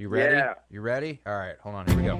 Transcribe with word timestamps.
You 0.00 0.08
ready? 0.08 0.34
Yeah. 0.34 0.54
You 0.70 0.80
ready? 0.80 1.20
All 1.26 1.36
right, 1.36 1.56
hold 1.62 1.74
on. 1.74 1.86
Here 1.86 1.94
we 1.94 2.04
go. 2.04 2.16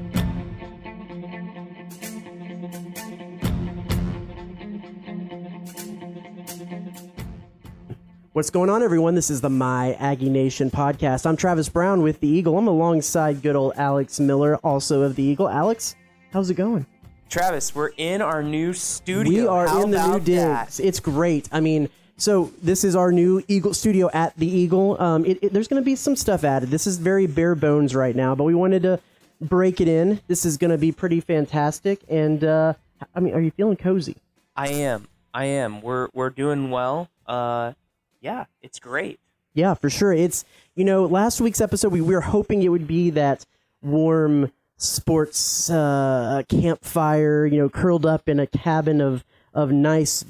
What's 8.34 8.50
going 8.50 8.68
on, 8.68 8.82
everyone? 8.82 9.14
This 9.14 9.30
is 9.30 9.40
the 9.40 9.48
My 9.48 9.94
Aggie 9.94 10.28
Nation 10.28 10.70
podcast. 10.70 11.24
I'm 11.24 11.38
Travis 11.38 11.70
Brown 11.70 12.02
with 12.02 12.20
the 12.20 12.28
Eagle. 12.28 12.58
I'm 12.58 12.66
alongside 12.66 13.40
good 13.40 13.56
old 13.56 13.72
Alex 13.76 14.20
Miller, 14.20 14.56
also 14.56 15.00
of 15.00 15.16
the 15.16 15.22
Eagle. 15.22 15.48
Alex, 15.48 15.96
how's 16.34 16.50
it 16.50 16.56
going? 16.56 16.84
Travis, 17.30 17.74
we're 17.74 17.92
in 17.96 18.20
our 18.20 18.42
new 18.42 18.74
studio. 18.74 19.32
We 19.32 19.46
are 19.46 19.66
How 19.66 19.84
in 19.84 19.90
the 19.90 19.96
new 19.96 20.04
about 20.16 20.24
that? 20.26 20.66
digs. 20.66 20.80
It's 20.80 21.00
great. 21.00 21.48
I 21.50 21.60
mean, 21.60 21.88
so 22.20 22.52
this 22.62 22.84
is 22.84 22.94
our 22.94 23.10
new 23.10 23.42
Eagle 23.48 23.74
studio 23.74 24.10
at 24.12 24.36
the 24.36 24.46
Eagle. 24.46 25.00
Um, 25.00 25.24
it, 25.24 25.38
it- 25.42 25.52
there's 25.52 25.68
going 25.68 25.82
to 25.82 25.84
be 25.84 25.96
some 25.96 26.14
stuff 26.16 26.44
added. 26.44 26.68
This 26.70 26.86
is 26.86 26.98
very 26.98 27.26
bare 27.26 27.54
bones 27.54 27.94
right 27.94 28.14
now, 28.14 28.34
but 28.34 28.44
we 28.44 28.54
wanted 28.54 28.82
to 28.82 29.00
break 29.40 29.80
it 29.80 29.88
in. 29.88 30.20
This 30.28 30.44
is 30.44 30.56
going 30.56 30.70
to 30.70 30.78
be 30.78 30.92
pretty 30.92 31.20
fantastic. 31.20 32.00
And 32.08 32.44
uh, 32.44 32.74
I 33.14 33.20
mean, 33.20 33.34
are 33.34 33.40
you 33.40 33.50
feeling 33.50 33.76
cozy? 33.76 34.16
I 34.54 34.68
am. 34.68 35.08
I 35.32 35.44
am. 35.46 35.80
We're 35.80 36.08
we're 36.12 36.30
doing 36.30 36.70
well. 36.70 37.08
Uh, 37.26 37.72
yeah, 38.20 38.44
it's 38.62 38.78
great. 38.78 39.18
Yeah, 39.54 39.74
for 39.74 39.88
sure. 39.88 40.12
It's 40.12 40.44
you 40.74 40.84
know, 40.84 41.06
last 41.06 41.40
week's 41.40 41.60
episode 41.60 41.92
we, 41.92 42.00
we 42.00 42.14
were 42.14 42.20
hoping 42.20 42.62
it 42.62 42.68
would 42.68 42.86
be 42.86 43.10
that 43.10 43.46
warm 43.82 44.52
sports 44.76 45.70
uh, 45.70 46.42
campfire, 46.48 47.46
you 47.46 47.58
know, 47.58 47.68
curled 47.68 48.04
up 48.04 48.28
in 48.28 48.38
a 48.40 48.46
cabin 48.46 49.00
of 49.00 49.24
of 49.54 49.70
nice 49.72 50.24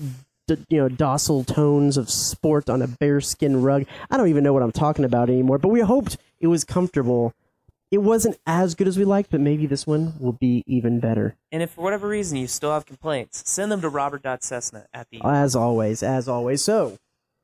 you 0.69 0.79
know, 0.79 0.89
docile 0.89 1.45
tones 1.45 1.97
of 1.97 2.11
sport 2.11 2.69
on 2.69 2.83
a 2.83 2.89
bearskin 2.89 3.63
rug. 3.63 3.87
I 4.11 4.17
don't 4.17 4.29
even 4.29 4.45
know 4.45 4.53
what 4.53 4.63
I'm 4.63 4.73
talking 4.73 5.05
about 5.05 5.31
anymore, 5.31 5.59
but 5.59 5.69
we 5.69 5.81
hoped 5.81 6.17
it 6.41 6.47
was 6.47 6.65
comfortable. 6.65 7.35
It 7.91 7.99
wasn't 7.99 8.39
as 8.47 8.75
good 8.75 8.87
as 8.87 8.97
we 8.97 9.05
liked, 9.05 9.31
but 9.31 9.41
maybe 9.41 9.67
this 9.67 9.87
one 9.87 10.15
will 10.21 10.33
be 10.33 10.63
even 10.67 11.01
better. 11.01 11.35
And 11.51 11.63
if 11.63 11.73
for 11.73 11.83
whatever 11.83 12.07
reason 12.07 12.39
you 12.39 12.47
still 12.47 12.73
have 12.73 12.87
complaints, 12.87 13.43
send 13.51 13.73
them 13.73 13.81
to 13.81 13.89
Robert.Cessna 13.89 14.87
at 14.95 15.09
the. 15.11 15.21
As 15.25 15.57
always, 15.57 16.03
as 16.03 16.29
always. 16.29 16.63
So, 16.63 16.99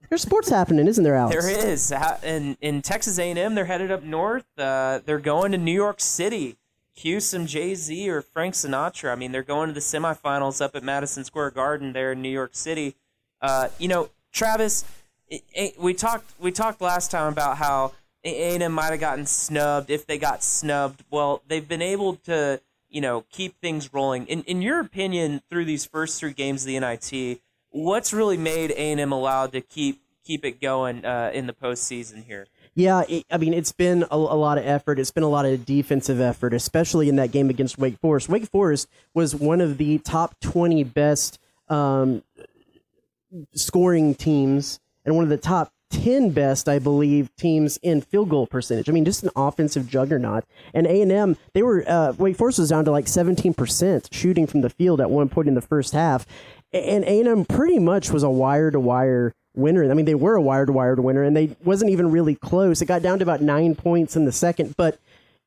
there's 0.09 0.23
sports 0.23 0.49
happening, 0.49 0.87
isn't 0.87 1.03
there, 1.03 1.17
Alex? 1.17 1.45
There 1.45 1.69
is. 1.69 1.93
In 2.23 2.57
in 2.61 2.83
Texas 2.83 3.19
A&M, 3.19 3.55
they're 3.57 3.65
headed 3.65 3.91
up 3.91 4.05
north. 4.05 4.47
Uh, 4.57 5.01
they're 5.05 5.19
going 5.19 5.51
to 5.53 5.59
New 5.59 5.73
York 5.73 6.01
City. 6.01 6.57
Cue 6.95 7.21
some 7.21 7.47
Jay 7.47 7.75
Z 7.75 8.09
or 8.09 8.23
Frank 8.23 8.55
Sinatra. 8.55 9.13
I 9.13 9.17
mean, 9.17 9.33
they're 9.33 9.43
going 9.43 9.69
to 9.69 9.75
the 9.75 9.81
semifinals 9.81 10.63
up 10.63 10.75
at 10.75 10.83
Madison 10.83 11.25
Square 11.25 11.51
Garden 11.51 11.93
there 11.93 12.13
in 12.13 12.23
New 12.23 12.31
York 12.31 12.55
City. 12.55 12.95
Uh, 13.47 13.69
you 13.79 13.89
know, 13.89 14.09
Travis, 14.33 14.85
it, 15.29 15.43
it- 15.55 15.81
we 15.81 15.95
talked 15.95 16.33
we 16.39 16.51
talked 16.53 16.81
last 16.81 17.11
time 17.11 17.33
about 17.33 17.57
how 17.59 17.93
A&M 18.25 18.73
might 18.73 18.91
have 18.91 19.01
gotten 19.01 19.27
snubbed 19.27 19.91
if 19.91 20.07
they 20.07 20.19
got 20.19 20.43
snubbed. 20.43 21.05
Well, 21.11 21.43
they've 21.49 21.67
been 21.67 21.83
able 21.83 22.17
to 22.27 22.61
you 22.89 23.01
know 23.01 23.25
keep 23.31 23.61
things 23.61 23.93
rolling. 23.93 24.27
In 24.27 24.43
in 24.45 24.63
your 24.63 24.81
opinion, 24.81 25.43
through 25.49 25.65
these 25.65 25.85
first 25.85 26.19
three 26.21 26.33
games 26.33 26.63
of 26.63 26.67
the 26.69 26.79
NIT, 26.81 27.41
what's 27.71 28.13
really 28.13 28.37
made 28.37 28.71
A&M 28.73 29.13
allowed 29.13 29.53
to 29.53 29.61
keep 29.61 30.01
keep 30.25 30.45
it 30.45 30.61
going 30.61 31.05
uh, 31.05 31.31
in 31.33 31.47
the 31.47 31.53
postseason 31.53 32.25
here? 32.25 32.47
Yeah, 32.75 33.05
it, 33.09 33.25
I 33.31 33.39
mean, 33.39 33.55
it's 33.55 33.73
been 33.73 34.03
a, 34.11 34.17
a 34.17 34.37
lot 34.37 34.59
of 34.59 34.67
effort. 34.67 34.99
It's 34.99 35.11
been 35.13 35.23
a 35.23 35.29
lot 35.29 35.47
of 35.47 35.65
defensive 35.65 36.21
effort, 36.21 36.53
especially 36.53 37.09
in 37.09 37.17
that 37.17 37.31
game 37.33 37.49
against 37.49 37.79
Wake 37.79 37.97
Forest. 38.01 38.29
Wake 38.29 38.47
Forest 38.51 38.89
was 39.15 39.35
one 39.35 39.61
of 39.63 39.79
the 39.79 39.97
top 39.99 40.39
20 40.41 40.85
best 40.85 41.39
um, 41.71 42.23
scoring 43.55 44.15
teams 44.15 44.81
and 45.05 45.15
one 45.15 45.25
of 45.25 45.31
the 45.31 45.37
top 45.37 45.73
10 45.91 46.31
best, 46.31 46.69
I 46.69 46.79
believe, 46.79 47.35
teams 47.37 47.77
in 47.79 48.01
field 48.01 48.29
goal 48.29 48.47
percentage. 48.47 48.89
I 48.89 48.93
mean, 48.93 49.05
just 49.05 49.23
an 49.23 49.31
offensive 49.37 49.89
juggernaut. 49.89 50.45
And 50.75 50.87
A&M, 50.87 51.37
they 51.55 51.63
were, 51.63 51.85
uh, 51.87 52.13
Wake 52.19 52.37
Forest 52.37 52.59
was 52.59 52.71
down 52.71 52.85
to 52.87 52.91
like 52.91 53.07
17% 53.07 54.09
shooting 54.13 54.47
from 54.47 54.63
the 54.63 54.71
field 54.71 55.01
at 55.01 55.11
one 55.11 55.29
point 55.29 55.49
in 55.49 55.55
the 55.55 55.61
first 55.61 55.93
half. 55.93 56.27
And 56.73 57.05
A&M 57.05 57.45
pretty 57.45 57.79
much 57.79 58.11
was 58.11 58.25
a 58.25 58.31
wire-to-wire 58.31 59.33
winner. 59.55 59.89
I 59.91 59.95
mean, 59.95 60.07
they 60.07 60.15
were 60.15 60.35
a 60.35 60.43
wire-to-wire 60.43 60.97
winner, 60.97 61.23
and 61.23 61.37
they 61.37 61.57
wasn't 61.65 61.91
even 61.91 62.11
really 62.11 62.35
close. 62.35 62.83
It 62.83 62.87
got 62.87 63.03
down 63.03 63.19
to 63.21 63.23
about 63.23 63.41
nine 63.41 63.75
points 63.75 64.17
in 64.17 64.25
the 64.25 64.33
second, 64.33 64.77
but 64.77 64.99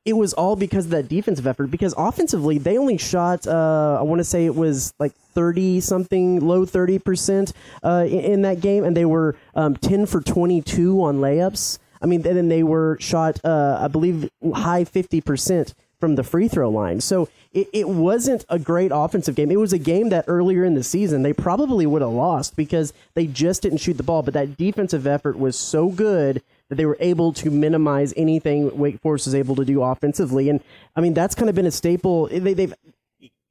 it 0.09 0.17
was 0.17 0.33
all 0.33 0.55
because 0.55 0.85
of 0.85 0.91
that 0.91 1.07
defensive 1.07 1.47
effort. 1.47 1.67
Because 1.67 1.93
offensively, 1.97 2.57
they 2.57 2.77
only 2.77 2.97
shot, 2.97 3.47
uh, 3.47 3.97
I 3.99 4.03
want 4.03 4.19
to 4.19 4.23
say 4.23 4.45
it 4.45 4.55
was 4.55 4.93
like 4.99 5.13
30 5.33 5.79
something, 5.79 6.39
low 6.39 6.65
30% 6.65 7.53
uh, 7.83 8.05
in, 8.07 8.19
in 8.19 8.41
that 8.41 8.59
game, 8.59 8.83
and 8.83 8.97
they 8.97 9.05
were 9.05 9.35
um, 9.55 9.75
10 9.75 10.07
for 10.07 10.21
22 10.21 11.01
on 11.01 11.19
layups. 11.19 11.77
I 12.01 12.05
mean, 12.05 12.21
then 12.21 12.49
they 12.49 12.63
were 12.63 12.97
shot, 12.99 13.39
uh, 13.43 13.77
I 13.81 13.87
believe, 13.87 14.29
high 14.53 14.83
50% 14.83 15.73
from 15.99 16.15
the 16.15 16.23
free 16.23 16.47
throw 16.47 16.69
line. 16.69 17.01
So 17.01 17.27
it, 17.51 17.67
it 17.73 17.89
wasn't 17.89 18.45
a 18.49 18.57
great 18.57 18.91
offensive 18.93 19.35
game. 19.35 19.51
It 19.51 19.59
was 19.59 19.73
a 19.73 19.79
game 19.79 20.09
that 20.09 20.25
earlier 20.27 20.63
in 20.63 20.75
the 20.75 20.83
season 20.83 21.23
they 21.23 21.33
probably 21.33 21.85
would 21.85 22.01
have 22.01 22.11
lost 22.11 22.55
because 22.55 22.93
they 23.15 23.27
just 23.27 23.61
didn't 23.61 23.79
shoot 23.79 23.97
the 23.97 24.03
ball. 24.03 24.23
But 24.23 24.33
that 24.33 24.55
defensive 24.55 25.05
effort 25.05 25.37
was 25.37 25.57
so 25.57 25.89
good 25.89 26.41
that 26.69 26.75
they 26.75 26.85
were 26.85 26.97
able 26.99 27.33
to 27.33 27.49
minimize 27.49 28.13
anything 28.15 28.77
Wake 28.77 28.99
Forest 29.01 29.27
was 29.27 29.35
able 29.35 29.55
to 29.55 29.65
do 29.65 29.81
offensively. 29.81 30.49
And 30.49 30.61
I 30.95 31.01
mean, 31.01 31.13
that's 31.13 31.35
kind 31.35 31.49
of 31.49 31.55
been 31.55 31.65
a 31.65 31.71
staple. 31.71 32.27
They, 32.27 32.53
they've, 32.53 32.73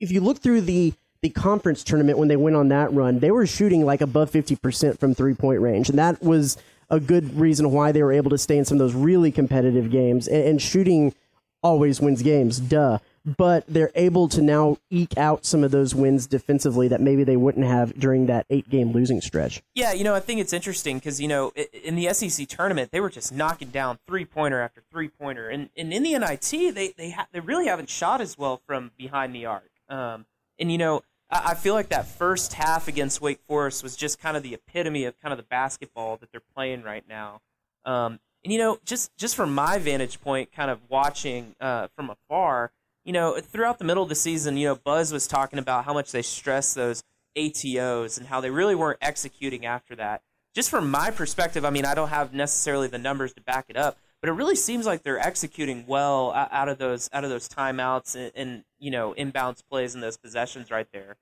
if 0.01 0.11
you 0.11 0.21
look 0.21 0.39
through 0.39 0.63
the 0.63 0.95
the 1.21 1.31
conference 1.31 1.83
tournament 1.83 2.17
when 2.17 2.29
they 2.29 2.37
went 2.37 2.55
on 2.55 2.69
that 2.69 2.93
run, 2.93 3.19
they 3.19 3.33
were 3.33 3.45
shooting 3.45 3.85
like 3.85 4.01
above 4.01 4.31
50% 4.31 5.01
from 5.01 5.15
three 5.15 5.35
point 5.35 5.61
range. 5.61 5.89
And 5.89 5.99
that 5.99 6.23
was 6.23 6.57
a 6.91 7.01
good 7.01 7.37
reason 7.37 7.73
why 7.73 7.93
they 7.93 8.03
were 8.03 8.13
able 8.13 8.31
to 8.31 8.39
stay 8.39 8.57
in 8.57 8.65
some 8.65 8.77
of 8.77 8.79
those 8.79 8.95
really 8.95 9.33
competitive 9.33 9.91
games. 9.91 10.29
And, 10.29 10.45
and 10.45 10.63
shooting 10.63 11.15
always 11.63 12.01
wins 12.01 12.23
games, 12.23 12.61
duh. 12.61 12.99
But 13.37 13.65
they're 13.67 13.91
able 13.95 14.29
to 14.29 14.41
now 14.41 14.79
eke 14.91 15.19
out 15.19 15.45
some 15.45 15.65
of 15.65 15.71
those 15.71 15.95
wins 15.95 16.27
defensively 16.27 16.89
that 16.89 17.01
maybe 17.01 17.25
they 17.25 17.37
wouldn't 17.37 17.67
have 17.67 17.99
during 17.99 18.27
that 18.27 18.47
eight 18.49 18.71
game 18.71 18.93
losing 18.93 19.21
stretch. 19.21 19.63
Yeah, 19.75 19.93
you 19.93 20.05
know, 20.05 20.15
I 20.15 20.21
think 20.21 20.41
it's 20.41 20.53
interesting 20.53 20.99
because 20.99 21.21
you 21.21 21.29
know, 21.29 21.53
in 21.73 21.97
the 21.97 22.13
SEC 22.15 22.49
tournament, 22.49 22.91
they 22.91 23.01
were 23.01 23.11
just 23.11 23.33
knocking 23.33 23.69
down 23.69 23.99
three 24.07 24.25
pointer 24.25 24.61
after 24.61 24.83
three 24.91 25.09
pointer, 25.09 25.49
and, 25.49 25.69
and 25.77 25.93
in 25.93 26.03
the 26.03 26.19
NIT, 26.19 26.75
they 26.75 26.95
they 26.97 27.11
ha- 27.11 27.27
they 27.33 27.41
really 27.41 27.67
haven't 27.67 27.91
shot 27.91 28.21
as 28.21 28.39
well 28.39 28.63
from 28.67 28.93
behind 28.97 29.35
the 29.35 29.47
arc. 29.47 29.71
Um, 29.89 30.27
and 30.59 30.73
you 30.73 30.79
know, 30.79 31.03
I, 31.31 31.51
I 31.51 31.55
feel 31.55 31.75
like 31.75 31.89
that 31.89 32.07
first 32.07 32.55
half 32.55 32.89
against 32.89 33.21
Wake 33.21 33.41
Forest 33.47 33.83
was 33.83 33.97
just 33.97 34.19
kind 34.19 34.37
of 34.37 34.43
the 34.43 34.55
epitome 34.55 35.05
of 35.05 35.21
kind 35.21 35.33
of 35.33 35.39
the 35.39 35.45
basketball 35.45 36.17
that 36.19 36.31
they're 36.33 36.41
playing 36.55 36.83
right 36.83 37.05
now. 37.09 37.41
Um, 37.85 38.21
and 38.45 38.53
you 38.53 38.59
know, 38.59 38.79
just 38.85 39.17
just 39.17 39.37
from 39.37 39.55
my 39.55 39.79
vantage 39.79 40.21
point, 40.21 40.53
kind 40.53 40.71
of 40.71 40.81
watching 40.89 41.55
uh, 41.61 41.89
from 41.97 42.11
afar, 42.11 42.73
you 43.09 43.15
know, 43.15 43.41
throughout 43.41 43.79
the 43.79 43.87
middle 43.87 44.03
of 44.03 44.11
the 44.11 44.15
season, 44.15 44.59
you 44.59 44.69
know, 44.69 44.75
Buzz 44.75 45.15
was 45.15 45.27
talking 45.27 45.59
about 45.59 45.87
how 45.87 45.95
much 45.95 46.13
they 46.13 46.21
stress 46.21 46.75
those 46.75 47.03
ATOs 47.39 48.19
and 48.19 48.27
how 48.27 48.43
they 48.43 48.51
really 48.51 48.75
weren't 48.75 48.99
executing 49.01 49.65
after 49.65 49.97
that. 49.97 50.21
Just 50.55 50.69
from 50.69 50.91
my 50.91 51.11
perspective, 51.11 51.65
I 51.65 51.71
mean, 51.71 51.87
I 51.87 51.95
don't 51.95 52.11
have 52.11 52.35
necessarily 52.35 52.87
the 52.87 52.99
numbers 52.99 53.33
to 53.33 53.41
back 53.41 53.65
it 53.71 53.79
up, 53.79 53.97
but 54.21 54.29
it 54.29 54.33
really 54.33 54.57
seems 54.57 54.85
like 54.85 55.05
they're 55.05 55.19
executing 55.19 55.87
well 55.87 56.33
out 56.35 56.69
of 56.69 56.77
those 56.77 57.09
out 57.15 57.25
of 57.25 57.31
those 57.31 57.49
timeouts 57.49 58.15
and, 58.15 58.31
and 58.35 58.65
you 58.79 58.91
know 58.91 59.15
inbounds 59.17 59.63
plays 59.71 59.95
and 59.95 60.05
those 60.05 60.19
possessions 60.19 60.71
right 60.71 60.89
there. 60.93 61.17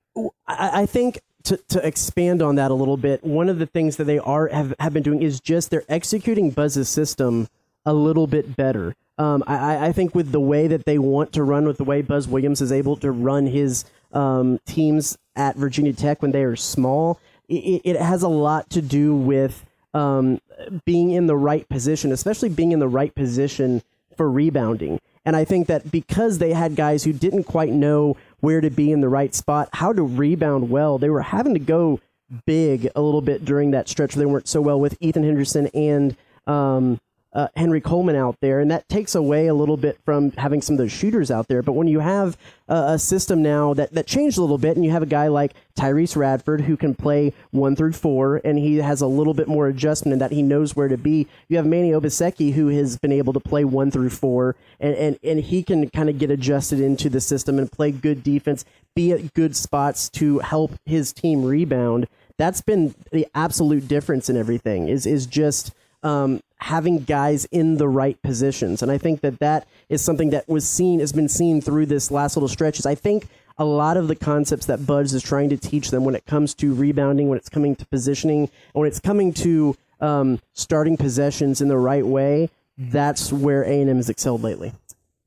I, 0.45 0.81
I 0.81 0.85
think 0.87 1.21
to, 1.43 1.55
to 1.69 1.87
expand 1.87 2.41
on 2.41 2.55
that 2.55 2.69
a 2.69 2.73
little 2.73 2.97
bit, 2.97 3.23
one 3.23 3.47
of 3.47 3.59
the 3.59 3.65
things 3.65 3.95
that 3.95 4.03
they 4.03 4.19
are 4.19 4.47
have, 4.47 4.73
have 4.79 4.91
been 4.91 5.03
doing 5.03 5.21
is 5.21 5.39
just 5.39 5.69
they're 5.69 5.85
executing 5.87 6.51
Buzz's 6.51 6.89
system 6.89 7.47
a 7.85 7.93
little 7.93 8.27
bit 8.27 8.57
better. 8.57 8.93
Um, 9.17 9.43
I, 9.47 9.87
I- 9.87 9.91
think 9.91 10.13
with 10.13 10.31
the 10.31 10.39
way 10.39 10.67
that 10.67 10.85
they 10.85 10.99
want 10.99 11.33
to 11.33 11.43
run, 11.43 11.65
with 11.65 11.77
the 11.77 11.83
way 11.83 12.01
Buzz 12.01 12.27
Williams 12.27 12.61
is 12.61 12.71
able 12.71 12.95
to 12.97 13.11
run 13.11 13.47
his 13.47 13.85
um, 14.13 14.59
teams 14.65 15.17
at 15.35 15.55
Virginia 15.55 15.93
Tech 15.93 16.21
when 16.21 16.31
they 16.31 16.43
are 16.43 16.55
small, 16.55 17.19
it, 17.49 17.81
it 17.83 17.95
has 17.95 18.21
a 18.23 18.27
lot 18.27 18.69
to 18.71 18.81
do 18.81 19.15
with 19.15 19.65
um, 19.93 20.39
being 20.85 21.11
in 21.11 21.27
the 21.27 21.35
right 21.35 21.67
position, 21.69 22.11
especially 22.11 22.49
being 22.49 22.71
in 22.71 22.79
the 22.79 22.87
right 22.87 23.13
position 23.15 23.81
for 24.15 24.29
rebounding. 24.29 24.99
And 25.25 25.35
I 25.35 25.43
think 25.45 25.67
that 25.67 25.91
because 25.91 26.37
they 26.37 26.53
had 26.53 26.75
guys 26.75 27.03
who 27.03 27.11
didn't 27.11 27.43
quite 27.45 27.71
know 27.73 28.15
where 28.39 28.61
to 28.61 28.69
be 28.69 28.91
in 28.91 29.01
the 29.01 29.09
right 29.09 29.33
spot, 29.35 29.69
how 29.73 29.91
to 29.93 30.01
rebound 30.03 30.69
well, 30.69 30.97
they 30.97 31.09
were 31.09 31.21
having 31.21 31.53
to 31.53 31.59
go 31.59 31.99
big 32.45 32.89
a 32.95 33.01
little 33.01 33.21
bit 33.21 33.43
during 33.45 33.71
that 33.71 33.89
stretch 33.89 34.15
where 34.15 34.25
they 34.25 34.31
weren't 34.31 34.47
so 34.47 34.61
well 34.61 34.79
with 34.79 34.97
Ethan 34.99 35.23
Henderson 35.23 35.67
and 35.73 36.15
um, 36.45 36.99
uh, 37.37 37.47
Henry 37.55 37.79
Coleman 37.79 38.15
out 38.15 38.35
there, 38.41 38.59
and 38.59 38.71
that 38.71 38.89
takes 38.89 39.13
away 39.13 39.45
a 39.45 39.53
little 39.53 39.77
bit 39.77 39.99
from 40.03 40.31
having 40.31 40.59
some 40.59 40.73
of 40.73 40.79
those 40.79 40.91
shooters 40.91 41.29
out 41.29 41.47
there. 41.47 41.61
But 41.61 41.73
when 41.73 41.87
you 41.87 41.99
have 41.99 42.35
a, 42.67 42.97
system 42.97 43.43
now 43.43 43.75
that, 43.75 43.93
that 43.93 44.07
changed 44.07 44.39
a 44.39 44.41
little 44.41 44.57
bit, 44.57 44.75
and 44.75 44.83
you 44.83 44.89
have 44.89 45.03
a 45.03 45.05
guy 45.07 45.27
like 45.27 45.53
Tyrece 45.77 46.15
Radford 46.15 46.61
who 46.61 46.75
can 46.75 46.95
play 46.95 47.33
one 47.51 47.75
through 47.75 47.93
four, 47.93 48.41
and 48.43 48.57
he 48.57 48.77
has 48.77 49.01
a 49.01 49.07
little 49.07 49.35
bit 49.35 49.47
more 49.47 49.67
adjustment 49.67 50.13
in 50.13 50.19
that 50.19 50.31
he 50.31 50.41
knows 50.41 50.75
where 50.75 50.87
to 50.87 50.97
be. 50.97 51.27
You 51.47 51.57
have 51.57 51.67
Manny 51.67 51.91
Obaseki 51.91 52.53
who 52.53 52.69
has 52.69 52.97
been 52.97 53.11
able 53.11 53.33
to 53.33 53.39
play 53.39 53.63
one 53.63 53.91
through 53.91 54.09
four, 54.09 54.55
and, 54.79 54.95
and, 54.95 55.19
and 55.23 55.39
he 55.39 55.61
can 55.61 55.91
kind 55.91 56.09
of 56.09 56.17
get 56.17 56.31
adjusted 56.31 56.79
into 56.79 57.07
the 57.07 57.21
system 57.21 57.59
and 57.59 57.71
play 57.71 57.91
good 57.91 58.23
defense, 58.23 58.65
be 58.95 59.11
at 59.11 59.35
good 59.35 59.55
spots 59.55 60.09
to 60.09 60.39
help 60.39 60.71
his 60.87 61.13
team 61.13 61.45
rebound. 61.45 62.07
That's 62.39 62.61
been 62.61 62.95
the 63.11 63.27
absolute 63.35 63.87
difference 63.87 64.27
in 64.27 64.37
everything. 64.37 64.87
Is 64.87 65.05
is 65.05 65.27
just 65.27 65.71
um, 66.03 66.41
having 66.59 67.03
guys 67.03 67.45
in 67.45 67.77
the 67.77 67.87
right 67.87 68.21
positions. 68.21 68.81
And 68.81 68.91
I 68.91 68.97
think 68.97 69.21
that 69.21 69.39
that 69.39 69.67
is 69.89 70.01
something 70.01 70.31
that 70.31 70.47
was 70.47 70.67
seen, 70.67 70.99
has 70.99 71.13
been 71.13 71.29
seen 71.29 71.61
through 71.61 71.85
this 71.85 72.11
last 72.11 72.35
little 72.35 72.49
stretch. 72.49 72.79
Is 72.79 72.85
I 72.85 72.95
think 72.95 73.27
a 73.57 73.65
lot 73.65 73.97
of 73.97 74.07
the 74.07 74.15
concepts 74.15 74.65
that 74.65 74.85
Buzz 74.85 75.13
is 75.13 75.23
trying 75.23 75.49
to 75.49 75.57
teach 75.57 75.91
them 75.91 76.03
when 76.03 76.15
it 76.15 76.25
comes 76.25 76.53
to 76.55 76.73
rebounding, 76.73 77.29
when 77.29 77.37
it's 77.37 77.49
coming 77.49 77.75
to 77.75 77.85
positioning, 77.85 78.49
when 78.73 78.87
it's 78.87 78.99
coming 78.99 79.33
to 79.33 79.75
um, 79.99 80.39
starting 80.53 80.97
possessions 80.97 81.61
in 81.61 81.67
the 81.67 81.77
right 81.77 82.05
way, 82.05 82.49
that's 82.77 83.33
where 83.33 83.63
A&M 83.63 83.95
has 83.95 84.09
excelled 84.09 84.43
lately. 84.43 84.73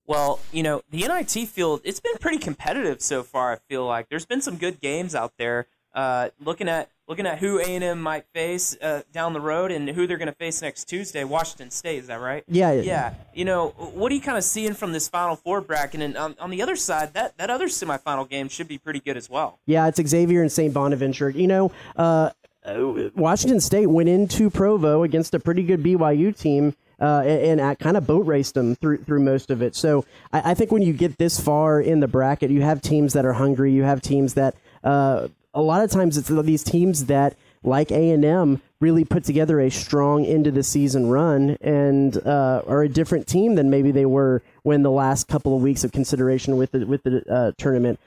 Well, 0.06 0.41
you 0.53 0.62
know, 0.62 0.83
the 0.91 1.06
NIT 1.06 1.49
field, 1.49 1.83
it's 1.85 2.00
been 2.00 2.17
pretty 2.19 2.38
competitive 2.38 3.00
so 3.00 3.23
far, 3.23 3.53
I 3.53 3.56
feel 3.69 3.85
like. 3.85 4.09
There's 4.09 4.26
been 4.26 4.41
some 4.41 4.56
good 4.56 4.81
games 4.81 5.15
out 5.15 5.35
there. 5.38 5.67
Uh, 5.94 6.31
looking 6.41 6.69
at 6.69 6.88
looking 7.11 7.27
at 7.27 7.41
who 7.41 7.59
A&M 7.59 8.01
might 8.01 8.25
face 8.33 8.77
uh, 8.81 9.03
down 9.12 9.33
the 9.33 9.41
road 9.41 9.73
and 9.73 9.89
who 9.91 10.07
they're 10.07 10.17
going 10.17 10.29
to 10.29 10.35
face 10.35 10.62
next 10.62 10.85
Tuesday, 10.85 11.25
Washington 11.25 11.69
State, 11.69 11.99
is 11.99 12.07
that 12.07 12.21
right? 12.21 12.45
Yeah. 12.47 12.71
Yeah. 12.71 13.15
You 13.35 13.45
know, 13.45 13.71
what 13.71 14.12
are 14.12 14.15
you 14.15 14.21
kind 14.21 14.39
of 14.39 14.45
seeing 14.45 14.75
from 14.75 14.93
this 14.93 15.09
Final 15.09 15.35
Four 15.35 15.61
bracket? 15.61 16.03
And 16.03 16.17
on, 16.17 16.37
on 16.39 16.51
the 16.51 16.62
other 16.62 16.77
side, 16.77 17.12
that, 17.15 17.37
that 17.39 17.51
other 17.51 17.67
semifinal 17.67 18.29
game 18.29 18.49
should 18.49 18.69
be 18.69 18.79
pretty 18.79 19.01
good 19.01 19.17
as 19.17 19.29
well. 19.29 19.59
Yeah, 19.67 19.89
it's 19.89 20.01
Xavier 20.01 20.41
and 20.41 20.53
St. 20.53 20.73
Bonaventure. 20.73 21.31
You 21.31 21.49
know, 21.49 21.73
uh, 21.97 22.31
Washington 22.65 23.59
State 23.59 23.87
went 23.87 24.09
into 24.09 24.49
Provo 24.49 25.03
against 25.03 25.35
a 25.35 25.41
pretty 25.41 25.65
good 25.65 25.83
BYU 25.83 26.37
team. 26.37 26.77
Uh, 27.01 27.23
and, 27.25 27.62
and 27.62 27.79
kind 27.79 27.97
of 27.97 28.07
boat 28.07 28.27
raced 28.27 28.53
them 28.53 28.75
through 28.75 28.99
through 28.99 29.21
most 29.21 29.51
of 29.51 29.62
it. 29.62 29.75
So 29.75 30.05
I, 30.35 30.51
I, 30.51 30.55
think 30.55 30.71
when 30.71 30.83
you 30.83 30.93
get 30.93 31.17
this 31.17 31.41
far 31.41 31.81
in 31.81 32.01
the 32.01 32.07
bracket, 32.07 32.51
you 32.51 32.61
have 32.61 32.83
teams 32.83 33.15
that 33.15 33.25
are 33.25 33.33
hungry. 33.33 33.73
You 33.73 33.85
have 33.85 34.03
teams 34.03 34.35
that 34.35 34.55
uh, 34.85 35.29
a 35.55 35.62
lot 35.62 35.82
of 35.82 35.91
times 35.91 36.17
it's 36.17 36.29
these 36.29 36.62
teams 36.62 37.06
that 37.06 37.37
like 37.62 37.91
A&M 37.91 38.62
really 38.81 39.05
put 39.05 39.25
together 39.25 39.61
a 39.61 39.70
strong 39.70 40.25
end 40.25 40.47
of 40.47 40.55
the 40.55 40.62
season 40.62 41.08
run 41.08 41.58
and 41.61 42.17
uh, 42.26 42.62
are 42.67 42.82
a 42.82 42.88
different 42.88 43.26
team 43.26 43.55
than 43.55 43.69
maybe 43.69 43.91
they 43.91 44.06
were 44.06 44.43
when 44.62 44.82
the 44.82 44.91
last 44.91 45.29
couple 45.29 45.55
of 45.55 45.62
weeks 45.62 45.85
of 45.85 45.93
consideration 45.93 46.56
with 46.56 46.73
the 46.73 46.87
with 46.87 47.02
the 47.02 47.23
uh, 47.31 47.52
tournament. 47.58 48.00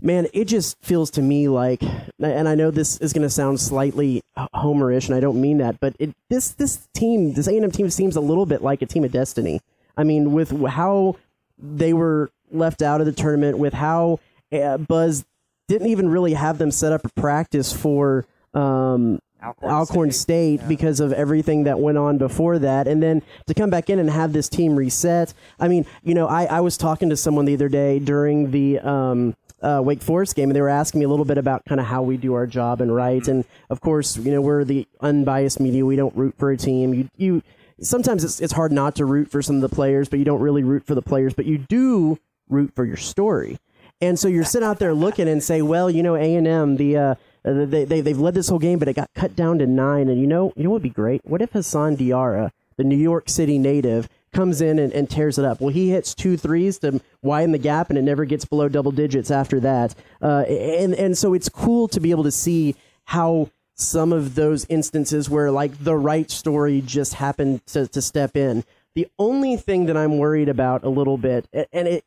Man, 0.00 0.28
it 0.32 0.44
just 0.44 0.78
feels 0.80 1.10
to 1.10 1.22
me 1.22 1.48
like, 1.48 1.82
and 2.20 2.48
I 2.48 2.54
know 2.54 2.70
this 2.70 2.98
is 2.98 3.12
going 3.12 3.24
to 3.24 3.30
sound 3.30 3.58
slightly 3.60 4.22
homerish, 4.54 5.08
and 5.08 5.16
I 5.16 5.20
don't 5.20 5.40
mean 5.40 5.58
that, 5.58 5.80
but 5.80 5.96
it, 5.98 6.14
this 6.30 6.50
this 6.50 6.88
team, 6.94 7.34
this 7.34 7.48
A&M 7.48 7.70
team, 7.72 7.90
seems 7.90 8.14
a 8.14 8.20
little 8.20 8.46
bit 8.46 8.62
like 8.62 8.80
a 8.80 8.86
team 8.86 9.02
of 9.02 9.10
destiny. 9.10 9.60
I 9.96 10.04
mean, 10.04 10.32
with 10.32 10.66
how 10.68 11.16
they 11.58 11.92
were 11.92 12.30
left 12.52 12.80
out 12.80 13.00
of 13.00 13.06
the 13.06 13.12
tournament, 13.12 13.58
with 13.58 13.74
how 13.74 14.20
uh, 14.52 14.78
Buzz 14.78 15.24
didn't 15.68 15.88
even 15.88 16.08
really 16.08 16.34
have 16.34 16.58
them 16.58 16.70
set 16.70 16.92
up 16.92 17.04
a 17.04 17.08
practice 17.10 17.72
for 17.72 18.26
um, 18.54 19.20
Alcorn, 19.42 19.72
Alcorn, 19.72 20.10
State, 20.10 20.56
State 20.56 20.60
yeah. 20.62 20.68
because 20.68 21.00
of 21.00 21.12
everything 21.12 21.64
that 21.64 21.78
went 21.78 21.98
on 21.98 22.18
before 22.18 22.58
that. 22.58 22.88
And 22.88 23.02
then 23.02 23.22
to 23.46 23.54
come 23.54 23.70
back 23.70 23.88
in 23.88 23.98
and 23.98 24.10
have 24.10 24.32
this 24.32 24.48
team 24.48 24.74
reset. 24.74 25.32
I 25.60 25.68
mean, 25.68 25.86
you 26.02 26.14
know, 26.14 26.26
I, 26.26 26.44
I 26.46 26.60
was 26.60 26.76
talking 26.76 27.10
to 27.10 27.16
someone 27.16 27.44
the 27.44 27.54
other 27.54 27.68
day 27.68 27.98
during 28.00 28.50
the 28.50 28.80
um, 28.80 29.36
uh, 29.62 29.80
Wake 29.84 30.02
Forest 30.02 30.34
game, 30.34 30.50
and 30.50 30.56
they 30.56 30.60
were 30.60 30.68
asking 30.68 31.00
me 31.00 31.04
a 31.04 31.08
little 31.08 31.24
bit 31.24 31.38
about 31.38 31.64
kind 31.66 31.80
of 31.80 31.86
how 31.86 32.02
we 32.02 32.16
do 32.16 32.34
our 32.34 32.46
job 32.46 32.80
and 32.80 32.94
right. 32.94 33.22
Mm-hmm. 33.22 33.30
And 33.30 33.44
of 33.70 33.80
course, 33.80 34.16
you 34.16 34.32
know, 34.32 34.40
we're 34.40 34.64
the 34.64 34.86
unbiased 35.00 35.60
media. 35.60 35.84
We 35.84 35.96
don't 35.96 36.16
root 36.16 36.34
for 36.38 36.50
a 36.50 36.56
team. 36.56 36.94
You, 36.94 37.08
you 37.16 37.42
sometimes 37.80 38.24
it's, 38.24 38.40
it's 38.40 38.52
hard 38.52 38.72
not 38.72 38.96
to 38.96 39.04
root 39.04 39.30
for 39.30 39.42
some 39.42 39.56
of 39.56 39.62
the 39.62 39.68
players, 39.68 40.08
but 40.08 40.18
you 40.18 40.24
don't 40.24 40.40
really 40.40 40.64
root 40.64 40.84
for 40.84 40.94
the 40.94 41.02
players, 41.02 41.34
but 41.34 41.46
you 41.46 41.58
do 41.58 42.18
root 42.48 42.72
for 42.74 42.84
your 42.84 42.96
story. 42.96 43.58
And 44.00 44.18
so 44.18 44.28
you're 44.28 44.44
sitting 44.44 44.66
out 44.66 44.78
there 44.78 44.94
looking 44.94 45.28
and 45.28 45.42
say, 45.42 45.62
well, 45.62 45.90
you 45.90 46.02
know, 46.02 46.14
A 46.14 46.34
and 46.34 46.46
M, 46.46 46.76
the 46.76 46.96
uh, 46.96 47.14
they, 47.42 47.84
they 47.84 48.00
they've 48.00 48.18
led 48.18 48.34
this 48.34 48.48
whole 48.48 48.58
game, 48.58 48.78
but 48.78 48.88
it 48.88 48.94
got 48.94 49.12
cut 49.14 49.34
down 49.34 49.58
to 49.58 49.66
nine. 49.66 50.08
And 50.08 50.20
you 50.20 50.26
know, 50.26 50.52
you 50.56 50.64
know 50.64 50.70
what 50.70 50.76
would 50.76 50.82
be 50.82 50.90
great? 50.90 51.20
What 51.24 51.42
if 51.42 51.52
Hassan 51.52 51.96
Diarra, 51.96 52.50
the 52.76 52.84
New 52.84 52.96
York 52.96 53.28
City 53.28 53.58
native, 53.58 54.08
comes 54.32 54.60
in 54.60 54.78
and, 54.78 54.92
and 54.92 55.08
tears 55.08 55.38
it 55.38 55.44
up? 55.44 55.60
Well, 55.60 55.70
he 55.70 55.90
hits 55.90 56.14
two 56.14 56.36
threes 56.36 56.78
to 56.80 57.00
widen 57.22 57.52
the 57.52 57.58
gap, 57.58 57.88
and 57.90 57.98
it 57.98 58.02
never 58.02 58.24
gets 58.24 58.44
below 58.44 58.68
double 58.68 58.92
digits 58.92 59.30
after 59.30 59.60
that. 59.60 59.94
Uh, 60.22 60.42
and 60.42 60.94
and 60.94 61.18
so 61.18 61.34
it's 61.34 61.48
cool 61.48 61.88
to 61.88 62.00
be 62.00 62.10
able 62.10 62.24
to 62.24 62.32
see 62.32 62.76
how 63.04 63.50
some 63.74 64.12
of 64.12 64.34
those 64.34 64.66
instances 64.68 65.30
where 65.30 65.50
like 65.50 65.72
the 65.82 65.96
right 65.96 66.30
story 66.30 66.82
just 66.84 67.14
happened 67.14 67.64
to, 67.66 67.86
to 67.88 68.02
step 68.02 68.36
in. 68.36 68.64
The 68.94 69.06
only 69.18 69.56
thing 69.56 69.86
that 69.86 69.96
I'm 69.96 70.18
worried 70.18 70.48
about 70.48 70.82
a 70.82 70.88
little 70.88 71.16
bit, 71.16 71.48
and 71.72 71.86
it, 71.86 72.04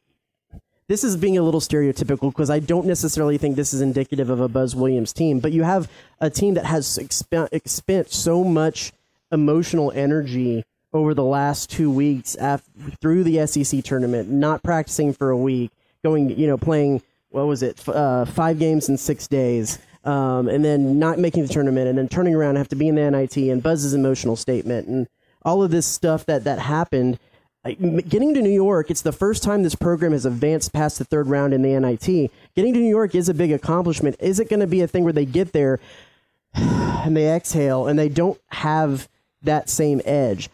this 0.91 1.05
is 1.05 1.15
being 1.15 1.38
a 1.38 1.41
little 1.41 1.61
stereotypical 1.61 2.31
because 2.31 2.49
I 2.49 2.59
don't 2.59 2.85
necessarily 2.85 3.38
think 3.38 3.55
this 3.55 3.73
is 3.73 3.79
indicative 3.79 4.29
of 4.29 4.41
a 4.41 4.49
Buzz 4.49 4.75
Williams 4.75 5.13
team, 5.13 5.39
but 5.39 5.53
you 5.53 5.63
have 5.63 5.89
a 6.19 6.29
team 6.29 6.55
that 6.55 6.65
has 6.65 6.99
exp- 7.01 7.69
spent 7.69 8.11
so 8.11 8.43
much 8.43 8.91
emotional 9.31 9.93
energy 9.95 10.65
over 10.91 11.13
the 11.13 11.23
last 11.23 11.69
two 11.69 11.89
weeks 11.89 12.35
after, 12.35 12.69
through 12.99 13.23
the 13.23 13.47
SEC 13.47 13.81
tournament, 13.85 14.27
not 14.27 14.63
practicing 14.63 15.13
for 15.13 15.29
a 15.29 15.38
week, 15.38 15.71
going, 16.03 16.38
you 16.38 16.45
know, 16.45 16.57
playing, 16.57 17.01
what 17.29 17.47
was 17.47 17.63
it, 17.63 17.87
uh, 17.87 18.25
five 18.25 18.59
games 18.59 18.89
in 18.89 18.97
six 18.97 19.29
days. 19.29 19.79
Um, 20.03 20.49
and 20.49 20.65
then 20.65 20.99
not 20.99 21.19
making 21.19 21.44
the 21.44 21.53
tournament, 21.53 21.87
and 21.87 21.97
then 21.97 22.09
turning 22.09 22.35
around 22.35 22.49
and 22.49 22.57
have 22.57 22.69
to 22.69 22.75
be 22.75 22.89
in 22.89 22.95
the 22.95 23.09
NIT, 23.09 23.37
and 23.37 23.63
Buzz's 23.63 23.94
emotional 23.94 24.35
statement, 24.35 24.87
and 24.87 25.07
all 25.44 25.63
of 25.63 25.71
this 25.71 25.85
stuff 25.85 26.25
that 26.25 26.44
that 26.44 26.59
happened 26.59 27.17
getting 27.63 28.33
to 28.33 28.41
New 28.41 28.49
York, 28.49 28.89
it's 28.89 29.01
the 29.01 29.11
first 29.11 29.43
time 29.43 29.63
this 29.63 29.75
program 29.75 30.13
has 30.13 30.25
advanced 30.25 30.73
past 30.73 30.97
the 30.97 31.05
third 31.05 31.27
round 31.27 31.53
in 31.53 31.61
the 31.61 31.79
NIT. 31.79 32.31
Getting 32.55 32.73
to 32.73 32.79
New 32.79 32.89
York 32.89 33.13
is 33.13 33.29
a 33.29 33.33
big 33.33 33.51
accomplishment. 33.51 34.15
Is 34.19 34.39
it 34.39 34.49
going 34.49 34.61
to 34.61 34.67
be 34.67 34.81
a 34.81 34.87
thing 34.87 35.03
where 35.03 35.13
they 35.13 35.25
get 35.25 35.53
there 35.53 35.79
and 36.55 37.15
they 37.15 37.33
exhale 37.33 37.87
and 37.87 37.99
they 37.99 38.09
don't 38.09 38.39
have 38.47 39.07
that 39.43 39.69
same 39.69 40.01
edge? 40.05 40.49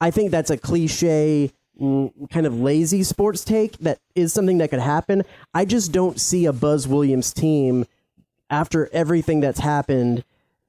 I 0.00 0.10
think 0.10 0.30
that's 0.30 0.50
a 0.50 0.56
cliche, 0.56 1.50
mm, 1.80 2.30
kind 2.30 2.46
of 2.46 2.60
lazy 2.60 3.02
sports 3.02 3.44
take 3.44 3.78
that 3.78 3.98
is 4.14 4.32
something 4.32 4.58
that 4.58 4.70
could 4.70 4.80
happen. 4.80 5.24
I 5.52 5.64
just 5.64 5.90
don't 5.90 6.20
see 6.20 6.46
a 6.46 6.52
Buzz 6.52 6.86
Williams 6.86 7.32
team 7.32 7.86
after 8.50 8.88
everything 8.92 9.40
that's 9.40 9.60
happened 9.60 10.24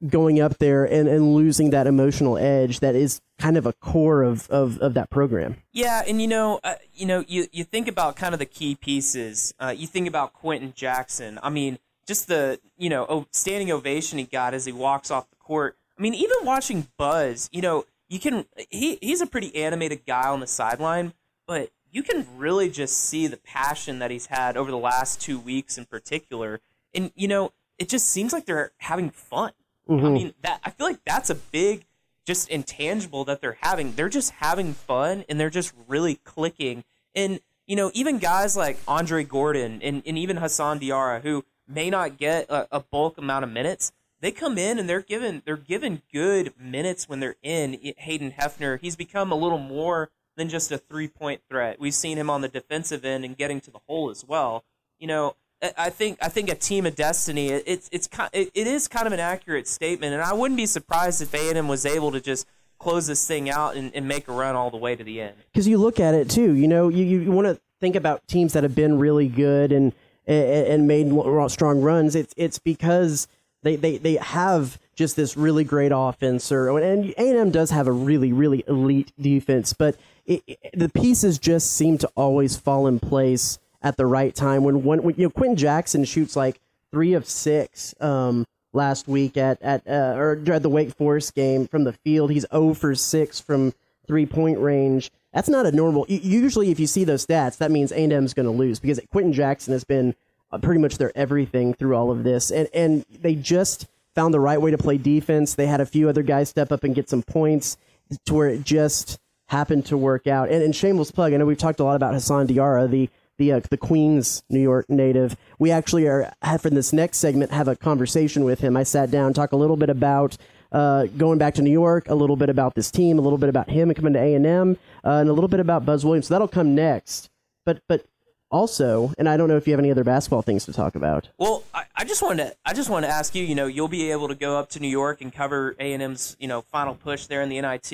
going 0.07 0.39
up 0.39 0.57
there 0.57 0.85
and, 0.85 1.07
and 1.07 1.35
losing 1.35 1.69
that 1.71 1.87
emotional 1.87 2.37
edge 2.37 2.79
that 2.79 2.95
is 2.95 3.21
kind 3.37 3.57
of 3.57 3.65
a 3.65 3.73
core 3.73 4.23
of, 4.23 4.49
of, 4.49 4.77
of 4.79 4.93
that 4.93 5.09
program. 5.09 5.57
Yeah, 5.71 6.03
and 6.07 6.21
you 6.21 6.27
know, 6.27 6.59
uh, 6.63 6.75
you 6.93 7.05
know, 7.05 7.23
you, 7.27 7.47
you 7.51 7.63
think 7.63 7.87
about 7.87 8.15
kind 8.15 8.33
of 8.33 8.39
the 8.39 8.45
key 8.45 8.75
pieces. 8.75 9.53
Uh, 9.59 9.73
you 9.75 9.87
think 9.87 10.07
about 10.07 10.33
Quenton 10.33 10.73
Jackson. 10.75 11.39
I 11.43 11.49
mean, 11.49 11.79
just 12.05 12.27
the 12.27 12.59
you 12.77 12.89
know 12.89 13.27
standing 13.31 13.71
ovation 13.71 14.19
he 14.19 14.25
got 14.25 14.53
as 14.53 14.65
he 14.65 14.71
walks 14.71 15.11
off 15.11 15.29
the 15.29 15.35
court. 15.35 15.77
I 15.97 16.01
mean, 16.01 16.13
even 16.13 16.37
watching 16.43 16.87
Buzz, 16.97 17.49
you 17.51 17.61
know, 17.61 17.85
you 18.07 18.19
can 18.19 18.45
he 18.69 18.97
he's 19.01 19.21
a 19.21 19.27
pretty 19.27 19.55
animated 19.55 20.05
guy 20.05 20.27
on 20.27 20.39
the 20.39 20.47
sideline, 20.47 21.13
but 21.47 21.71
you 21.91 22.03
can 22.03 22.27
really 22.37 22.69
just 22.69 22.97
see 22.97 23.27
the 23.27 23.37
passion 23.37 23.99
that 23.99 24.11
he's 24.11 24.27
had 24.27 24.57
over 24.57 24.69
the 24.69 24.77
last 24.77 25.21
two 25.21 25.39
weeks 25.39 25.77
in 25.77 25.85
particular. 25.85 26.61
And 26.93 27.11
you 27.15 27.27
know, 27.27 27.53
it 27.77 27.89
just 27.89 28.09
seems 28.09 28.33
like 28.33 28.45
they're 28.45 28.71
having 28.77 29.09
fun. 29.09 29.51
Mm-hmm. 29.89 30.05
I 30.05 30.09
mean, 30.09 30.33
that 30.41 30.59
I 30.63 30.71
feel 30.71 30.87
like 30.87 31.03
that's 31.05 31.29
a 31.29 31.35
big, 31.35 31.85
just 32.25 32.49
intangible 32.49 33.23
that 33.25 33.41
they're 33.41 33.57
having. 33.61 33.93
They're 33.93 34.09
just 34.09 34.31
having 34.31 34.73
fun 34.73 35.25
and 35.29 35.39
they're 35.39 35.49
just 35.49 35.73
really 35.87 36.15
clicking. 36.15 36.83
And 37.13 37.39
you 37.67 37.75
know, 37.75 37.91
even 37.93 38.19
guys 38.19 38.55
like 38.55 38.77
Andre 38.87 39.23
Gordon 39.23 39.81
and, 39.81 40.03
and 40.05 40.17
even 40.17 40.37
Hassan 40.37 40.79
Diarra, 40.79 41.21
who 41.21 41.45
may 41.67 41.89
not 41.89 42.17
get 42.17 42.49
a, 42.49 42.67
a 42.77 42.79
bulk 42.79 43.17
amount 43.17 43.43
of 43.43 43.51
minutes, 43.51 43.91
they 44.21 44.31
come 44.31 44.57
in 44.57 44.79
and 44.79 44.87
they're 44.87 45.01
given 45.01 45.41
they're 45.45 45.57
given 45.57 46.01
good 46.11 46.53
minutes 46.59 47.09
when 47.09 47.19
they're 47.19 47.37
in. 47.41 47.79
Hayden 47.97 48.31
Hefner, 48.31 48.79
he's 48.79 48.95
become 48.95 49.31
a 49.31 49.35
little 49.35 49.57
more 49.57 50.09
than 50.35 50.49
just 50.49 50.71
a 50.71 50.77
three 50.77 51.07
point 51.07 51.41
threat. 51.49 51.79
We've 51.79 51.93
seen 51.93 52.17
him 52.17 52.29
on 52.29 52.41
the 52.41 52.47
defensive 52.47 53.05
end 53.05 53.25
and 53.25 53.37
getting 53.37 53.61
to 53.61 53.71
the 53.71 53.79
hole 53.87 54.09
as 54.09 54.25
well. 54.25 54.63
You 54.99 55.07
know, 55.07 55.35
I 55.61 55.89
think 55.89 56.17
I 56.21 56.29
think 56.29 56.49
a 56.49 56.55
team 56.55 56.85
of 56.85 56.95
destiny. 56.95 57.49
It's 57.49 57.89
it's 57.91 58.09
it, 58.33 58.51
is 58.55 58.87
kind 58.87 59.07
of 59.07 59.13
an 59.13 59.19
accurate 59.19 59.67
statement, 59.67 60.13
and 60.13 60.21
I 60.21 60.33
wouldn't 60.33 60.57
be 60.57 60.65
surprised 60.65 61.21
if 61.21 61.33
A 61.33 61.49
and 61.49 61.57
M 61.57 61.67
was 61.67 61.85
able 61.85 62.11
to 62.11 62.21
just 62.21 62.45
close 62.77 63.07
this 63.07 63.25
thing 63.25 63.49
out 63.49 63.75
and, 63.75 63.93
and 63.95 64.07
make 64.07 64.27
a 64.27 64.31
run 64.31 64.55
all 64.55 64.69
the 64.69 64.77
way 64.77 64.95
to 64.95 65.03
the 65.03 65.21
end. 65.21 65.35
Because 65.51 65.67
you 65.67 65.77
look 65.77 65.99
at 65.99 66.13
it 66.13 66.29
too, 66.29 66.53
you 66.53 66.67
know, 66.67 66.89
you, 66.89 67.05
you 67.05 67.31
want 67.31 67.47
to 67.47 67.59
think 67.79 67.95
about 67.95 68.27
teams 68.27 68.53
that 68.53 68.63
have 68.63 68.75
been 68.75 68.99
really 68.99 69.27
good 69.27 69.71
and 69.71 69.93
and 70.27 70.87
made 70.87 71.11
strong 71.49 71.81
runs. 71.81 72.15
It's 72.15 72.33
it's 72.35 72.59
because 72.59 73.27
they, 73.63 73.75
they, 73.75 73.97
they 73.97 74.15
have 74.15 74.77
just 74.95 75.15
this 75.15 75.37
really 75.37 75.63
great 75.63 75.91
offense, 75.93 76.51
or 76.51 76.77
and 76.79 77.13
A 77.17 77.29
and 77.29 77.37
M 77.37 77.51
does 77.51 77.71
have 77.71 77.87
a 77.87 77.91
really 77.91 78.33
really 78.33 78.63
elite 78.67 79.13
defense, 79.19 79.73
but 79.73 79.95
it, 80.25 80.43
it, 80.47 80.59
the 80.73 80.89
pieces 80.89 81.39
just 81.39 81.71
seem 81.71 81.97
to 81.99 82.07
always 82.15 82.57
fall 82.57 82.87
in 82.87 82.99
place 82.99 83.59
at 83.85 83.95
the 83.95 84.05
right 84.05 84.35
time. 84.35 84.63
When 84.63 84.83
when, 84.83 85.03
when 85.03 85.15
you 85.15 85.23
know 85.23 85.29
Quenton 85.29 85.55
Jackson 85.55 86.03
shoots 86.03 86.35
like 86.35 86.59
three 86.91 87.13
of 87.13 87.25
six 87.25 87.93
um, 88.01 88.45
last 88.73 89.07
week 89.07 89.37
at 89.37 89.61
at 89.61 89.87
uh, 89.87 90.15
or 90.17 90.41
at 90.51 90.63
the 90.63 90.69
Wake 90.69 90.93
Forest 90.93 91.35
game 91.35 91.67
from 91.67 91.85
the 91.85 91.93
field. 91.93 92.31
He's 92.31 92.45
0 92.51 92.73
for 92.73 92.95
six 92.95 93.39
from 93.39 93.73
three 94.07 94.25
point 94.25 94.59
range. 94.59 95.11
That's 95.33 95.47
not 95.47 95.65
a 95.65 95.71
normal. 95.71 96.05
Usually, 96.09 96.71
if 96.71 96.79
you 96.79 96.87
see 96.87 97.03
those 97.03 97.25
stats, 97.25 97.57
that 97.57 97.69
means 97.69 97.91
A&M's 97.91 98.33
going 98.33 98.45
to 98.45 98.51
lose 98.51 98.79
because 98.79 98.99
Quenton 99.11 99.33
Jackson 99.33 99.73
has 99.73 99.83
been 99.83 100.15
uh, 100.51 100.57
pretty 100.57 100.79
much 100.81 100.97
their 100.97 101.15
everything 101.15 101.73
through 101.73 101.95
all 101.95 102.09
of 102.09 102.23
this, 102.23 102.51
and 102.51 102.67
and 102.73 103.05
they 103.21 103.35
just 103.35 103.87
found 104.15 104.33
the 104.33 104.39
right 104.39 104.59
way 104.59 104.71
to 104.71 104.77
play 104.77 104.97
defense. 104.97 105.53
They 105.53 105.67
had 105.67 105.81
a 105.81 105.85
few 105.85 106.09
other 106.09 106.23
guys 106.23 106.49
step 106.49 106.71
up 106.71 106.83
and 106.83 106.95
get 106.95 107.09
some 107.09 107.21
points, 107.21 107.77
to 108.25 108.33
where 108.33 108.49
it 108.49 108.63
just 108.63 109.19
happened 109.47 109.85
to 109.85 109.97
work 109.97 110.25
out. 110.25 110.49
And, 110.49 110.63
and 110.63 110.75
shameless 110.75 111.11
plug, 111.11 111.33
I 111.33 111.37
know 111.37 111.45
we've 111.45 111.57
talked 111.57 111.79
a 111.79 111.83
lot 111.83 111.95
about 111.95 112.13
Hassan 112.13 112.47
Diarra, 112.47 112.89
the 112.89 113.09
the 113.37 113.53
uh, 113.53 113.61
the 113.69 113.77
Queens, 113.77 114.43
New 114.49 114.61
York 114.61 114.89
native. 114.89 115.35
We 115.59 115.71
actually 115.71 116.07
are 116.07 116.33
for 116.59 116.69
this 116.69 116.93
next 116.93 117.17
segment 117.17 117.51
have 117.51 117.67
a 117.67 117.75
conversation 117.75 118.43
with 118.43 118.59
him. 118.59 118.77
I 118.77 118.83
sat 118.83 119.11
down, 119.11 119.33
talk 119.33 119.51
a 119.51 119.57
little 119.57 119.77
bit 119.77 119.89
about 119.89 120.37
uh, 120.71 121.05
going 121.17 121.37
back 121.37 121.55
to 121.55 121.61
New 121.61 121.71
York, 121.71 122.09
a 122.09 122.15
little 122.15 122.35
bit 122.35 122.49
about 122.49 122.75
this 122.75 122.91
team, 122.91 123.17
a 123.17 123.21
little 123.21 123.37
bit 123.37 123.49
about 123.49 123.69
him 123.69 123.93
coming 123.93 124.13
to 124.13 124.19
A 124.19 124.33
and 124.33 124.45
M, 124.45 124.77
uh, 125.03 125.11
and 125.11 125.29
a 125.29 125.33
little 125.33 125.47
bit 125.47 125.59
about 125.59 125.85
Buzz 125.85 126.03
Williams. 126.03 126.27
So 126.27 126.33
that'll 126.33 126.47
come 126.47 126.75
next. 126.75 127.29
But 127.65 127.81
but 127.87 128.05
also, 128.51 129.13
and 129.17 129.27
I 129.27 129.37
don't 129.37 129.47
know 129.47 129.57
if 129.57 129.67
you 129.67 129.73
have 129.73 129.79
any 129.79 129.91
other 129.91 130.03
basketball 130.03 130.41
things 130.41 130.65
to 130.65 130.73
talk 130.73 130.95
about. 130.95 131.29
Well, 131.37 131.63
I, 131.73 131.85
I 131.95 132.05
just 132.05 132.21
wanted 132.21 132.45
to 132.45 132.55
I 132.65 132.73
just 132.73 132.89
wanted 132.89 133.07
to 133.07 133.13
ask 133.13 133.35
you. 133.35 133.43
You 133.43 133.55
know, 133.55 133.67
you'll 133.67 133.87
be 133.87 134.11
able 134.11 134.27
to 134.27 134.35
go 134.35 134.57
up 134.57 134.69
to 134.71 134.79
New 134.79 134.87
York 134.87 135.21
and 135.21 135.33
cover 135.33 135.75
A 135.79 135.93
and 135.93 136.03
M's 136.03 136.35
you 136.39 136.47
know 136.47 136.61
final 136.61 136.95
push 136.95 137.27
there 137.27 137.41
in 137.41 137.49
the 137.49 137.59
NIT. 137.61 137.91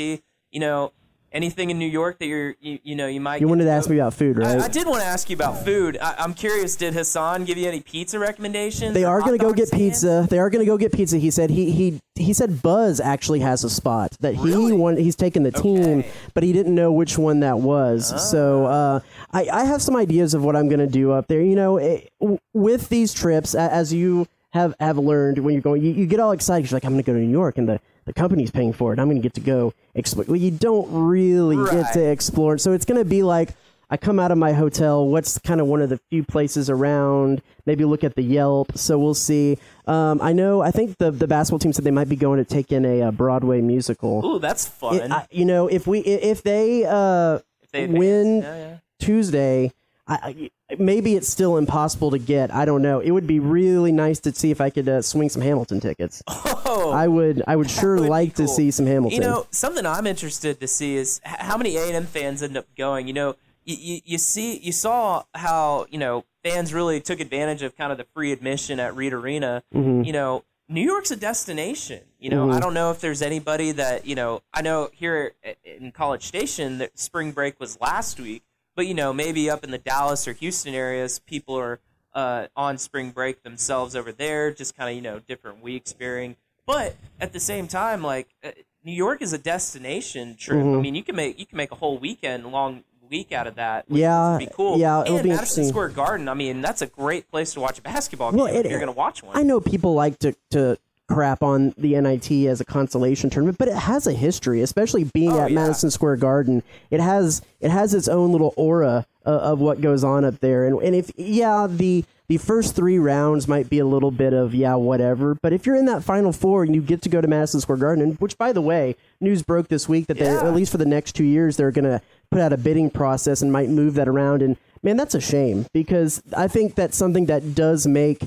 You 0.52 0.60
know, 0.60 0.92
anything 1.32 1.70
in 1.70 1.80
New 1.80 1.88
York 1.88 2.20
that 2.20 2.26
you're 2.28 2.56
you, 2.60 2.80
you 2.84 2.96
know 2.96 3.08
you 3.08 3.22
might 3.22 3.42
You 3.42 3.48
wanted 3.48 3.66
to 3.66 3.72
ask 3.72 3.90
me 3.90 3.98
about 3.98 4.14
food, 4.14 4.38
right? 4.38 4.60
I, 4.60 4.66
I 4.66 4.68
did 4.68 4.86
want 4.88 5.02
to 5.02 5.08
ask 5.08 5.30
you 5.30 5.36
about 5.36 5.64
food. 5.64 5.98
I, 6.02 6.16
I'm 6.20 6.34
curious. 6.34 6.76
Did 6.76 6.94
Hassan 6.94 7.46
give 7.46 7.58
you 7.58 7.68
any 7.68 7.80
pizza 7.82 8.20
recommendations? 8.20 8.94
They 8.94 9.04
are 9.06 9.20
going 9.22 9.38
to 9.38 9.44
go 9.44 9.54
get 9.54 9.72
pizza. 9.72 10.28
They 10.30 10.40
are 10.40 10.50
going 10.50 10.64
to 10.64 10.70
go 10.70 10.78
get 10.78 10.92
pizza. 10.94 11.18
He 11.18 11.32
said 11.32 11.50
he 11.50 11.72
he 11.72 12.02
he 12.16 12.34
said 12.34 12.62
Buzz 12.62 13.00
actually 13.00 13.40
has 13.40 13.64
a 13.64 13.70
spot 13.70 14.18
that 14.20 14.36
he 14.36 14.44
Really? 14.44 14.74
won. 14.74 14.98
He's 14.98 15.16
taken 15.16 15.44
the 15.44 15.52
team, 15.52 16.00
Okay. 16.00 16.12
but 16.34 16.44
he 16.44 16.52
didn't 16.54 16.76
know 16.76 16.92
which 16.92 17.18
one 17.18 17.40
that 17.42 17.60
was. 17.60 18.30
So 18.30 18.66
uh, 18.66 19.00
I 19.32 19.48
I 19.52 19.64
have 19.64 19.82
some 19.82 19.96
ideas 19.96 20.34
of 20.34 20.44
what 20.44 20.56
I'm 20.56 20.68
going 20.68 20.80
to 20.80 20.88
do 20.88 21.12
up 21.12 21.28
there. 21.28 21.42
You 21.42 21.56
know, 21.56 21.80
w- 22.20 22.40
with 22.54 22.90
these 22.90 23.14
trips, 23.14 23.56
as 23.56 23.94
you 23.94 24.28
have 24.52 24.76
have 24.80 24.98
learned 24.98 25.38
when 25.40 25.54
you're 25.54 25.62
going, 25.62 25.82
you, 25.82 25.92
you 25.92 26.06
get 26.06 26.20
all 26.20 26.34
excited. 26.34 26.70
You're 26.70 26.76
like, 26.76 26.84
I'm 26.84 26.92
going 26.92 27.04
to 27.04 27.10
go 27.10 27.14
to 27.14 27.20
New 27.24 27.32
York, 27.32 27.58
and 27.58 27.70
the 27.70 27.80
the 28.06 28.14
company's 28.14 28.52
paying 28.52 28.74
for 28.74 28.94
it. 28.94 29.00
I'm 29.00 29.08
going 29.08 29.18
to 29.18 29.24
get 29.24 29.34
to 29.36 29.42
go 29.42 29.74
explore. 29.96 30.26
Well, 30.28 30.36
you 30.38 30.52
don't 30.52 30.88
really 30.92 31.58
get 31.72 31.94
to 31.94 32.04
explore. 32.12 32.58
So 32.58 32.72
it's 32.74 32.86
going 32.86 33.00
to 33.00 33.06
be 33.06 33.24
like. 33.24 33.50
I 33.94 33.98
come 33.98 34.22
out 34.22 34.32
of 34.32 34.38
my 34.38 34.54
hotel. 34.54 35.06
What's 35.06 35.38
kind 35.40 35.60
of 35.60 35.68
one 35.68 35.82
of 35.82 35.90
the 35.90 35.98
few 36.10 36.24
places 36.24 36.70
around? 36.70 37.42
Maybe 37.66 37.84
look 37.84 38.06
at 38.06 38.16
the 38.16 38.22
Yelp. 38.22 38.78
So 38.78 38.98
we'll 38.98 39.14
see. 39.14 39.58
Um, 39.86 40.22
I 40.22 40.32
know. 40.32 40.62
I 40.62 40.72
think 40.72 40.98
the 40.98 41.12
the 41.12 41.28
basketball 41.28 41.60
team 41.60 41.74
said 41.74 41.84
they 41.84 41.92
might 41.92 42.08
be 42.08 42.16
going 42.16 42.38
to 42.38 42.46
take 42.46 42.72
in 42.72 42.86
a, 42.86 43.02
uh 43.02 43.12
Broadway 43.12 43.60
musical. 43.60 44.26
Ooh, 44.26 44.40
that's 44.40 44.66
fun. 44.66 44.96
It- 44.96 45.12
I- 45.12 45.28
you 45.30 45.44
know, 45.44 45.68
if 45.68 45.88
we 45.88 46.00
if 46.00 46.42
they 46.42 46.86
uh, 46.86 47.40
If 47.64 47.72
they 47.72 47.88
win 47.88 48.44
yeah, 48.44 48.56
yeah. 48.56 48.78
Tuesday, 49.02 49.74
I, 50.08 50.50
maybe 50.80 51.16
it's 51.16 51.28
still 51.28 51.58
impossible 51.58 52.12
to 52.12 52.18
get. 52.18 52.54
I 52.54 52.66
don't 52.66 52.82
know. 52.82 53.00
It 53.00 53.12
would 53.12 53.28
be 53.28 53.40
really 53.40 53.92
nice 53.92 54.20
to 54.22 54.34
see 54.34 54.52
if 54.52 54.62
I 54.62 54.70
could 54.70 54.88
uh, 54.88 55.02
swing 55.02 55.30
some 55.30 55.42
Hamilton 55.42 55.80
tickets. 55.80 56.22
Oh, 56.74 56.92
I 56.92 57.10
would. 57.10 57.44
I 57.48 57.58
would 57.58 57.70
sure 57.70 58.00
would 58.00 58.08
like 58.08 58.36
to 58.36 58.48
see 58.48 58.72
some 58.72 58.86
Hamilton. 58.86 59.22
You 59.22 59.28
know, 59.28 59.46
something 59.52 59.86
I'm 59.86 60.08
interested 60.08 60.62
to 60.62 60.68
see 60.70 60.96
is 60.96 61.20
how 61.26 61.58
many 61.58 61.76
A&M 61.76 62.06
fans 62.06 62.42
end 62.42 62.56
up 62.56 62.66
going. 62.78 63.10
You 63.10 63.14
know, 63.14 63.36
you, 63.66 63.76
you, 63.76 64.02
you 64.06 64.18
see, 64.18 64.58
you 64.58 64.72
saw 64.72 65.24
how 65.36 65.86
you 65.90 65.98
know 65.98 66.24
fans 66.46 66.74
really 66.74 67.02
took 67.02 67.20
advantage 67.20 67.62
of 67.62 67.76
kind 67.76 67.92
of 67.92 67.98
the 67.98 68.06
free 68.14 68.32
admission 68.32 68.80
at 68.80 68.96
Reed 68.96 69.12
Arena. 69.12 69.64
Mm-hmm. 69.76 70.04
You 70.04 70.14
know, 70.14 70.46
New 70.70 70.82
York's 70.82 71.12
a 71.12 71.18
destination. 71.18 72.00
You 72.20 72.30
know, 72.30 72.50
I 72.50 72.60
don't 72.62 72.74
know 72.74 72.92
if 72.92 73.02
there's 73.02 73.22
anybody 73.22 73.74
that 73.74 74.06
you 74.06 74.16
know. 74.16 74.42
I 74.54 74.62
know 74.62 74.90
here 74.94 75.34
in 75.66 75.92
College 75.92 76.24
Station 76.24 76.78
that 76.78 76.98
spring 76.98 77.34
break 77.34 77.60
was 77.60 77.80
last 77.82 78.18
week, 78.18 78.44
but 78.82 78.88
you 78.88 78.96
know, 78.96 79.14
maybe 79.14 79.48
up 79.48 79.64
in 79.64 79.70
the 79.70 79.78
Dallas 79.78 80.28
or 80.28 80.34
Houston 80.34 80.74
areas, 80.74 81.20
people 81.20 81.56
are 81.56 81.80
uh, 82.16 82.48
on 82.56 82.80
spring 82.80 83.12
break 83.12 83.44
themselves 83.44 83.96
over 83.96 84.12
there, 84.12 84.52
just 84.52 84.76
kind 84.76 84.90
of 84.90 84.96
you 84.96 85.04
know 85.04 85.20
different 85.20 85.62
weeks 85.62 85.94
varying. 85.94 86.36
But 86.66 86.96
at 87.20 87.32
the 87.32 87.40
same 87.40 87.68
time, 87.68 88.02
like 88.02 88.30
uh, 88.44 88.50
New 88.84 88.92
York 88.92 89.22
is 89.22 89.34
a 89.34 89.38
destination 89.38 90.36
trip. 90.36 90.58
Mm-hmm. 90.58 90.80
I 90.80 90.82
mean, 90.82 90.96
you 90.96 91.04
can 91.04 91.16
make 91.16 91.38
you 91.38 91.46
can 91.46 91.58
make 91.58 91.72
a 91.72 91.76
whole 91.76 92.00
weekend 92.00 92.52
long 92.52 92.84
week 93.08 93.32
out 93.32 93.46
of 93.46 93.54
that. 93.54 93.86
Yeah, 93.88 94.38
be 94.40 94.48
cool. 94.52 94.80
yeah, 94.80 95.04
it'll 95.04 95.18
and 95.18 95.24
be 95.26 95.30
Madison. 95.30 95.66
Square 95.66 95.90
Garden. 95.90 96.28
I 96.28 96.34
mean, 96.34 96.62
that's 96.62 96.82
a 96.82 96.88
great 96.88 97.30
place 97.30 97.54
to 97.54 97.60
watch 97.60 97.78
a 97.78 97.84
basketball 97.84 98.32
game. 98.32 98.40
Well, 98.40 98.48
if 98.48 98.66
it- 98.66 98.72
you're 98.72 98.80
going 98.80 98.92
to 98.92 98.98
watch 98.98 99.22
one. 99.22 99.38
I 99.38 99.44
know 99.44 99.60
people 99.60 99.94
like 99.94 100.18
to 100.20 100.36
to 100.50 100.80
crap 101.14 101.44
on 101.44 101.74
the 101.78 102.00
NIT 102.00 102.32
as 102.48 102.62
a 102.62 102.66
consolation 102.66 103.30
tournament, 103.30 103.58
but 103.58 103.68
it 103.68 103.76
has 103.76 104.08
a 104.08 104.14
history, 104.14 104.62
especially 104.62 105.04
being 105.06 105.32
Oh, 105.34 105.40
at 105.42 105.52
yeah. 105.52 105.56
Madison 105.56 105.92
Square 105.92 106.18
Garden. 106.18 106.64
It 106.90 107.00
has 107.00 107.42
it 107.60 107.72
has 107.72 107.94
its 107.94 108.08
own 108.08 108.32
little 108.32 108.54
aura 108.58 109.06
uh, 109.26 109.30
of 109.30 109.60
what 109.60 109.82
goes 109.82 110.04
on 110.04 110.26
up 110.26 110.40
there. 110.40 110.66
And 110.66 110.82
and 110.82 110.96
if 110.96 111.12
yeah, 111.18 111.68
the 111.70 112.04
the 112.28 112.38
first 112.38 112.76
three 112.76 112.98
rounds 112.98 113.48
might 113.48 113.70
be 113.70 113.80
a 113.80 113.86
little 113.86 114.10
bit 114.12 114.34
of 114.34 114.56
yeah, 114.56 114.76
whatever. 114.76 115.36
But 115.42 115.52
if 115.54 115.66
you're 115.66 115.76
in 115.76 115.86
that 115.86 116.04
final 116.04 116.32
four 116.32 116.64
and 116.64 116.74
you 116.74 116.82
get 116.82 117.02
to 117.04 117.10
go 117.10 117.20
to 117.20 117.28
Madison 117.28 117.60
Square 117.60 117.80
Garden, 117.80 118.12
which 118.20 118.38
by 118.38 118.54
the 118.54 118.62
way, 118.62 118.96
news 119.20 119.44
broke 119.44 119.68
this 119.68 119.90
week 119.90 120.08
that 120.08 120.18
they 120.18 120.26
Yeah. 120.26 120.46
at 120.48 120.54
least 120.56 120.72
for 120.72 120.78
the 120.78 120.86
next 120.86 121.12
two 121.14 121.26
years 121.26 121.58
they're 121.58 121.72
going 121.72 121.84
to 121.86 122.02
put 122.32 122.40
out 122.40 122.54
a 122.54 122.58
bidding 122.58 122.90
process 122.90 123.42
and 123.42 123.52
might 123.52 123.68
move 123.70 123.96
that 123.96 124.08
around. 124.08 124.42
And 124.42 124.56
man, 124.82 124.96
that's 124.96 125.14
a 125.14 125.20
shame 125.20 125.66
because 125.74 126.24
I 126.36 126.48
think 126.48 126.76
that's 126.76 126.96
something 126.96 127.26
that 127.26 127.54
does 127.54 127.86
make 127.86 128.24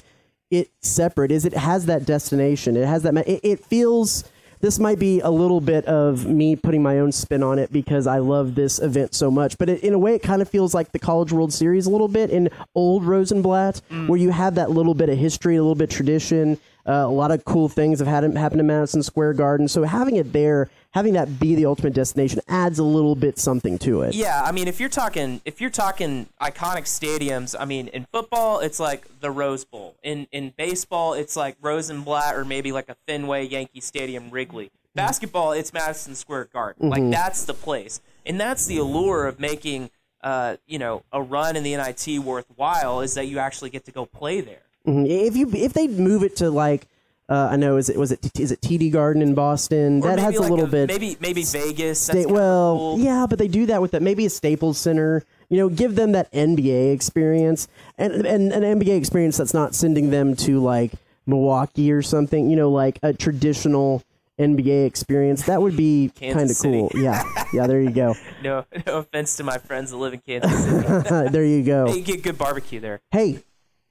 it 0.51 0.71
separate? 0.81 1.31
Is 1.31 1.45
it 1.45 1.55
has 1.55 1.87
that 1.87 2.05
destination? 2.05 2.77
It 2.77 2.87
has 2.87 3.03
that 3.03 3.17
it, 3.29 3.41
it 3.43 3.65
feels 3.65 4.25
this 4.65 4.79
might 4.79 4.99
be 4.99 5.21
a 5.21 5.29
little 5.29 5.61
bit 5.61 5.85
of 5.85 6.25
me 6.25 6.57
putting 6.57 6.83
my 6.83 6.99
own 6.99 7.13
spin 7.13 7.43
on 7.43 7.59
it 7.59 7.71
because 7.71 8.07
i 8.07 8.17
love 8.17 8.55
this 8.55 8.79
event 8.79 9.15
so 9.15 9.31
much 9.31 9.59
but 9.59 9.69
it, 9.69 9.85
in 9.85 9.93
a 9.93 9.99
way 9.99 10.15
it 10.15 10.23
kind 10.23 10.41
of 10.41 10.49
feels 10.49 10.73
like 10.73 10.91
the 10.93 10.99
college 10.99 11.33
world 11.33 11.53
series 11.53 11.85
a 11.85 11.91
little 11.91 12.09
bit 12.09 12.31
in 12.31 12.49
old 12.75 13.05
rosenblatt 13.05 13.83
mm. 13.91 14.09
where 14.09 14.19
you 14.19 14.31
have 14.31 14.55
that 14.55 14.71
little 14.71 14.95
bit 14.95 15.11
of 15.11 15.19
history 15.19 15.57
a 15.57 15.61
little 15.61 15.75
bit 15.75 15.91
of 15.91 15.95
tradition 15.95 16.59
uh, 16.87 16.93
a 16.93 17.09
lot 17.09 17.31
of 17.31 17.45
cool 17.45 17.69
things 17.69 17.99
have 17.99 18.09
had 18.09 18.25
happened 18.37 18.61
in 18.61 18.67
madison 18.67 19.03
square 19.03 19.33
garden 19.33 19.69
so 19.69 19.83
having 19.83 20.17
it 20.17 20.33
there 20.33 20.69
having 20.91 21.15
that 21.15 21.41
be 21.41 21.55
the 21.55 21.67
ultimate 21.67 21.93
destination 21.93 22.41
adds 22.49 22.79
a 22.79 22.85
little 22.85 23.17
bit 23.17 23.39
something 23.39 23.79
to 23.79 24.03
it 24.03 24.15
Yeah, 24.15 24.41
I 24.43 24.53
mean, 24.53 24.69
if 24.69 24.81
you're 24.81 24.89
talking 24.89 25.41
if 25.45 25.61
you're 25.61 25.71
talking 25.71 26.29
iconic 26.41 26.85
stadiums, 26.85 27.55
I 27.59 27.65
mean, 27.65 27.89
in 27.89 28.07
football, 28.13 28.61
it's 28.61 28.79
like 28.79 29.21
the 29.21 29.31
Rose 29.31 29.65
Bowl. 29.65 29.97
In 30.03 30.27
in 30.31 30.53
baseball, 30.57 31.15
it's 31.15 31.37
like 31.37 31.57
Rosenblatt 31.61 32.37
or 32.37 32.45
maybe 32.45 32.73
like 32.73 32.89
a 32.89 32.97
Fenway 33.07 33.47
Yankee 33.47 33.81
Stadium, 33.81 34.31
Wrigley. 34.31 34.71
Basketball, 34.95 35.53
it's 35.53 35.73
Madison 35.73 36.15
Square 36.15 36.51
Garden. 36.53 36.89
Like 36.89 37.11
that's 37.11 37.45
the 37.45 37.55
place, 37.55 38.01
and 38.25 38.41
that's 38.41 38.67
the 38.67 38.79
allure 38.79 39.27
of 39.27 39.41
making, 39.41 39.91
uh, 40.23 40.57
you 40.67 40.79
know, 40.79 41.03
a 41.13 41.21
run 41.21 41.57
in 41.57 41.65
the 41.65 41.77
NIT 41.77 42.21
worthwhile 42.21 43.01
is 43.01 43.15
that 43.15 43.27
you 43.27 43.41
actually 43.41 43.71
get 43.71 43.85
to 43.87 43.93
go 43.93 44.07
play 44.07 44.41
there. 44.41 44.63
Mhm. 44.87 45.09
If 45.09 45.37
you 45.37 45.51
if 45.55 45.73
they 45.73 45.89
move 45.89 46.23
it 46.23 46.37
to 46.37 46.51
like 46.51 46.87
uh, 47.29 47.49
I 47.53 47.57
know 47.57 47.79
is 47.79 47.89
it 47.89 47.97
was 47.99 48.13
it 48.13 48.31
is 48.39 48.53
it 48.53 48.61
TD 48.61 48.93
Garden 48.93 49.23
in 49.23 49.35
Boston 49.35 50.03
Or 50.03 50.09
that 50.09 50.19
has 50.19 50.37
a 50.37 50.43
like 50.43 50.51
little 50.51 50.67
bit 50.67 50.89
maybe 50.89 51.17
maybe 51.21 51.43
Vegas. 51.43 52.01
sta- 52.03 52.27
well 52.27 52.77
cool. 52.77 52.99
yeah 52.99 53.25
but 53.29 53.39
they 53.39 53.49
do 53.49 53.65
that 53.67 53.81
with 53.81 53.93
that 53.93 54.03
maybe 54.03 54.27
a 54.27 54.31
Staples 54.31 54.77
Center 54.77 55.25
you 55.49 55.57
know 55.57 55.71
give 55.71 55.95
them 55.95 56.13
that 56.13 56.31
NBA 56.33 56.93
experience 56.93 57.67
and 57.97 58.27
and 58.27 58.53
an 58.53 58.79
NBA 58.79 58.97
experience 58.99 59.39
that's 59.39 59.55
not 59.55 59.75
sending 59.75 60.11
them 60.11 60.37
to 60.37 60.61
like 60.61 60.93
Milwaukee 61.27 61.91
or 61.91 62.03
something 62.03 62.51
you 62.51 62.57
know 62.57 62.71
like 62.71 62.99
a 63.03 63.15
traditional 63.15 64.03
NBA 64.39 64.85
experience 64.85 65.45
that 65.47 65.63
would 65.63 65.79
be 65.79 66.11
kind 66.21 66.51
of 66.51 66.59
cool 66.61 66.91
yeah 66.95 67.23
yeah 67.55 67.67
there 67.67 67.81
you 67.81 67.91
go 67.91 68.15
No, 68.43 68.67
no 68.87 68.99
offense 68.99 69.35
to 69.39 69.45
my 69.45 69.57
friends 69.57 69.93
that 69.93 69.97
live 69.97 70.13
in 70.13 70.21
Kansas 70.21 70.63
City. 70.63 71.29
there 71.31 71.45
you 71.47 71.63
go 71.63 71.87
you 71.95 72.03
get 72.03 72.23
good 72.23 72.37
barbecue 72.37 72.81
there. 72.81 73.01
hey 73.13 73.43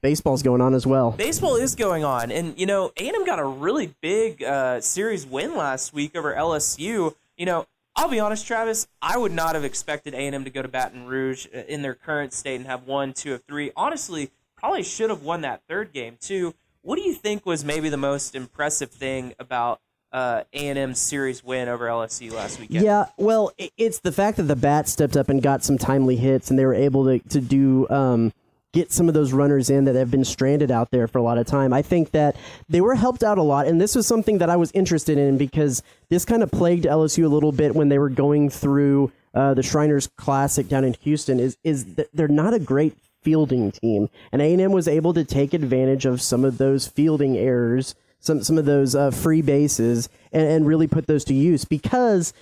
baseball's 0.04 0.42
going 0.42 0.60
on 0.60 0.74
as 0.74 0.86
well 0.86 1.12
baseball 1.12 1.56
is 1.56 1.74
going 1.74 2.04
on, 2.04 2.30
and 2.30 2.58
you 2.58 2.66
know, 2.66 2.92
A&M 2.98 3.24
got 3.24 3.38
a 3.38 3.44
really 3.44 3.94
big 4.02 4.42
uh, 4.42 4.78
series 4.80 5.24
win 5.24 5.56
last 5.56 5.94
week 5.94 6.14
over 6.14 6.34
LSU. 6.34 7.14
You 7.38 7.46
know, 7.46 7.66
I'll 7.96 8.08
be 8.08 8.20
honest, 8.20 8.46
Travis, 8.46 8.86
I 9.00 9.16
would 9.16 9.32
not 9.32 9.54
have 9.54 9.64
expected 9.64 10.12
A&M 10.12 10.44
to 10.44 10.50
go 10.50 10.60
to 10.60 10.68
Baton 10.68 11.06
Rouge 11.06 11.46
uh, 11.54 11.60
in 11.68 11.80
their 11.80 11.94
current 11.94 12.34
state 12.34 12.56
and 12.56 12.66
have 12.66 12.86
won, 12.86 13.14
two 13.14 13.32
of 13.32 13.44
three. 13.44 13.72
Honestly, 13.76 14.30
probably 14.56 14.82
should 14.82 15.08
have 15.08 15.22
won 15.22 15.40
that 15.40 15.62
third 15.68 15.92
game 15.92 16.18
too. 16.20 16.54
What 16.82 16.96
do 16.96 17.02
you 17.02 17.14
think 17.14 17.46
was 17.46 17.64
maybe 17.64 17.88
the 17.88 17.96
most 17.96 18.34
impressive 18.34 18.90
thing 18.90 19.32
about 19.38 19.80
uh, 20.12 20.42
A&M's 20.52 20.98
series 20.98 21.42
win 21.42 21.68
over 21.68 21.86
LSU 21.86 22.30
last 22.32 22.60
weekend? 22.60 22.84
Yeah, 22.84 23.06
well, 23.16 23.52
it's 23.78 24.00
the 24.00 24.12
fact 24.12 24.36
that 24.36 24.44
the 24.44 24.56
Bats 24.56 24.92
stepped 24.92 25.16
up 25.16 25.30
and 25.30 25.42
got 25.42 25.64
some 25.64 25.78
timely 25.78 26.16
hits, 26.16 26.50
and 26.50 26.58
they 26.58 26.66
were 26.66 26.74
able 26.74 27.04
to 27.06 27.18
to 27.30 27.40
do 27.40 27.88
um, 27.88 28.32
get 28.74 28.90
some 28.92 29.06
of 29.06 29.14
those 29.14 29.32
runners 29.32 29.70
in 29.70 29.84
that 29.84 29.94
have 29.94 30.10
been 30.10 30.24
stranded 30.24 30.70
out 30.70 30.90
there 30.90 31.06
for 31.06 31.18
a 31.18 31.22
lot 31.22 31.38
of 31.38 31.46
time. 31.46 31.72
I 31.72 31.80
think 31.80 32.10
that 32.10 32.36
they 32.68 32.80
were 32.80 32.96
helped 32.96 33.22
out 33.22 33.38
a 33.38 33.42
lot, 33.42 33.68
and 33.68 33.80
this 33.80 33.94
was 33.94 34.04
something 34.06 34.38
that 34.38 34.50
I 34.50 34.56
was 34.56 34.72
interested 34.72 35.16
in 35.16 35.38
because 35.38 35.82
this 36.10 36.24
kind 36.24 36.42
of 36.42 36.50
plagued 36.50 36.84
LSU 36.84 37.24
a 37.24 37.28
little 37.28 37.52
bit 37.52 37.74
when 37.74 37.88
they 37.88 38.00
were 38.00 38.10
going 38.10 38.50
through 38.50 39.12
uh, 39.32 39.54
the 39.54 39.62
Shriners 39.62 40.08
Classic 40.18 40.68
down 40.68 40.84
in 40.84 40.94
Houston. 41.02 41.38
Is 41.38 41.56
is 41.62 41.86
they're 42.12 42.28
not 42.28 42.52
a 42.52 42.58
great 42.58 42.98
fielding 43.22 43.70
team, 43.70 44.08
and 44.32 44.42
A 44.42 44.52
and 44.52 44.60
M 44.60 44.72
was 44.72 44.88
able 44.88 45.14
to 45.14 45.24
take 45.24 45.54
advantage 45.54 46.04
of 46.04 46.20
some 46.20 46.44
of 46.44 46.58
those 46.58 46.86
fielding 46.86 47.38
errors. 47.38 47.94
Some, 48.20 48.42
some 48.42 48.56
of 48.56 48.64
those 48.64 48.94
uh, 48.94 49.10
free 49.10 49.42
bases 49.42 50.08
and, 50.32 50.46
and 50.46 50.66
really 50.66 50.86
put 50.86 51.06
those 51.06 51.24
to 51.24 51.34
use 51.34 51.66
because 51.66 52.32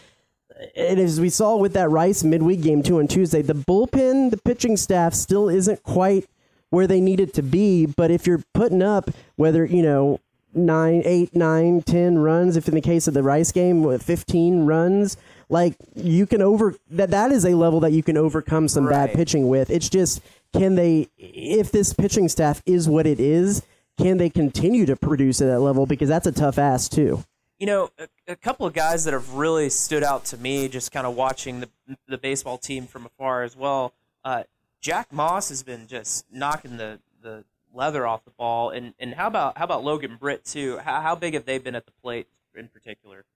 and 0.77 0.99
as 0.99 1.21
we 1.21 1.29
saw 1.29 1.57
with 1.57 1.73
that 1.75 1.91
Rice 1.91 2.23
midweek 2.23 2.63
game 2.63 2.83
two 2.83 2.99
on 2.99 3.09
Tuesday, 3.09 3.43
the 3.43 3.55
bullpen, 3.55 4.31
the 4.31 4.37
pitching 4.37 4.77
staff 4.77 5.15
still 5.15 5.49
isn't 5.49 5.83
quite 5.83 6.27
where 6.71 6.87
they 6.87 7.01
need 7.01 7.21
it 7.21 7.35
to 7.35 7.43
be. 7.43 7.87
But 7.87 8.11
if 8.11 8.27
you're 8.27 8.43
putting 8.55 8.83
up 8.83 9.11
whether 9.37 9.65
you 9.65 9.83
know 9.83 10.21
nine, 10.55 11.03
eight, 11.05 11.35
nine, 11.35 11.83
ten 11.83 12.19
runs, 12.19 12.57
if 12.57 12.69
in 12.69 12.75
the 12.75 12.81
case 12.81 13.09
of 13.09 13.15
the 13.15 13.23
Rice 13.23 13.53
game, 13.53 13.83
with 13.83 14.03
fifteen 14.03 14.67
runs, 14.67 15.17
like 15.49 15.77
you 15.95 16.27
can 16.27 16.43
over 16.43 16.75
that 16.91 17.11
that 17.11 17.31
is 17.33 17.45
a 17.45 17.55
level 17.55 17.81
that 17.81 17.93
you 17.93 18.03
can 18.03 18.17
overcome 18.17 18.69
some 18.69 18.89
bad 18.89 19.13
pitching 19.13 19.49
with. 19.49 19.71
It's 19.71 19.89
just 19.89 20.21
can 20.55 20.75
they 20.75 21.09
if 21.19 21.71
this 21.73 21.93
pitching 21.93 22.29
staff 22.29 22.63
is 22.67 22.89
what 22.89 23.07
it 23.07 23.21
is, 23.21 23.63
can 23.99 24.19
they 24.19 24.31
continue 24.31 24.87
to 24.87 24.97
produce 24.97 25.41
at 25.41 25.47
that 25.47 25.61
level 25.61 25.87
because 25.87 26.09
that's 26.09 26.27
a 26.27 26.33
tough 26.33 26.59
ask 26.59 26.91
too. 26.91 27.23
You 27.63 27.67
know, 27.67 27.91
a, 27.97 28.09
a 28.33 28.35
couple 28.35 28.67
of 28.67 28.73
guys 28.73 29.05
that 29.05 29.13
have 29.13 29.35
really 29.35 29.71
stood 29.71 30.03
out 30.03 30.25
to 30.25 30.37
me, 30.37 30.67
just 30.67 30.91
kind 30.91 31.07
of 31.07 31.15
watching 31.15 31.61
the 31.61 31.69
the 32.09 32.19
baseball 32.19 32.59
team 32.59 32.89
from 32.89 33.07
afar 33.07 33.45
as 33.45 33.57
well. 33.57 33.95
Uh, 34.25 34.43
Jack 34.81 35.13
Moss 35.13 35.49
has 35.49 35.63
been 35.63 35.87
just 35.87 36.27
knocking 36.33 36.77
the, 36.77 36.99
the 37.23 37.45
leather 37.73 38.05
off 38.05 38.25
the 38.25 38.33
ball, 38.33 38.71
and, 38.71 38.95
and 38.99 39.15
how 39.15 39.29
about 39.29 39.59
how 39.59 39.65
about 39.65 39.85
Logan 39.85 40.17
Britt 40.19 40.45
too? 40.45 40.79
How, 40.79 41.03
how 41.03 41.15
big 41.15 41.35
have 41.35 41.45
they 41.45 41.59
been 41.59 41.77
at 41.77 41.87
the 41.87 41.93
plate 42.03 42.27
in 42.57 42.67
particular? 42.67 43.27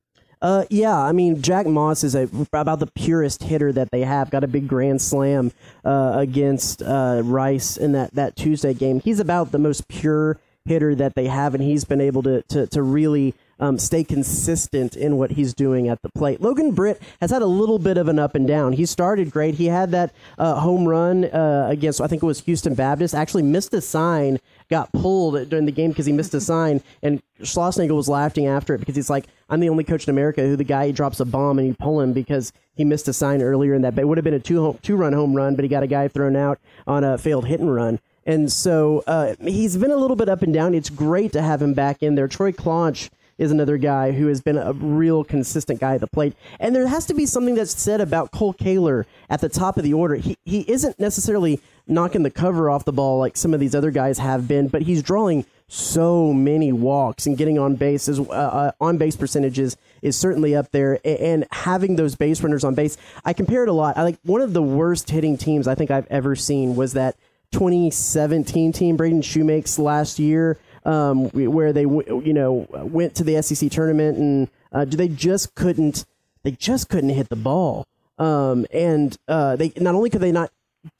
Uh, 0.42 0.64
yeah, 0.71 0.99
I 0.99 1.12
mean 1.12 1.40
Jack 1.40 1.68
Moss 1.68 2.02
is 2.02 2.16
a 2.16 2.28
about 2.52 2.80
the 2.80 2.90
purest 2.97 3.45
hitter 3.45 3.71
that 3.71 3.92
they 3.92 4.00
have. 4.00 4.30
Got 4.30 4.42
a 4.42 4.49
big 4.49 4.66
grand 4.66 5.00
slam 5.00 5.52
uh, 5.85 6.14
against 6.16 6.83
uh, 6.83 7.23
Rice 7.25 7.76
in 7.76 7.92
that, 7.92 8.12
that 8.14 8.35
Tuesday 8.35 8.75
game. 8.75 8.99
He's 8.99 9.21
about 9.21 9.52
the 9.52 9.61
most 9.61 9.87
pure 9.87 10.40
hitter 10.64 10.97
that 10.97 11.14
they 11.14 11.28
have, 11.28 11.54
and 11.54 11.62
he's 11.62 11.85
been 11.85 12.00
able 12.00 12.25
to 12.25 12.42
to, 12.42 12.66
to 12.66 12.83
really 12.83 13.33
um, 13.58 13.78
stay 13.78 14.04
consistent 14.04 14.96
in 14.96 15.16
what 15.16 15.32
he's 15.32 15.54
doing 15.54 15.88
at 15.88 16.02
the 16.02 16.08
plate. 16.10 16.40
Logan 16.40 16.72
Britt 16.72 17.00
has 17.20 17.30
had 17.30 17.42
a 17.42 17.46
little 17.46 17.78
bit 17.78 17.96
of 17.96 18.08
an 18.08 18.18
up 18.18 18.34
and 18.34 18.46
down. 18.46 18.72
He 18.72 18.86
started 18.86 19.30
great. 19.30 19.54
He 19.54 19.66
had 19.66 19.90
that 19.92 20.12
uh, 20.38 20.60
home 20.60 20.86
run 20.86 21.25
uh, 21.26 21.66
against 21.70 22.00
I 22.00 22.06
think 22.06 22.22
it 22.22 22.26
was 22.26 22.40
Houston 22.42 22.75
Baptist. 22.75 23.14
Actually 23.14 23.44
missed 23.44 23.72
a 23.75 23.80
sign, 23.80 24.38
got 24.68 24.92
pulled 24.92 25.48
during 25.48 25.66
the 25.66 25.72
game 25.72 25.90
because 25.90 26.06
he 26.06 26.12
missed 26.12 26.34
a 26.34 26.40
sign, 26.40 26.82
and 27.02 27.22
Schlossnagle 27.40 27.96
was 27.96 28.08
laughing 28.08 28.46
after 28.46 28.75
it 28.75 28.78
because 28.78 28.96
he's 28.96 29.10
like, 29.10 29.26
"I'm 29.48 29.60
the 29.60 29.68
only 29.68 29.84
coach 29.84 30.06
in 30.06 30.10
America 30.10 30.42
who 30.42 30.56
the 30.56 30.64
guy 30.64 30.90
drops 30.90 31.20
a 31.20 31.25
bomb 31.25 31.58
and 31.58 31.68
you 31.68 31.75
pull 31.75 32.00
him 32.00 32.12
because 32.12 32.52
he 32.75 32.84
missed 32.84 33.08
a 33.08 33.12
sign 33.12 33.42
earlier 33.42 33.75
in 33.75 33.82
that. 33.82 33.94
But 33.94 34.02
it 34.02 34.04
would 34.08 34.18
have 34.18 34.25
been 34.25 34.34
a 34.34 34.40
two 34.40 34.60
home, 34.60 34.78
two 34.82 34.96
run 34.96 35.12
home 35.12 35.34
run, 35.34 35.54
but 35.54 35.64
he 35.64 35.68
got 35.68 35.82
a 35.82 35.86
guy 35.86 36.08
thrown 36.08 36.36
out 36.36 36.58
on 36.86 37.04
a 37.04 37.18
failed 37.18 37.46
hit 37.46 37.60
and 37.60 37.75
run." 37.75 38.00
And 38.26 38.50
so 38.50 39.04
uh, 39.06 39.36
he's 39.40 39.76
been 39.76 39.92
a 39.92 39.96
little 39.96 40.16
bit 40.16 40.28
up 40.28 40.42
and 40.42 40.52
down. 40.52 40.75
It's 40.75 40.90
great 40.90 41.32
to 41.32 41.42
have 41.42 41.62
him 41.62 41.75
back 41.75 42.02
in 42.02 42.16
there. 42.16 42.26
Troy 42.26 42.50
Claunch 42.50 43.08
is 43.38 43.50
another 43.50 43.76
guy 43.76 44.12
who 44.12 44.26
has 44.28 44.40
been 44.40 44.57
a 44.57 44.73
real 44.73 45.25
consistent 45.25 45.81
guy 45.81 45.95
at 45.95 46.00
the 46.00 46.07
plate. 46.07 46.35
And 46.59 46.75
there 46.75 46.87
has 46.87 47.07
to 47.07 47.14
be 47.14 47.26
something 47.26 47.55
that's 47.55 47.78
said 47.81 48.00
about 48.00 48.31
Cole 48.31 48.52
Kaler 48.52 49.07
at 49.28 49.40
the 49.40 49.49
top 49.49 49.76
of 49.76 49.85
the 49.85 49.95
order. 49.95 50.16
He, 50.16 50.37
he 50.45 50.61
isn't 50.71 50.99
necessarily 50.99 51.61
knocking 51.87 52.23
the 52.23 52.31
cover 52.31 52.71
off 52.71 52.85
the 52.85 52.93
ball 52.93 53.19
like 53.19 53.37
some 53.37 53.55
of 53.55 53.61
these 53.61 53.75
other 53.75 53.90
guys 53.90 54.19
have 54.19 54.49
been, 54.49 54.69
but 54.69 54.83
he's 54.83 55.02
drawing 55.02 55.45
so 55.69 56.33
many 56.33 56.73
walks 56.73 57.26
and 57.26 57.37
getting 57.37 57.59
on 57.59 57.75
base 57.75 58.07
is 58.07 58.21
uh, 58.21 58.23
uh, 58.33 58.73
on 58.81 58.99
base 58.99 59.16
percentages 59.16 59.76
is 60.00 60.16
certainly 60.16 60.55
up 60.55 60.71
there 60.71 61.00
and 61.05 61.45
having 61.50 61.97
those 61.97 62.14
base 62.14 62.40
runners 62.40 62.62
on 62.62 62.76
base 62.76 62.97
i 63.25 63.33
compare 63.33 63.64
it 63.64 63.69
a 63.69 63.73
lot 63.73 63.97
i 63.97 64.05
like 64.05 64.16
one 64.23 64.40
of 64.40 64.52
the 64.52 64.62
worst 64.62 65.11
hitting 65.11 65.37
teams 65.37 65.66
i 65.66 65.75
think 65.75 65.90
i've 65.90 66.07
ever 66.07 66.37
seen 66.37 66.76
was 66.76 66.93
that 66.93 67.16
2017 67.50 68.71
team 68.73 68.97
braden 68.97 69.21
Shewmake's 69.21 69.76
last 69.76 70.21
year 70.21 70.57
um, 70.87 71.28
where 71.31 71.73
they 71.73 71.83
you 71.83 72.33
know 72.33 72.66
went 72.71 73.14
to 73.16 73.25
the 73.25 73.40
sec 73.43 73.71
tournament 73.71 74.16
and 74.16 74.49
uh, 74.73 74.87
they 74.87 75.09
just 75.09 75.55
couldn't 75.55 76.07
they 76.43 76.52
just 76.52 76.88
couldn't 76.88 77.11
hit 77.11 77.28
the 77.28 77.37
ball 77.37 77.87
um, 78.19 78.66
and 78.73 79.16
uh, 79.28 79.57
they 79.57 79.73
not 79.76 79.95
only 79.95 80.11
could 80.11 80.23
they 80.23 80.33
not 80.33 80.50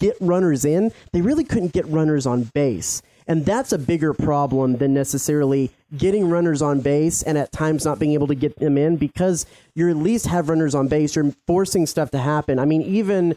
get 0.00 0.16
runners 0.21 0.64
in, 0.64 0.93
they 1.12 1.23
really 1.23 1.45
couldn't 1.45 1.73
get 1.73 1.87
runners 1.87 2.26
on 2.26 2.45
base. 2.45 3.02
And 3.28 3.45
that's 3.45 3.73
a 3.73 3.78
bigger 3.78 4.12
problem 4.12 4.76
than 4.76 4.95
necessarily 4.95 5.73
getting 5.97 6.28
runners 6.28 6.62
on 6.62 6.81
base 6.81 7.23
and 7.23 7.37
at 7.37 7.50
times 7.50 7.85
not 7.85 7.99
being 7.99 8.12
able 8.12 8.28
to 8.28 8.35
get 8.35 8.57
them 8.59 8.78
in 8.78 8.97
because 8.97 9.47
you 9.75 9.88
at 9.90 9.97
least 9.97 10.26
have 10.26 10.49
runners 10.49 10.75
on 10.75 10.87
base. 10.87 11.16
You're 11.16 11.33
forcing 11.47 11.87
stuff 11.87 12.11
to 12.12 12.19
happen. 12.19 12.59
I 12.59 12.64
mean, 12.64 12.83
even 12.83 13.37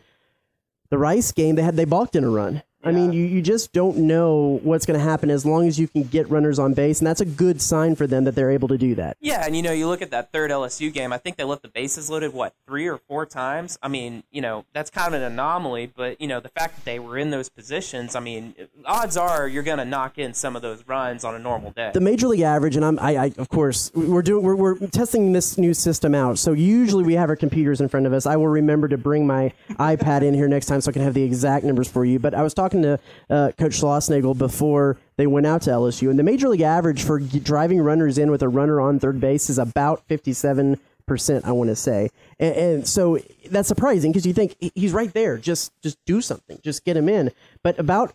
the 0.90 0.98
Rice 1.00 1.32
game, 1.32 1.56
they 1.56 1.64
had 1.64 1.76
they 1.76 1.86
balked 1.86 2.16
in 2.16 2.24
a 2.24 2.30
run. 2.30 2.62
I 2.84 2.92
mean, 2.92 3.12
you, 3.12 3.26
you 3.26 3.42
just 3.42 3.74
don't 3.74 3.98
know 3.98 4.60
what's 4.64 4.86
going 4.86 4.98
to 4.98 5.04
happen 5.04 5.30
as 5.30 5.46
long 5.46 5.68
as 5.68 5.78
you 5.78 5.88
can 5.88 6.04
get 6.04 6.30
runners 6.30 6.60
on 6.60 6.74
base, 6.74 7.00
and 7.00 7.08
that's 7.08 7.20
a 7.20 7.26
good 7.26 7.62
sign 7.62 7.96
for 7.96 8.08
them 8.08 8.24
that 8.24 8.36
they're 8.36 8.52
able 8.52 8.70
to 8.70 8.78
do 8.78 8.96
that. 8.96 9.18
Yeah, 9.20 9.46
and 9.46 9.56
you 9.56 9.62
know, 9.62 9.74
you 9.74 9.88
look 9.88 10.02
at 10.02 10.12
that 10.12 10.32
third 10.32 10.50
LSU 10.50 10.92
game. 10.94 11.12
I 11.12 11.18
think 11.18 11.36
they 11.36 11.44
left 11.44 11.62
the 11.62 11.68
bases 11.68 12.10
loaded 12.10 12.34
what 12.34 12.54
three 12.66 12.88
or 12.88 12.98
four 12.98 13.26
times. 13.26 13.78
I 13.82 13.90
mean, 13.90 14.24
you 14.32 14.42
know, 14.42 14.66
that's 14.74 14.90
kind 14.90 15.14
of 15.14 15.22
an 15.22 15.32
anomaly. 15.32 15.92
But 15.94 16.22
you 16.22 16.28
know, 16.28 16.40
the 16.40 16.50
fact 16.50 16.76
that 16.78 16.86
they 16.86 17.00
were 17.00 17.18
in 17.18 17.32
those 17.32 17.50
positions, 17.50 18.16
I 18.16 18.22
mean, 18.22 18.56
odds 18.86 19.18
are 19.18 19.48
you're 19.48 19.64
going 19.64 19.80
to 19.80 19.86
knock 19.86 20.18
in 20.18 20.34
some 20.34 20.56
of 20.56 20.62
those 20.62 20.88
runs 20.88 21.26
on 21.26 21.36
a 21.36 21.40
normal 21.40 21.72
day. 21.72 21.92
the 21.94 22.00
major 22.00 22.28
league 22.28 22.42
average, 22.42 22.78
and 22.78 22.86
I'm, 22.86 22.98
I, 23.00 23.18
I 23.18 23.32
of 23.38 23.50
course, 23.50 23.92
we're 23.94 24.22
doing, 24.22 24.44
we're, 24.44 24.56
we're 24.56 24.78
testing 24.88 25.34
this 25.34 25.58
new 25.58 25.74
system 25.74 26.16
out. 26.16 26.40
So 26.40 26.54
usually 26.54 27.04
we 27.04 27.16
have 27.16 27.30
our 27.30 27.36
computers 27.36 27.82
in 27.82 27.90
front 27.90 28.06
of 28.06 28.14
us. 28.14 28.26
I 28.26 28.38
will 28.38 28.48
remember 28.48 28.88
to 28.88 28.98
bring 28.98 29.28
my 29.28 29.52
iPad 29.72 30.22
in 30.22 30.34
here 30.34 30.48
next 30.48 30.68
time 30.68 30.80
so 30.80 30.90
I 30.90 30.94
can 30.94 31.02
have 31.02 31.14
the 31.14 31.24
exact 31.24 31.66
numbers 31.66 31.90
for 31.90 32.06
you. 32.06 32.20
But 32.20 32.34
I 32.34 32.42
was 32.42 32.54
talking 32.54 32.69
to 32.72 33.00
uh, 33.30 33.52
Coach 33.58 33.80
Schlossnagle 33.80 34.38
before 34.38 34.98
they 35.18 35.28
went 35.28 35.46
out 35.46 35.64
to 35.64 35.70
LSU, 35.70 36.10
and 36.10 36.18
the 36.18 36.24
major 36.24 36.50
league 36.50 36.62
average 36.62 37.04
for 37.04 37.20
driving 37.20 37.82
runners 37.82 38.18
in 38.18 38.32
with 38.32 38.42
a 38.42 38.50
runner 38.50 38.80
on 38.80 39.00
third 39.00 39.20
base 39.20 39.50
is 39.50 39.58
about 39.58 40.04
57 40.08 40.80
percent. 41.06 41.44
I 41.46 41.52
want 41.52 41.70
to 41.70 41.76
say, 41.76 42.10
and, 42.40 42.56
and 42.56 42.88
so 42.88 43.20
that's 43.50 43.68
surprising 43.68 44.12
because 44.12 44.26
you 44.26 44.34
think 44.34 44.56
he's 44.76 44.94
right 44.94 45.12
there. 45.14 45.38
Just 45.38 45.74
just 45.82 45.98
do 46.06 46.22
something. 46.22 46.60
Just 46.64 46.86
get 46.86 46.96
him 46.96 47.10
in. 47.10 47.32
But 47.64 47.78
about 47.80 48.14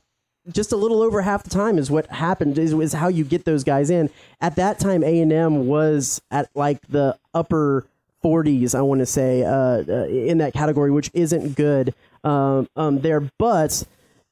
just 0.51 0.73
a 0.73 0.77
little 0.77 1.03
over 1.03 1.23
half 1.23 1.43
the 1.43 1.51
time 1.51 1.79
is 1.79 1.91
what 1.91 2.07
happened 2.07 2.59
is, 2.59 2.73
is 2.73 2.93
how 2.93 3.09
you 3.09 3.25
get 3.25 3.45
those 3.45 3.65
guys 3.65 3.91
in 3.91 4.11
at 4.41 4.57
that 4.57 4.79
time 4.79 5.03
a&m 5.03 5.67
was 5.67 6.21
at 6.31 6.49
like 6.55 6.81
the 6.89 7.17
upper 7.33 7.87
40s 8.23 8.75
i 8.75 8.83
want 8.83 8.99
to 8.99 9.07
say 9.07 9.43
uh, 9.43 9.83
uh, 9.89 10.07
in 10.07 10.39
that 10.39 10.53
category 10.53 10.91
which 10.91 11.11
isn't 11.15 11.57
good 11.57 11.95
um, 12.25 12.69
um, 12.77 13.01
there 13.01 13.21
but 13.39 13.85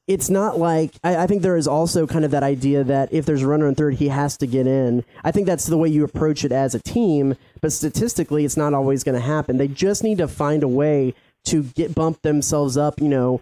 it's 0.07 0.29
not 0.29 0.59
like 0.59 0.93
I, 1.03 1.17
I 1.17 1.27
think 1.27 1.41
there 1.41 1.57
is 1.57 1.67
also 1.67 2.05
kind 2.05 2.25
of 2.25 2.31
that 2.31 2.43
idea 2.43 2.83
that 2.83 3.13
if 3.13 3.25
there's 3.25 3.43
a 3.43 3.47
runner 3.47 3.67
on 3.67 3.75
third, 3.75 3.95
he 3.95 4.09
has 4.09 4.37
to 4.37 4.47
get 4.47 4.67
in. 4.67 5.03
I 5.23 5.31
think 5.31 5.47
that's 5.47 5.65
the 5.65 5.77
way 5.77 5.89
you 5.89 6.03
approach 6.03 6.43
it 6.43 6.51
as 6.51 6.75
a 6.75 6.79
team, 6.79 7.35
but 7.61 7.71
statistically, 7.71 8.45
it's 8.45 8.57
not 8.57 8.73
always 8.73 9.03
going 9.03 9.15
to 9.15 9.25
happen. 9.25 9.57
They 9.57 9.67
just 9.67 10.03
need 10.03 10.17
to 10.17 10.27
find 10.27 10.63
a 10.63 10.67
way 10.67 11.13
to 11.45 11.63
get 11.63 11.95
bump 11.95 12.21
themselves 12.21 12.77
up, 12.77 12.99
you 13.01 13.09
know, 13.09 13.41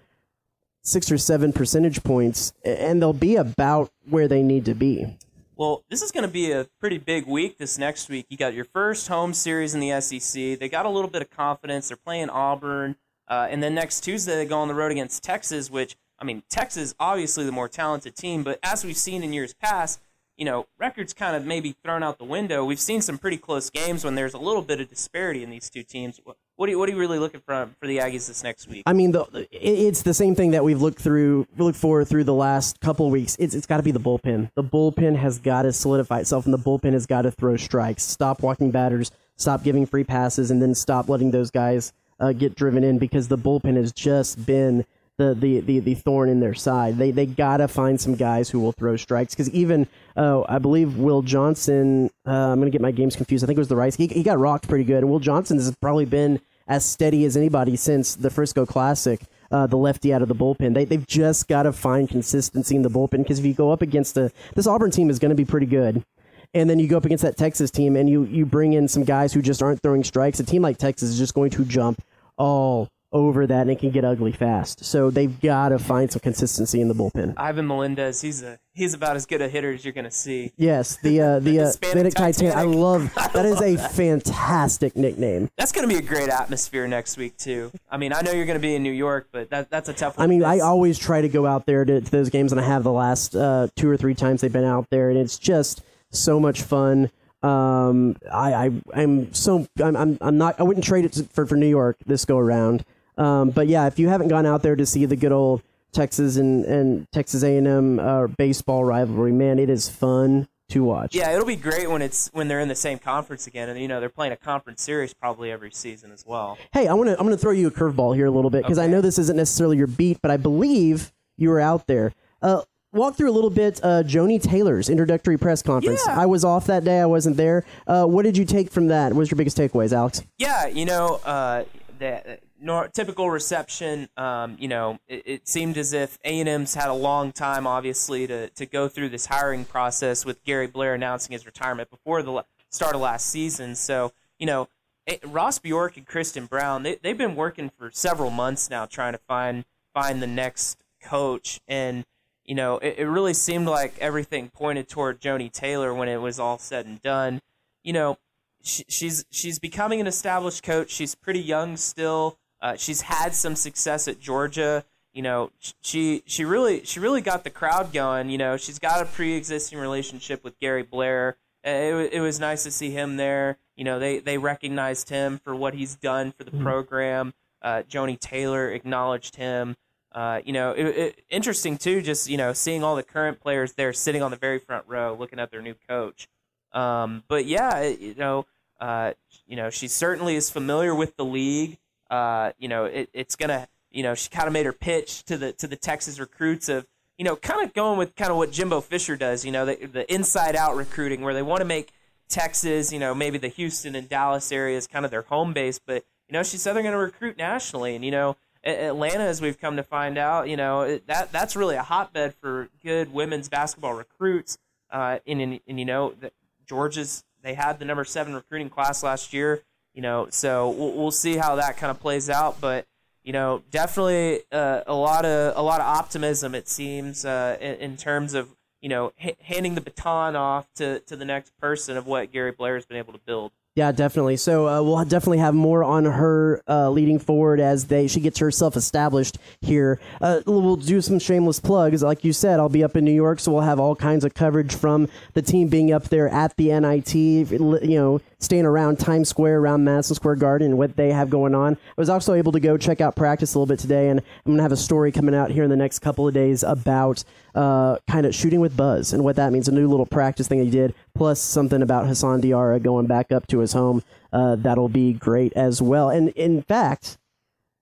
six 0.81 1.11
or 1.11 1.17
seven 1.17 1.53
percentage 1.53 2.03
points, 2.03 2.53
and 2.63 3.01
they'll 3.01 3.13
be 3.13 3.35
about 3.35 3.91
where 4.09 4.27
they 4.27 4.43
need 4.43 4.65
to 4.65 4.73
be. 4.73 5.17
Well, 5.55 5.83
this 5.89 6.01
is 6.01 6.11
going 6.11 6.23
to 6.23 6.31
be 6.31 6.51
a 6.51 6.67
pretty 6.79 6.97
big 6.97 7.27
week 7.27 7.59
this 7.59 7.77
next 7.77 8.09
week. 8.09 8.25
You 8.29 8.37
got 8.37 8.55
your 8.55 8.65
first 8.65 9.07
home 9.07 9.33
series 9.33 9.75
in 9.75 9.79
the 9.79 10.01
SEC. 10.01 10.59
They 10.59 10.69
got 10.69 10.87
a 10.87 10.89
little 10.89 11.09
bit 11.09 11.21
of 11.21 11.29
confidence. 11.29 11.89
They're 11.89 11.97
playing 11.97 12.31
Auburn. 12.31 12.95
Uh, 13.27 13.47
and 13.49 13.61
then 13.61 13.75
next 13.75 14.01
Tuesday, 14.01 14.35
they 14.35 14.45
go 14.45 14.57
on 14.57 14.67
the 14.67 14.73
road 14.73 14.91
against 14.91 15.23
Texas, 15.23 15.69
which, 15.69 15.95
I 16.21 16.23
mean, 16.23 16.43
Texas, 16.49 16.93
obviously 16.99 17.45
the 17.45 17.51
more 17.51 17.67
talented 17.67 18.15
team. 18.15 18.43
But 18.43 18.59
as 18.61 18.85
we've 18.85 18.95
seen 18.95 19.23
in 19.23 19.33
years 19.33 19.55
past, 19.55 19.99
you 20.37 20.45
know, 20.45 20.67
records 20.79 21.13
kind 21.13 21.35
of 21.35 21.45
maybe 21.45 21.75
thrown 21.83 22.03
out 22.03 22.17
the 22.17 22.25
window. 22.25 22.63
We've 22.63 22.79
seen 22.79 23.01
some 23.01 23.17
pretty 23.17 23.37
close 23.37 23.69
games 23.69 24.05
when 24.05 24.15
there's 24.15 24.33
a 24.33 24.39
little 24.39 24.61
bit 24.61 24.79
of 24.79 24.87
disparity 24.87 25.43
in 25.43 25.49
these 25.49 25.69
two 25.69 25.83
teams. 25.83 26.19
What 26.55 26.67
are 26.67 26.71
you, 26.71 26.79
what 26.79 26.89
are 26.89 26.91
you 26.91 26.97
really 26.97 27.19
looking 27.19 27.41
for 27.41 27.69
for 27.79 27.87
the 27.87 27.97
Aggies 27.97 28.27
this 28.27 28.43
next 28.43 28.67
week? 28.67 28.83
I 28.85 28.93
mean, 28.93 29.11
the, 29.11 29.47
it's 29.51 30.03
the 30.03 30.13
same 30.13 30.35
thing 30.35 30.51
that 30.51 30.63
we've 30.63 30.81
looked 30.81 30.99
through, 30.99 31.47
looked 31.57 31.77
for 31.77 32.05
through 32.05 32.23
the 32.23 32.33
last 32.33 32.79
couple 32.79 33.09
weeks. 33.09 33.35
It's, 33.39 33.53
it's 33.53 33.67
got 33.67 33.77
to 33.77 33.83
be 33.83 33.91
the 33.91 33.99
bullpen. 33.99 34.51
The 34.55 34.63
bullpen 34.63 35.15
has 35.15 35.37
got 35.39 35.63
to 35.63 35.73
solidify 35.73 36.19
itself, 36.19 36.45
and 36.45 36.53
the 36.53 36.59
bullpen 36.59 36.93
has 36.93 37.05
got 37.05 37.23
to 37.23 37.31
throw 37.31 37.57
strikes. 37.57 38.03
Stop 38.03 38.41
walking 38.41 38.71
batters. 38.71 39.11
Stop 39.37 39.63
giving 39.63 39.85
free 39.85 40.03
passes, 40.03 40.49
and 40.49 40.61
then 40.61 40.75
stop 40.75 41.09
letting 41.09 41.31
those 41.31 41.51
guys 41.51 41.93
uh, 42.19 42.31
get 42.31 42.55
driven 42.55 42.83
in 42.83 42.99
because 42.99 43.27
the 43.27 43.37
bullpen 43.37 43.75
has 43.75 43.91
just 43.91 44.43
been 44.45 44.85
the 45.17 45.33
the 45.33 45.59
the, 45.59 45.79
the 45.79 45.95
thorn 45.95 46.29
in 46.29 46.39
their 46.39 46.53
side. 46.53 46.97
They 46.97 47.11
they 47.11 47.25
got 47.25 47.57
to 47.57 47.67
find 47.67 47.99
some 47.99 48.15
guys 48.15 48.49
who 48.49 48.59
will 48.59 48.71
throw 48.71 48.97
strikes 48.97 49.33
because 49.33 49.49
even 49.51 49.87
uh, 50.15 50.43
I 50.47 50.59
believe 50.59 50.97
Will 50.97 51.21
Johnson. 51.21 52.09
Uh, 52.25 52.31
I'm 52.31 52.59
going 52.59 52.71
to 52.71 52.75
get 52.75 52.81
my 52.81 52.91
games 52.91 53.15
confused. 53.15 53.43
I 53.43 53.47
think 53.47 53.57
it 53.57 53.61
was 53.61 53.67
the 53.67 53.75
Rice. 53.75 53.95
He, 53.95 54.07
he 54.07 54.23
got 54.23 54.39
rocked 54.39 54.67
pretty 54.67 54.83
good, 54.83 54.99
and 54.99 55.09
Will 55.09 55.19
Johnson 55.19 55.57
has 55.57 55.73
probably 55.81 56.05
been 56.05 56.41
as 56.67 56.85
steady 56.85 57.25
as 57.25 57.35
anybody 57.35 57.75
since 57.75 58.15
the 58.15 58.29
Frisco 58.29 58.65
Classic. 58.65 59.21
Uh, 59.51 59.67
the 59.67 59.75
lefty 59.75 60.13
out 60.13 60.21
of 60.21 60.29
the 60.29 60.35
bullpen. 60.35 60.73
They 60.73 60.85
they've 60.85 61.05
just 61.05 61.49
got 61.49 61.63
to 61.63 61.73
find 61.73 62.07
consistency 62.07 62.77
in 62.77 62.83
the 62.83 62.89
bullpen 62.89 63.17
because 63.17 63.37
if 63.37 63.45
you 63.45 63.53
go 63.53 63.69
up 63.69 63.81
against 63.81 64.15
a 64.15 64.31
this 64.55 64.65
Auburn 64.65 64.91
team 64.91 65.09
is 65.09 65.19
going 65.19 65.31
to 65.31 65.35
be 65.35 65.43
pretty 65.43 65.65
good. 65.65 66.05
And 66.53 66.69
then 66.69 66.79
you 66.79 66.87
go 66.87 66.97
up 66.97 67.05
against 67.05 67.23
that 67.23 67.37
Texas 67.37 67.71
team 67.71 67.95
and 67.95 68.09
you, 68.09 68.23
you 68.23 68.45
bring 68.45 68.73
in 68.73 68.87
some 68.87 69.03
guys 69.03 69.31
who 69.31 69.41
just 69.41 69.63
aren't 69.63 69.81
throwing 69.81 70.03
strikes. 70.03 70.39
A 70.39 70.43
team 70.43 70.61
like 70.61 70.77
Texas 70.77 71.09
is 71.09 71.17
just 71.17 71.33
going 71.33 71.49
to 71.51 71.63
jump 71.63 72.01
all 72.37 72.89
over 73.13 73.45
that 73.45 73.61
and 73.61 73.71
it 73.71 73.79
can 73.79 73.91
get 73.91 74.05
ugly 74.05 74.31
fast. 74.31 74.85
So 74.85 75.09
they've 75.09 75.39
got 75.41 75.69
to 75.69 75.79
find 75.79 76.11
some 76.11 76.21
consistency 76.21 76.79
in 76.79 76.87
the 76.87 76.93
bullpen. 76.93 77.33
Ivan 77.37 77.67
Melendez, 77.67 78.21
he's 78.21 78.41
a 78.41 78.59
he's 78.73 78.93
about 78.93 79.15
as 79.15 79.25
good 79.25 79.41
a 79.41 79.49
hitter 79.49 79.73
as 79.73 79.83
you're 79.83 79.93
going 79.93 80.05
to 80.05 80.11
see. 80.11 80.53
Yes, 80.57 80.97
the 80.97 81.21
uh, 81.21 81.39
the, 81.41 81.59
uh, 81.59 81.65
Hispanic 81.65 82.05
Hispanic 82.05 82.13
Titan. 82.13 82.47
I 82.47 82.63
Titanic. 82.63 82.75
love 82.75 83.13
that 83.33 83.45
is 83.45 83.61
a 83.61 83.77
fantastic 83.89 84.95
nickname. 84.95 85.49
That's 85.57 85.71
going 85.71 85.87
to 85.87 85.93
be 85.93 85.99
a 85.99 86.07
great 86.07 86.29
atmosphere 86.29 86.87
next 86.87 87.17
week 87.17 87.37
too. 87.37 87.71
I 87.89 87.97
mean, 87.97 88.13
I 88.13 88.21
know 88.21 88.31
you're 88.31 88.45
going 88.45 88.59
to 88.59 88.61
be 88.61 88.75
in 88.75 88.83
New 88.83 88.91
York, 88.91 89.27
but 89.31 89.49
that, 89.49 89.69
that's 89.69 89.89
a 89.89 89.93
tough 89.93 90.17
one. 90.17 90.23
I 90.23 90.27
mean, 90.27 90.43
I 90.43 90.59
always 90.59 90.97
try 90.97 91.21
to 91.21 91.29
go 91.29 91.45
out 91.45 91.65
there 91.65 91.83
to, 91.83 92.01
to 92.01 92.11
those 92.11 92.29
games, 92.29 92.51
and 92.51 92.61
I 92.61 92.65
have 92.65 92.83
the 92.83 92.91
last 92.91 93.35
uh, 93.35 93.67
two 93.75 93.89
or 93.89 93.97
three 93.97 94.15
times 94.15 94.41
they've 94.41 94.51
been 94.51 94.63
out 94.63 94.89
there, 94.89 95.09
and 95.09 95.19
it's 95.19 95.37
just 95.37 95.81
so 96.11 96.39
much 96.39 96.61
fun. 96.61 97.11
Um, 97.43 98.17
I, 98.31 98.53
I 98.53 98.71
I'm 98.93 99.33
so 99.33 99.67
I'm, 99.83 99.95
I'm 99.95 100.17
I'm 100.21 100.37
not 100.37 100.59
I 100.59 100.63
wouldn't 100.63 100.85
trade 100.85 101.05
it 101.05 101.27
for 101.33 101.45
for 101.47 101.55
New 101.55 101.67
York 101.67 101.97
this 102.05 102.23
go 102.23 102.37
around. 102.37 102.85
Um, 103.21 103.51
but 103.51 103.67
yeah, 103.67 103.87
if 103.87 103.99
you 103.99 104.07
haven't 104.07 104.29
gone 104.29 104.45
out 104.45 104.63
there 104.63 104.75
to 104.75 104.85
see 104.85 105.05
the 105.05 105.15
good 105.15 105.31
old 105.31 105.61
Texas 105.91 106.37
and 106.37 106.65
and 106.65 107.11
Texas 107.11 107.43
A&M 107.43 107.99
uh, 107.99 108.27
baseball 108.27 108.83
rivalry, 108.83 109.31
man, 109.31 109.59
it 109.59 109.69
is 109.69 109.89
fun 109.89 110.47
to 110.69 110.83
watch. 110.83 111.13
Yeah, 111.13 111.31
it'll 111.31 111.45
be 111.45 111.55
great 111.55 111.89
when 111.89 112.01
it's 112.01 112.29
when 112.33 112.47
they're 112.47 112.59
in 112.59 112.67
the 112.67 112.75
same 112.75 112.97
conference 112.97 113.45
again, 113.45 113.69
and 113.69 113.79
you 113.79 113.87
know 113.87 113.99
they're 113.99 114.09
playing 114.09 114.33
a 114.33 114.37
conference 114.37 114.81
series 114.81 115.13
probably 115.13 115.51
every 115.51 115.71
season 115.71 116.11
as 116.11 116.25
well. 116.25 116.57
Hey, 116.73 116.87
I 116.87 116.93
want 116.93 117.09
to 117.09 117.19
I'm 117.19 117.25
going 117.25 117.37
to 117.37 117.41
throw 117.41 117.51
you 117.51 117.67
a 117.67 117.71
curveball 117.71 118.15
here 118.15 118.25
a 118.25 118.31
little 118.31 118.49
bit 118.49 118.63
because 118.63 118.79
I 118.79 118.87
know 118.87 119.01
this 119.01 119.19
isn't 119.19 119.37
necessarily 119.37 119.77
your 119.77 119.87
beat, 119.87 120.19
but 120.21 120.31
I 120.31 120.37
believe 120.37 121.11
you 121.37 121.49
were 121.49 121.59
out 121.59 121.87
there. 121.87 122.13
Uh, 122.41 122.61
walk 122.93 123.15
through 123.15 123.29
a 123.29 123.33
little 123.33 123.49
bit 123.49 123.79
uh, 123.83 124.03
Joni 124.03 124.41
Taylor's 124.41 124.89
introductory 124.89 125.37
press 125.37 125.61
conference. 125.61 126.01
Yeah. 126.07 126.19
I 126.19 126.25
was 126.25 126.43
off 126.43 126.65
that 126.67 126.83
day. 126.83 126.99
I 126.99 127.05
wasn't 127.05 127.37
there. 127.37 127.65
Uh, 127.85 128.05
what 128.05 128.23
did 128.23 128.37
you 128.37 128.45
take 128.45 128.71
from 128.71 128.87
that? 128.87 129.13
What 129.13 129.19
was 129.19 129.31
your 129.31 129.37
biggest 129.37 129.57
takeaways, 129.57 129.93
Alex? 129.93 130.23
Yeah, 130.37 130.67
you 130.67 130.85
know, 130.85 131.19
uh, 131.23 131.65
the 131.99 132.39
nor- 132.61 132.87
typical 132.87 133.29
reception. 133.29 134.07
Um, 134.15 134.55
you 134.59 134.67
know, 134.67 134.99
it, 135.07 135.23
it 135.25 135.47
seemed 135.47 135.77
as 135.77 135.93
if 135.93 136.17
A 136.23 136.39
and 136.39 136.47
M's 136.47 136.75
had 136.75 136.89
a 136.89 136.93
long 136.93 137.31
time, 137.31 137.67
obviously, 137.67 138.27
to 138.27 138.49
to 138.49 138.65
go 138.65 138.87
through 138.87 139.09
this 139.09 139.25
hiring 139.25 139.65
process 139.65 140.23
with 140.23 140.43
Gary 140.43 140.67
Blair 140.67 140.93
announcing 140.93 141.33
his 141.33 141.45
retirement 141.45 141.89
before 141.89 142.21
the 142.21 142.45
start 142.69 142.95
of 142.95 143.01
last 143.01 143.29
season. 143.29 143.75
So, 143.75 144.13
you 144.39 144.45
know, 144.45 144.69
eh, 145.07 145.17
Ross 145.25 145.59
Bjork 145.59 145.97
and 145.97 146.05
Kristen 146.05 146.45
Brown, 146.45 146.83
they 146.83 146.97
they've 147.01 147.17
been 147.17 147.35
working 147.35 147.69
for 147.69 147.91
several 147.91 148.29
months 148.29 148.69
now 148.69 148.85
trying 148.85 149.13
to 149.13 149.19
find 149.27 149.65
find 149.93 150.21
the 150.21 150.27
next 150.27 150.83
coach 151.01 151.59
and. 151.67 152.05
You 152.43 152.55
know, 152.55 152.79
it, 152.79 152.95
it 152.97 153.05
really 153.05 153.35
seemed 153.35 153.67
like 153.67 153.97
everything 153.99 154.49
pointed 154.49 154.89
toward 154.89 155.21
Joni 155.21 155.49
Taylor 155.49 155.93
when 155.93 156.09
it 156.09 156.17
was 156.17 156.39
all 156.39 156.57
said 156.57 156.87
and 156.87 156.99
done. 157.01 157.39
You 157.83 157.93
know, 157.93 158.17
she, 158.63 158.83
she's 158.89 159.23
she's 159.29 159.59
becoming 159.59 160.01
an 160.01 160.07
established 160.07 160.63
coach. 160.63 160.89
She's 160.89 161.15
pretty 161.15 161.39
young 161.39 161.77
still. 161.77 162.39
Uh, 162.61 162.75
she's 162.75 163.01
had 163.01 163.33
some 163.33 163.55
success 163.55 164.07
at 164.07 164.19
Georgia. 164.19 164.85
You 165.13 165.21
know, 165.23 165.51
she 165.81 166.23
she 166.25 166.45
really 166.45 166.85
she 166.85 166.99
really 166.99 167.21
got 167.21 167.43
the 167.43 167.49
crowd 167.49 167.91
going. 167.91 168.29
You 168.29 168.37
know, 168.37 168.55
she's 168.57 168.79
got 168.79 169.01
a 169.01 169.05
pre-existing 169.05 169.77
relationship 169.79 170.43
with 170.43 170.59
Gary 170.59 170.83
Blair. 170.83 171.37
Uh, 171.65 171.69
It, 171.69 172.13
it 172.13 172.21
was 172.21 172.39
nice 172.39 172.63
to 172.63 172.71
see 172.71 172.91
him 172.91 173.17
there. 173.17 173.57
You 173.75 173.83
know, 173.83 173.99
they 173.99 174.19
they 174.19 174.37
recognized 174.37 175.09
him 175.09 175.39
for 175.43 175.55
what 175.55 175.73
he's 175.73 175.95
done 175.95 176.31
for 176.31 176.43
the 176.43 176.51
program. 176.51 177.33
Uh, 177.61 177.83
Joni 177.89 178.19
Taylor 178.19 178.71
acknowledged 178.71 179.35
him. 179.35 179.75
Uh, 180.11 180.41
you 180.43 180.53
know, 180.53 180.71
it, 180.71 180.85
it, 180.85 181.21
interesting 181.29 181.77
too. 181.77 182.01
Just 182.01 182.29
you 182.29 182.37
know, 182.37 182.53
seeing 182.53 182.83
all 182.83 182.95
the 182.95 183.03
current 183.03 183.39
players 183.39 183.73
there 183.73 183.93
sitting 183.93 184.21
on 184.21 184.31
the 184.31 184.37
very 184.37 184.59
front 184.59 184.85
row, 184.87 185.15
looking 185.17 185.39
at 185.39 185.51
their 185.51 185.61
new 185.61 185.75
coach. 185.87 186.27
Um, 186.73 187.23
but 187.27 187.45
yeah, 187.45 187.81
you 187.83 188.15
know, 188.15 188.45
uh, 188.79 189.13
you 189.45 189.55
know, 189.55 189.69
she 189.69 189.87
certainly 189.87 190.35
is 190.35 190.49
familiar 190.49 190.95
with 190.95 191.17
the 191.17 191.25
league. 191.25 191.77
Uh, 192.11 192.51
you 192.59 192.67
know, 192.67 192.85
it, 192.85 193.09
it's 193.13 193.35
gonna, 193.35 193.67
you 193.89 194.03
know, 194.03 194.13
she 194.13 194.29
kind 194.29 194.45
of 194.45 194.53
made 194.53 194.65
her 194.67 194.73
pitch 194.73 195.23
to 195.23 195.37
the 195.37 195.53
to 195.53 195.65
the 195.67 195.75
Texas 195.77 196.19
recruits 196.19 196.69
of, 196.69 196.85
you 197.17 197.25
know, 197.25 197.35
kind 197.35 197.63
of 197.65 197.73
going 197.73 197.97
with 197.97 198.15
kind 198.15 198.29
of 198.29 198.37
what 198.37 198.51
Jimbo 198.51 198.81
Fisher 198.81 199.15
does. 199.15 199.45
You 199.45 199.51
know, 199.51 199.65
the, 199.65 199.87
the 199.87 200.13
inside 200.13 200.55
out 200.55 200.75
recruiting 200.75 201.21
where 201.21 201.33
they 201.33 201.41
want 201.41 201.61
to 201.61 201.65
make 201.65 201.91
Texas, 202.29 202.91
you 202.93 202.99
know, 202.99 203.15
maybe 203.15 203.37
the 203.37 203.47
Houston 203.47 203.95
and 203.95 204.07
Dallas 204.07 204.51
areas 204.51 204.85
kind 204.87 205.05
of 205.05 205.11
their 205.11 205.23
home 205.23 205.53
base, 205.53 205.79
but 205.79 206.03
you 206.27 206.33
know, 206.33 206.43
she 206.43 206.57
said 206.57 206.73
they're 206.73 206.83
going 206.83 206.93
to 206.93 206.97
recruit 206.99 207.37
nationally, 207.37 207.95
and 207.95 208.05
you 208.05 208.11
know. 208.11 208.35
Atlanta, 208.63 209.23
as 209.23 209.41
we've 209.41 209.59
come 209.59 209.75
to 209.77 209.81
find 209.81 210.19
out, 210.19 210.47
you 210.47 210.55
know 210.55 210.81
it- 210.81 211.07
that 211.07 211.31
that's 211.31 211.55
really 211.55 211.75
a 211.75 211.81
hotbed 211.81 212.35
for 212.35 212.69
good 212.83 213.11
women's 213.11 213.49
basketball 213.49 213.95
recruits. 213.95 214.59
Uh, 214.91 215.17
and, 215.25 215.41
and, 215.41 215.59
and 215.67 215.79
you 215.79 215.85
know, 215.85 216.13
the, 216.19 216.31
Georgia's 216.67 217.23
they 217.41 217.55
had 217.55 217.79
the 217.79 217.85
number 217.85 218.05
seven 218.05 218.35
recruiting 218.35 218.69
class 218.69 219.01
last 219.01 219.33
year. 219.33 219.63
You 219.93 220.01
know, 220.01 220.27
so 220.29 220.69
we'll, 220.69 220.93
we'll 220.93 221.11
see 221.11 221.35
how 221.35 221.55
that 221.55 221.77
kind 221.77 221.91
of 221.91 221.99
plays 221.99 222.29
out. 222.29 222.61
But 222.61 222.85
you 223.23 223.33
know, 223.33 223.61
definitely 223.71 224.41
uh, 224.51 224.81
a 224.87 224.93
lot 224.93 225.25
of 225.25 225.55
a 225.55 225.61
lot 225.61 225.79
of 225.81 225.87
optimism. 225.87 226.55
It 226.55 226.67
seems 226.67 227.25
uh, 227.25 227.57
in, 227.59 227.75
in 227.75 227.97
terms 227.97 228.33
of 228.33 228.55
you 228.81 228.89
know 228.89 229.13
h- 229.19 229.37
handing 229.41 229.75
the 229.75 229.81
baton 229.81 230.35
off 230.35 230.71
to, 230.75 230.99
to 231.01 231.15
the 231.15 231.25
next 231.25 231.57
person 231.59 231.97
of 231.97 232.07
what 232.07 232.31
Gary 232.31 232.51
Blair 232.51 232.75
has 232.75 232.85
been 232.85 232.97
able 232.97 233.13
to 233.13 233.19
build. 233.19 233.51
Yeah, 233.73 233.93
definitely. 233.93 234.35
So 234.35 234.67
uh, 234.67 234.83
we'll 234.83 235.01
definitely 235.05 235.37
have 235.37 235.53
more 235.53 235.81
on 235.81 236.03
her 236.03 236.61
uh, 236.67 236.89
leading 236.89 237.19
forward 237.19 237.61
as 237.61 237.85
they 237.85 238.07
she 238.09 238.19
gets 238.19 238.39
herself 238.39 238.75
established 238.75 239.37
here. 239.61 239.97
Uh, 240.19 240.41
we'll 240.45 240.75
do 240.75 240.99
some 240.99 241.19
shameless 241.19 241.61
plugs, 241.61 242.03
like 242.03 242.25
you 242.25 242.33
said. 242.33 242.59
I'll 242.59 242.67
be 242.67 242.83
up 242.83 242.97
in 242.97 243.05
New 243.05 243.13
York, 243.13 243.39
so 243.39 243.53
we'll 243.53 243.61
have 243.61 243.79
all 243.79 243.95
kinds 243.95 244.25
of 244.25 244.33
coverage 244.33 244.75
from 244.75 245.07
the 245.35 245.41
team 245.41 245.69
being 245.69 245.93
up 245.93 246.09
there 246.09 246.27
at 246.27 246.53
the 246.57 246.77
NIT. 246.77 247.15
You 247.15 247.79
know, 247.81 248.19
staying 248.39 248.65
around 248.65 248.99
Times 248.99 249.29
Square, 249.29 249.59
around 249.59 249.85
Madison 249.85 250.15
Square 250.15 250.35
Garden, 250.35 250.71
and 250.71 250.77
what 250.77 250.97
they 250.97 251.13
have 251.13 251.29
going 251.29 251.55
on. 251.55 251.75
I 251.75 251.77
was 251.95 252.09
also 252.09 252.33
able 252.33 252.51
to 252.51 252.59
go 252.59 252.75
check 252.75 252.99
out 252.99 253.15
practice 253.15 253.55
a 253.55 253.57
little 253.57 253.73
bit 253.73 253.79
today, 253.79 254.09
and 254.09 254.19
I'm 254.45 254.51
gonna 254.51 254.63
have 254.63 254.73
a 254.73 254.77
story 254.77 255.13
coming 255.13 255.33
out 255.33 255.49
here 255.49 255.63
in 255.63 255.69
the 255.69 255.77
next 255.77 255.99
couple 255.99 256.27
of 256.27 256.33
days 256.33 256.61
about 256.63 257.23
uh, 257.55 257.97
kind 258.09 258.25
of 258.25 258.35
shooting 258.35 258.59
with 258.59 258.75
Buzz 258.77 259.13
and 259.13 259.23
what 259.23 259.35
that 259.35 259.51
means. 259.51 259.67
A 259.67 259.71
new 259.71 259.87
little 259.87 260.05
practice 260.05 260.47
thing 260.47 260.63
he 260.63 260.69
did, 260.69 260.93
plus 261.13 261.41
something 261.41 261.81
about 261.81 262.07
Hassan 262.07 262.41
Diarra 262.41 262.81
going 262.81 263.07
back 263.07 263.31
up 263.31 263.47
to 263.47 263.59
his 263.59 263.73
home. 263.73 264.03
Uh, 264.31 264.55
that'll 264.55 264.89
be 264.89 265.13
great 265.13 265.53
as 265.53 265.81
well. 265.81 266.09
And 266.09 266.29
in 266.29 266.61
fact, 266.61 267.17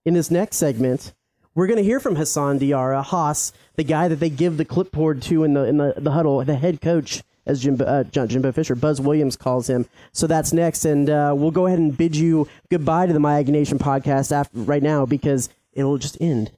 in 0.05 0.13
this 0.13 0.31
next 0.31 0.57
segment, 0.57 1.13
we're 1.55 1.67
going 1.67 1.77
to 1.77 1.83
hear 1.83 1.99
from 1.99 2.15
Hassan 2.15 2.59
Diarra, 2.59 3.03
Haas, 3.03 3.51
the 3.75 3.83
guy 3.83 4.07
that 4.07 4.19
they 4.19 4.29
give 4.29 4.57
the 4.57 4.65
clipboard 4.65 5.21
to 5.23 5.43
in 5.43 5.53
the 5.53 5.65
in 5.65 5.77
the, 5.77 5.93
the 5.97 6.11
huddle, 6.11 6.43
the 6.43 6.55
head 6.55 6.81
coach, 6.81 7.21
as 7.45 7.61
Jimbo, 7.61 7.85
uh, 7.85 8.03
Jimbo 8.03 8.51
Fisher, 8.51 8.75
Buzz 8.75 9.01
Williams 9.01 9.35
calls 9.35 9.69
him. 9.69 9.87
So 10.11 10.27
that's 10.27 10.53
next, 10.53 10.85
and 10.85 11.09
uh, 11.09 11.33
we'll 11.35 11.51
go 11.51 11.65
ahead 11.65 11.79
and 11.79 11.95
bid 11.95 12.15
you 12.15 12.47
goodbye 12.69 13.07
to 13.07 13.13
the 13.13 13.19
My 13.19 13.41
Nation 13.43 13.79
podcast 13.79 14.31
after, 14.31 14.57
right 14.59 14.83
now 14.83 15.05
because 15.05 15.49
it'll 15.73 15.97
just 15.97 16.17
end 16.21 16.51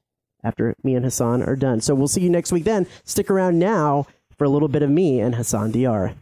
after 0.44 0.76
me 0.84 0.96
and 0.96 1.06
Hassan 1.06 1.44
are 1.44 1.56
done. 1.56 1.82
So 1.82 1.96
we'll 1.96 2.08
see 2.08 2.22
you 2.22 2.30
next 2.30 2.52
week. 2.52 2.64
Then 2.64 2.88
stick 3.04 3.30
around 3.30 3.60
now 3.60 4.06
for 4.38 4.46
a 4.46 4.50
little 4.50 4.68
bit 4.68 4.82
of 4.82 4.90
me 4.90 5.20
and 5.20 5.36
Hassan 5.36 5.72
Diarra. 5.72 6.16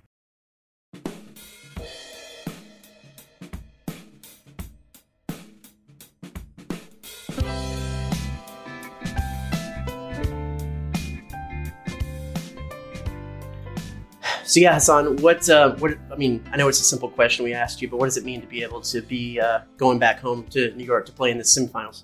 So 14.49 14.59
yeah, 14.59 14.73
Hassan, 14.73 15.17
what 15.17 15.47
uh, 15.47 15.75
what 15.75 15.95
I 16.11 16.15
mean, 16.15 16.43
I 16.51 16.57
know 16.57 16.67
it's 16.67 16.81
a 16.81 16.83
simple 16.83 17.07
question 17.07 17.45
we 17.45 17.53
asked 17.53 17.83
you, 17.83 17.87
but 17.87 17.97
what 17.97 18.05
does 18.05 18.17
it 18.17 18.25
mean 18.25 18.41
to 18.41 18.47
be 18.47 18.63
able 18.63 18.81
to 18.81 18.99
be 18.99 19.39
uh, 19.39 19.59
going 19.77 19.99
back 19.99 20.19
home 20.19 20.43
to 20.47 20.73
New 20.75 20.83
York 20.83 21.05
to 21.05 21.11
play 21.11 21.29
in 21.29 21.37
the 21.37 21.43
semifinals? 21.43 22.01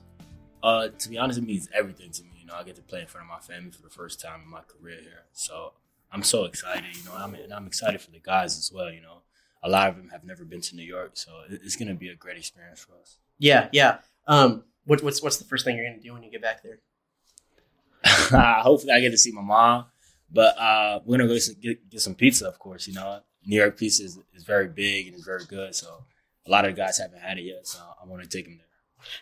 Uh, 0.65 0.87
to 0.97 1.09
be 1.09 1.17
honest, 1.17 1.37
it 1.37 1.45
means 1.45 1.69
everything 1.73 2.09
to 2.11 2.23
me. 2.23 2.31
You 2.41 2.47
know, 2.47 2.55
I 2.55 2.63
get 2.63 2.75
to 2.77 2.81
play 2.81 3.01
in 3.01 3.07
front 3.07 3.25
of 3.25 3.29
my 3.29 3.39
family 3.39 3.69
for 3.71 3.83
the 3.83 3.89
first 3.89 4.19
time 4.19 4.41
in 4.43 4.49
my 4.49 4.61
career 4.61 4.97
here, 4.99 5.23
so 5.31 5.73
I'm 6.11 6.23
so 6.23 6.45
excited. 6.45 6.85
You 6.97 7.03
know, 7.05 7.13
I'm 7.15 7.35
and 7.35 7.53
I'm 7.53 7.67
excited 7.67 8.01
for 8.01 8.09
the 8.09 8.19
guys 8.19 8.57
as 8.57 8.71
well. 8.73 8.91
You 8.91 9.01
know, 9.01 9.17
a 9.61 9.69
lot 9.69 9.89
of 9.89 9.95
them 9.95 10.09
have 10.09 10.23
never 10.23 10.43
been 10.43 10.61
to 10.61 10.75
New 10.75 10.83
York, 10.83 11.11
so 11.13 11.31
it's 11.49 11.75
going 11.75 11.89
to 11.89 11.93
be 11.93 12.09
a 12.09 12.15
great 12.15 12.37
experience 12.37 12.79
for 12.79 12.93
us. 12.99 13.17
Yeah, 13.37 13.69
yeah. 13.71 13.99
Um, 14.27 14.63
what, 14.85 15.03
what's 15.03 15.21
what's 15.21 15.37
the 15.37 15.45
first 15.45 15.65
thing 15.65 15.75
you're 15.75 15.85
going 15.85 15.97
to 15.97 16.03
do 16.03 16.13
when 16.13 16.23
you 16.23 16.31
get 16.31 16.41
back 16.41 16.63
there? 16.63 16.79
Hopefully, 18.63 18.93
I 18.93 19.01
get 19.01 19.11
to 19.11 19.17
see 19.17 19.31
my 19.31 19.41
mom, 19.41 19.85
but 20.31 20.57
uh, 20.57 20.99
we're 21.05 21.17
gonna 21.17 21.27
go 21.27 21.35
s- 21.35 21.49
get, 21.49 21.89
get 21.89 22.01
some 22.01 22.15
pizza. 22.15 22.47
Of 22.47 22.59
course, 22.59 22.87
you 22.87 22.93
know, 22.93 23.19
New 23.45 23.57
York 23.57 23.77
pizza 23.77 24.03
is, 24.03 24.19
is 24.33 24.43
very 24.43 24.67
big 24.67 25.07
and 25.07 25.15
it's 25.15 25.25
very 25.25 25.45
good. 25.45 25.75
So 25.75 26.03
a 26.45 26.49
lot 26.49 26.65
of 26.65 26.75
the 26.75 26.81
guys 26.81 26.97
haven't 26.97 27.19
had 27.19 27.37
it 27.37 27.43
yet, 27.43 27.67
so 27.67 27.79
I 28.01 28.05
want 28.07 28.23
to 28.23 28.29
take 28.29 28.45
them 28.45 28.57
there. 28.57 28.65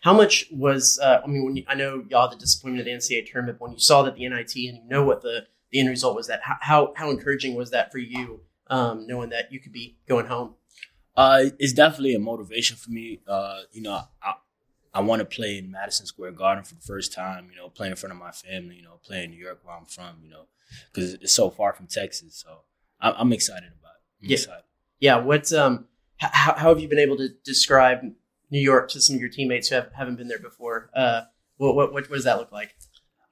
How 0.02 0.13
much 0.13 0.48
was 0.52 1.00
uh, 1.00 1.22
I 1.24 1.28
mean, 1.28 1.46
when 1.46 1.56
you, 1.58 1.63
I 1.67 1.76
know 1.76 2.04
y'all 2.10 2.30
the 2.30 2.36
disappointment 2.36 2.82
of 2.82 2.86
the 2.86 2.91
NCAA 2.91 3.30
tournament, 3.32 3.58
but 3.60 3.65
when 3.65 3.74
you 3.74 3.80
saw 3.80 4.04
that 4.04 4.15
the 4.15 4.28
NIT 4.28 4.56
and 4.56 4.78
you 4.78 4.84
know 4.89 5.04
what 5.04 5.22
the 5.22 5.46
the 5.72 5.80
end 5.80 5.89
result 5.89 6.15
was, 6.15 6.28
that 6.28 6.41
how 6.43 6.93
how, 6.96 7.10
encouraging 7.10 7.56
was 7.56 7.72
that 7.72 7.91
for 7.91 7.98
you, 7.98 8.41
um, 8.67 9.08
knowing 9.08 9.30
that 9.30 9.52
you 9.52 9.60
could 9.60 9.72
be 9.74 9.98
going 10.08 10.28
home? 10.28 10.56
Uh, 11.15 11.46
it's 11.60 11.74
definitely 11.74 12.15
a 12.15 12.19
motivation 12.19 12.76
for 12.78 12.89
me. 12.91 13.19
Uh, 13.28 13.62
you 13.72 13.82
know, 13.82 14.02
I 14.22 14.34
I 14.93 15.02
want 15.02 15.19
to 15.22 15.26
play 15.26 15.58
in 15.58 15.72
Madison 15.72 16.06
Square 16.06 16.34
Garden 16.34 16.63
for 16.63 16.76
the 16.76 16.82
first 16.82 17.13
time. 17.13 17.50
You 17.52 17.58
know, 17.58 17.69
play 17.69 17.88
in 17.88 17.96
front 17.96 18.13
of 18.13 18.19
my 18.19 18.32
family. 18.32 18.76
You 18.76 18.84
know, 18.84 19.00
play 19.04 19.24
in 19.24 19.32
New 19.32 19.38
York 19.43 19.60
where 19.63 19.76
I'm 19.76 19.86
from. 19.86 20.17
You 20.24 20.30
know, 20.30 20.46
because 20.91 21.13
it's 21.15 21.34
so 21.34 21.50
far 21.50 21.74
from 21.74 21.88
Texas. 21.88 22.36
So 22.46 22.60
I'm, 23.00 23.13
I'm 23.17 23.34
excited 23.34 23.69
about 23.80 23.93
it. 23.96 24.24
I'm 24.26 24.30
Yeah. 24.30 24.34
excited. 24.36 24.63
Yeah, 25.00 25.17
what 25.17 25.52
um, 25.52 25.86
h- 26.22 26.30
how 26.32 26.69
have 26.69 26.80
you 26.80 26.88
been 26.88 27.00
able 27.00 27.17
to 27.17 27.30
describe 27.43 28.00
New 28.54 28.60
York 28.72 28.86
to 28.92 29.02
some 29.02 29.16
of 29.16 29.22
your 29.24 29.30
teammates 29.38 29.68
who 29.70 29.76
have, 29.76 29.89
haven't 29.98 30.16
been 30.20 30.28
there 30.28 30.39
before? 30.52 30.89
Uh, 30.96 31.22
what 31.58 31.76
what 31.76 31.92
what, 31.94 32.10
does 32.10 32.24
that 32.26 32.38
look 32.38 32.52
like? 32.52 32.76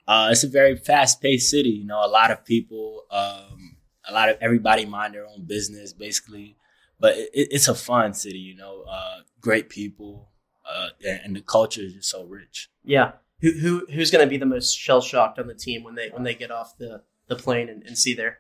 Uh, 0.08 0.30
it's 0.32 0.44
a 0.44 0.48
very 0.50 0.76
fast 0.76 1.22
paced 1.22 1.50
city. 1.50 1.70
You 1.70 1.86
know, 1.86 2.02
a 2.04 2.10
lot 2.20 2.32
of 2.32 2.44
people, 2.44 3.04
um, 3.12 3.78
a 4.10 4.14
lot 4.14 4.30
of 4.30 4.38
everybody 4.42 4.84
mind 4.86 5.14
their 5.14 5.28
own 5.28 5.46
business, 5.46 5.94
basically. 5.94 6.58
But 7.00 7.18
it, 7.18 7.30
it- 7.34 7.50
it's 7.52 7.68
a 7.68 7.76
fun 7.76 8.14
city. 8.14 8.40
You 8.40 8.56
know, 8.62 8.84
uh, 8.98 9.18
great 9.40 9.70
people, 9.70 10.30
uh, 10.70 10.90
and, 11.08 11.20
and 11.26 11.36
the 11.36 11.42
culture 11.42 11.82
is 11.82 11.94
just 11.94 12.10
so 12.10 12.26
rich. 12.26 12.70
Yeah, 12.84 13.12
who 13.42 13.52
who 13.64 13.86
who's 13.94 14.10
going 14.12 14.26
to 14.26 14.30
be 14.30 14.38
the 14.38 14.46
most 14.56 14.74
shell 14.78 15.02
shocked 15.02 15.38
on 15.40 15.48
the 15.48 15.54
team 15.66 15.84
when 15.84 15.96
they 15.96 16.10
when 16.10 16.24
they 16.24 16.36
get 16.36 16.50
off 16.52 16.78
the 16.80 17.04
the 17.28 17.36
plane 17.36 17.70
and, 17.70 17.84
and 17.84 17.96
see 17.98 18.16
there? 18.16 18.40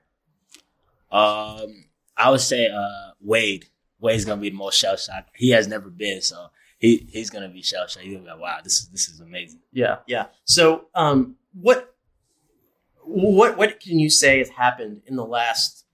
Um, 1.12 1.86
I 2.18 2.30
would 2.32 2.42
say 2.42 2.68
uh, 2.68 3.12
Wade. 3.22 3.66
Wade's 4.00 4.26
gonna 4.26 4.42
be 4.42 4.50
the 4.50 4.56
most 4.56 4.80
shell 4.80 4.98
shocked. 4.98 5.30
He 5.36 5.50
has 5.52 5.68
never 5.68 5.90
been, 5.90 6.22
so 6.22 6.48
he 6.82 7.08
he's 7.12 7.30
gonna 7.30 7.48
be 7.48 7.62
shell 7.62 7.88
shocked. 7.88 8.04
He's 8.04 8.14
gonna 8.14 8.26
be 8.26 8.32
like, 8.32 8.42
wow, 8.42 8.58
this 8.64 8.80
is 8.80 8.88
this 8.90 9.08
is 9.08 9.20
amazing. 9.20 9.60
Yeah, 9.72 9.98
yeah. 10.08 10.26
So, 10.46 10.88
um, 10.96 11.36
what, 11.54 11.94
what, 13.04 13.56
what 13.56 13.80
can 13.80 14.00
you 14.00 14.10
say 14.10 14.40
has 14.40 14.50
happened 14.50 15.04
in 15.06 15.16
the 15.16 15.26
last 15.26 15.86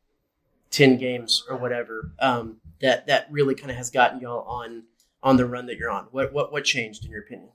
ten 0.72 0.98
games 0.98 1.44
or 1.50 1.58
whatever 1.58 2.14
um, 2.20 2.58
that 2.80 3.06
that 3.08 3.28
really 3.30 3.54
kind 3.54 3.70
of 3.70 3.76
has 3.76 3.90
gotten 3.90 4.22
y'all 4.22 4.48
on 4.48 4.84
on 5.22 5.36
the 5.36 5.46
run 5.46 5.66
that 5.66 5.78
you're 5.78 5.92
on? 5.92 6.08
What, 6.12 6.32
what, 6.32 6.54
what 6.54 6.64
changed 6.64 7.04
in 7.04 7.12
your 7.12 7.20
opinion? 7.22 7.50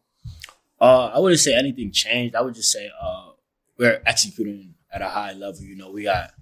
Uh, 0.78 1.06
I 1.14 1.18
wouldn't 1.18 1.40
say 1.40 1.54
anything 1.54 1.90
changed. 1.90 2.34
I 2.34 2.42
would 2.42 2.54
just 2.54 2.70
say 2.70 2.90
uh, 3.00 3.30
we're 3.78 4.02
executing 4.04 4.74
at 4.92 5.00
a 5.00 5.08
high 5.08 5.32
level. 5.32 5.62
You 5.62 5.76
know, 5.76 5.90
we 5.90 6.02
got 6.02 6.32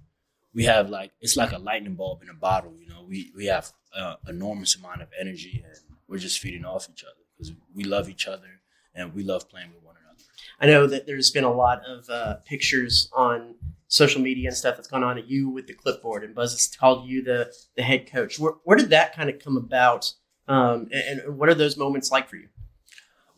we 0.55 0.65
have 0.65 0.91
like 0.91 1.13
it's 1.21 1.37
like 1.37 1.53
a 1.53 1.59
lightning 1.59 1.95
bulb 1.95 2.23
in 2.23 2.29
a 2.31 2.35
bottle. 2.35 2.75
You 2.81 2.89
know, 2.89 3.05
we 3.07 3.31
we 3.37 3.47
have 3.47 3.71
uh, 3.95 4.17
enormous 4.27 4.75
amount 4.75 5.03
of 5.03 5.09
energy, 5.21 5.63
and 5.65 5.90
we're 6.11 6.19
just 6.19 6.41
feeding 6.41 6.65
off 6.65 6.89
each 6.91 7.05
other 7.05 7.23
because 7.39 7.55
we 7.75 7.85
love 7.85 8.09
each 8.09 8.27
other 8.27 8.61
and 8.95 9.15
we 9.15 9.23
love 9.23 9.49
playing 9.49 9.71
with 9.73 9.83
one 9.83 9.95
another. 10.03 10.25
I 10.61 10.67
know 10.67 10.87
that 10.89 11.07
there's 11.07 11.31
been 11.31 11.45
a 11.45 11.53
lot 11.53 11.83
of 11.87 12.11
uh, 12.11 12.37
pictures 12.45 13.09
on 13.15 13.55
social 13.87 14.21
media 14.21 14.49
and 14.49 14.57
stuff 14.57 14.77
that's 14.77 14.89
gone 14.89 15.05
on 15.05 15.17
at 15.17 15.29
you 15.29 15.49
with 15.49 15.67
the 15.67 15.75
clipboard, 15.75 16.25
and 16.25 16.35
Buzz 16.35 16.53
has 16.53 16.77
called 16.77 17.09
you 17.09 17.23
the 17.23 17.53
the 17.77 17.83
head 17.83 18.11
coach. 18.11 18.39
Where, 18.39 18.55
where 18.65 18.77
did 18.77 18.91
that 18.91 19.15
kind 19.15 19.31
of 19.31 19.39
come 19.39 19.57
about, 19.57 20.13
um, 20.49 20.89
and, 20.93 21.21
and 21.21 21.39
what 21.39 21.49
are 21.49 21.55
those 21.55 21.77
moments 21.77 22.11
like 22.11 22.29
for 22.29 22.37
you? 22.37 22.49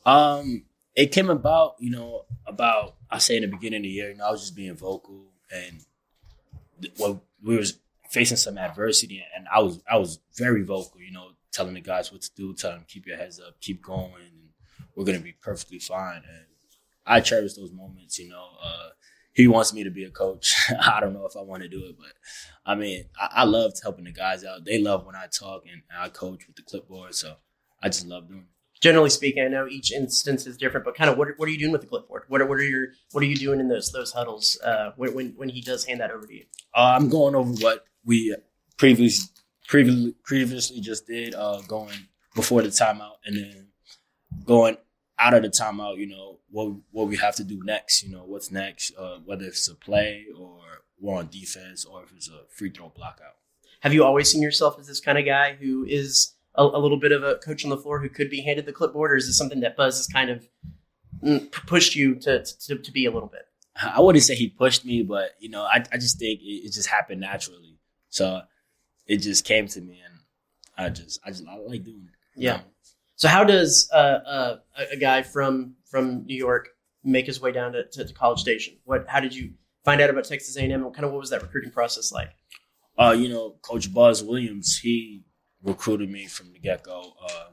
Um, 0.04 0.64
it 0.94 1.12
came 1.12 1.30
about, 1.30 1.74
you 1.78 1.90
know, 1.90 2.24
about 2.46 2.96
I 3.10 3.18
say 3.18 3.36
in 3.36 3.42
the 3.42 3.48
beginning 3.48 3.80
of 3.80 3.84
the 3.84 3.88
year, 3.90 4.10
you 4.10 4.16
know, 4.16 4.26
I 4.26 4.30
was 4.30 4.40
just 4.40 4.56
being 4.56 4.74
vocal 4.74 5.26
and 5.54 5.84
th- 6.80 6.94
well, 6.98 7.22
we 7.42 7.56
was 7.56 7.78
facing 8.10 8.36
some 8.36 8.58
adversity 8.58 9.24
and 9.34 9.46
I 9.54 9.60
was 9.60 9.80
I 9.90 9.96
was 9.96 10.18
very 10.36 10.62
vocal, 10.62 11.00
you 11.00 11.12
know, 11.12 11.30
telling 11.52 11.74
the 11.74 11.80
guys 11.80 12.12
what 12.12 12.22
to 12.22 12.30
do, 12.34 12.54
telling 12.54 12.78
them 12.78 12.86
keep 12.88 13.06
your 13.06 13.16
heads 13.16 13.40
up, 13.40 13.60
keep 13.60 13.82
going, 13.82 14.12
and 14.14 14.50
we're 14.94 15.04
gonna 15.04 15.20
be 15.20 15.34
perfectly 15.40 15.78
fine. 15.78 16.22
And 16.28 16.46
I 17.06 17.20
cherish 17.20 17.54
those 17.54 17.72
moments, 17.72 18.18
you 18.18 18.28
know. 18.28 18.46
Uh, 18.62 18.88
he 19.34 19.48
wants 19.48 19.72
me 19.72 19.82
to 19.82 19.90
be 19.90 20.04
a 20.04 20.10
coach. 20.10 20.54
I 20.86 21.00
don't 21.00 21.14
know 21.14 21.24
if 21.24 21.36
I 21.36 21.40
want 21.40 21.62
to 21.62 21.68
do 21.68 21.84
it, 21.86 21.96
but 21.98 22.12
I 22.66 22.74
mean, 22.74 23.04
I, 23.18 23.28
I 23.36 23.44
loved 23.44 23.80
helping 23.82 24.04
the 24.04 24.12
guys 24.12 24.44
out. 24.44 24.64
They 24.64 24.78
love 24.78 25.06
when 25.06 25.16
I 25.16 25.26
talk 25.26 25.62
and 25.70 25.82
I 25.98 26.08
coach 26.10 26.46
with 26.46 26.56
the 26.56 26.62
clipboard, 26.62 27.14
so 27.14 27.36
I 27.82 27.88
just 27.88 28.06
love 28.06 28.28
doing 28.28 28.40
it 28.40 28.46
generally 28.82 29.10
speaking, 29.10 29.42
I 29.44 29.48
know 29.48 29.66
each 29.66 29.92
instance 29.92 30.46
is 30.46 30.58
different, 30.58 30.84
but 30.84 30.94
kind 30.94 31.08
of 31.08 31.16
what, 31.16 31.28
what 31.36 31.48
are 31.48 31.52
you 31.52 31.58
doing 31.58 31.72
with 31.72 31.80
the 31.80 31.86
clipboard? 31.86 32.24
What 32.28 32.42
are, 32.42 32.46
what 32.46 32.58
are 32.58 32.64
your 32.64 32.88
what 33.12 33.22
are 33.22 33.26
you 33.26 33.36
doing 33.36 33.60
in 33.60 33.68
those 33.68 33.90
those 33.92 34.12
huddles 34.12 34.60
uh, 34.62 34.90
when, 34.96 35.14
when 35.14 35.34
when 35.36 35.48
he 35.48 35.62
does 35.62 35.84
hand 35.84 36.00
that 36.00 36.10
over 36.10 36.26
to 36.26 36.34
you? 36.34 36.44
Uh, 36.74 36.96
I'm 36.98 37.08
going 37.08 37.34
over 37.34 37.52
what 37.52 37.84
we 38.04 38.36
previously 38.76 39.28
previously 39.72 40.14
previously 40.22 40.80
just 40.80 41.06
did, 41.06 41.34
uh, 41.34 41.62
going 41.66 41.96
before 42.34 42.60
the 42.60 42.68
timeout, 42.68 43.16
and 43.24 43.38
then 43.38 43.68
going 44.44 44.76
out 45.18 45.32
of 45.32 45.42
the 45.42 45.48
timeout. 45.48 45.96
You 45.96 46.08
know 46.08 46.40
what 46.50 46.74
what 46.90 47.08
we 47.08 47.16
have 47.16 47.34
to 47.36 47.44
do 47.44 47.58
next. 47.64 48.02
You 48.02 48.10
know 48.10 48.24
what's 48.24 48.50
next, 48.52 48.92
uh, 48.98 49.16
whether 49.24 49.46
it's 49.46 49.66
a 49.68 49.74
play 49.74 50.26
or 50.38 50.58
we're 51.00 51.16
on 51.16 51.28
defense 51.28 51.86
or 51.86 52.02
if 52.02 52.12
it's 52.14 52.28
a 52.28 52.42
free 52.50 52.68
throw 52.68 52.90
block 52.90 53.20
out. 53.26 53.36
Have 53.80 53.94
you 53.94 54.04
always 54.04 54.30
seen 54.30 54.42
yourself 54.42 54.78
as 54.78 54.86
this 54.86 55.00
kind 55.00 55.16
of 55.16 55.24
guy 55.24 55.54
who 55.54 55.86
is 55.88 56.34
a, 56.54 56.62
a, 56.62 56.78
little 56.78 57.00
bit 57.00 57.10
of 57.10 57.24
a 57.24 57.36
coach 57.36 57.64
on 57.64 57.70
the 57.70 57.78
floor 57.78 57.98
who 57.98 58.10
could 58.10 58.28
be 58.28 58.42
handed 58.42 58.66
the 58.66 58.72
clipboard, 58.72 59.10
or 59.10 59.16
is 59.16 59.26
this 59.26 59.38
something 59.38 59.60
that 59.60 59.74
Buzz 59.74 59.96
has 59.96 60.06
kind 60.06 60.30
of 60.30 60.46
mm, 61.24 61.50
pushed 61.50 61.96
you 61.96 62.14
to, 62.16 62.44
to, 62.44 62.76
to 62.76 62.92
be 62.92 63.06
a 63.06 63.10
little 63.10 63.28
bit? 63.28 63.46
I 63.82 64.00
wouldn't 64.00 64.22
say 64.22 64.34
he 64.34 64.48
pushed 64.48 64.84
me, 64.84 65.02
but 65.02 65.30
you 65.40 65.48
know, 65.48 65.62
I, 65.62 65.82
I 65.90 65.96
just 65.96 66.18
think 66.18 66.40
it, 66.42 66.66
it 66.66 66.72
just 66.72 66.88
happened 66.88 67.22
naturally. 67.22 67.78
So 68.10 68.42
it 69.06 69.18
just 69.18 69.44
came 69.44 69.66
to 69.68 69.80
me, 69.80 70.00
and 70.04 70.14
I 70.76 70.90
just 70.90 71.20
I 71.24 71.30
just 71.30 71.44
I 71.46 71.56
like 71.56 71.84
doing 71.84 72.08
it. 72.08 72.40
Yeah. 72.40 72.56
Know? 72.56 72.62
So 73.16 73.28
how 73.28 73.44
does 73.44 73.88
uh, 73.92 73.96
uh, 73.96 74.56
a 74.90 74.96
guy 74.96 75.22
from 75.22 75.74
from 75.84 76.24
New 76.24 76.36
York 76.36 76.70
make 77.04 77.26
his 77.26 77.40
way 77.40 77.52
down 77.52 77.72
to, 77.72 77.84
to, 77.84 78.04
to, 78.04 78.14
College 78.14 78.40
Station? 78.40 78.74
What 78.84 79.06
how 79.08 79.20
did 79.20 79.34
you 79.34 79.52
find 79.84 80.00
out 80.00 80.10
about 80.10 80.24
Texas 80.24 80.56
A&M? 80.56 80.72
And 80.72 80.94
kind 80.94 81.04
of 81.04 81.12
what 81.12 81.20
was 81.20 81.30
that 81.30 81.42
recruiting 81.42 81.70
process 81.70 82.12
like? 82.12 82.30
Uh, 82.98 83.14
you 83.16 83.28
know, 83.28 83.56
Coach 83.62 83.92
Buzz 83.92 84.22
Williams, 84.22 84.78
he 84.78 85.22
recruited 85.62 86.10
me 86.10 86.26
from 86.26 86.52
the 86.52 86.58
get 86.58 86.82
go, 86.82 87.14
uh, 87.24 87.46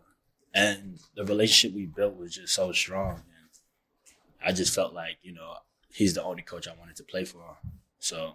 and 0.53 0.99
the 1.15 1.23
relationship 1.23 1.75
we 1.75 1.85
built 1.85 2.17
was 2.17 2.35
just 2.35 2.53
so 2.53 2.71
strong. 2.71 3.15
And 3.15 4.45
I 4.45 4.51
just 4.51 4.73
felt 4.73 4.93
like 4.93 5.17
you 5.21 5.33
know 5.33 5.53
he's 5.93 6.13
the 6.13 6.23
only 6.23 6.41
coach 6.41 6.67
I 6.67 6.73
wanted 6.79 6.95
to 6.97 7.03
play 7.03 7.25
for. 7.25 7.57
So 7.99 8.33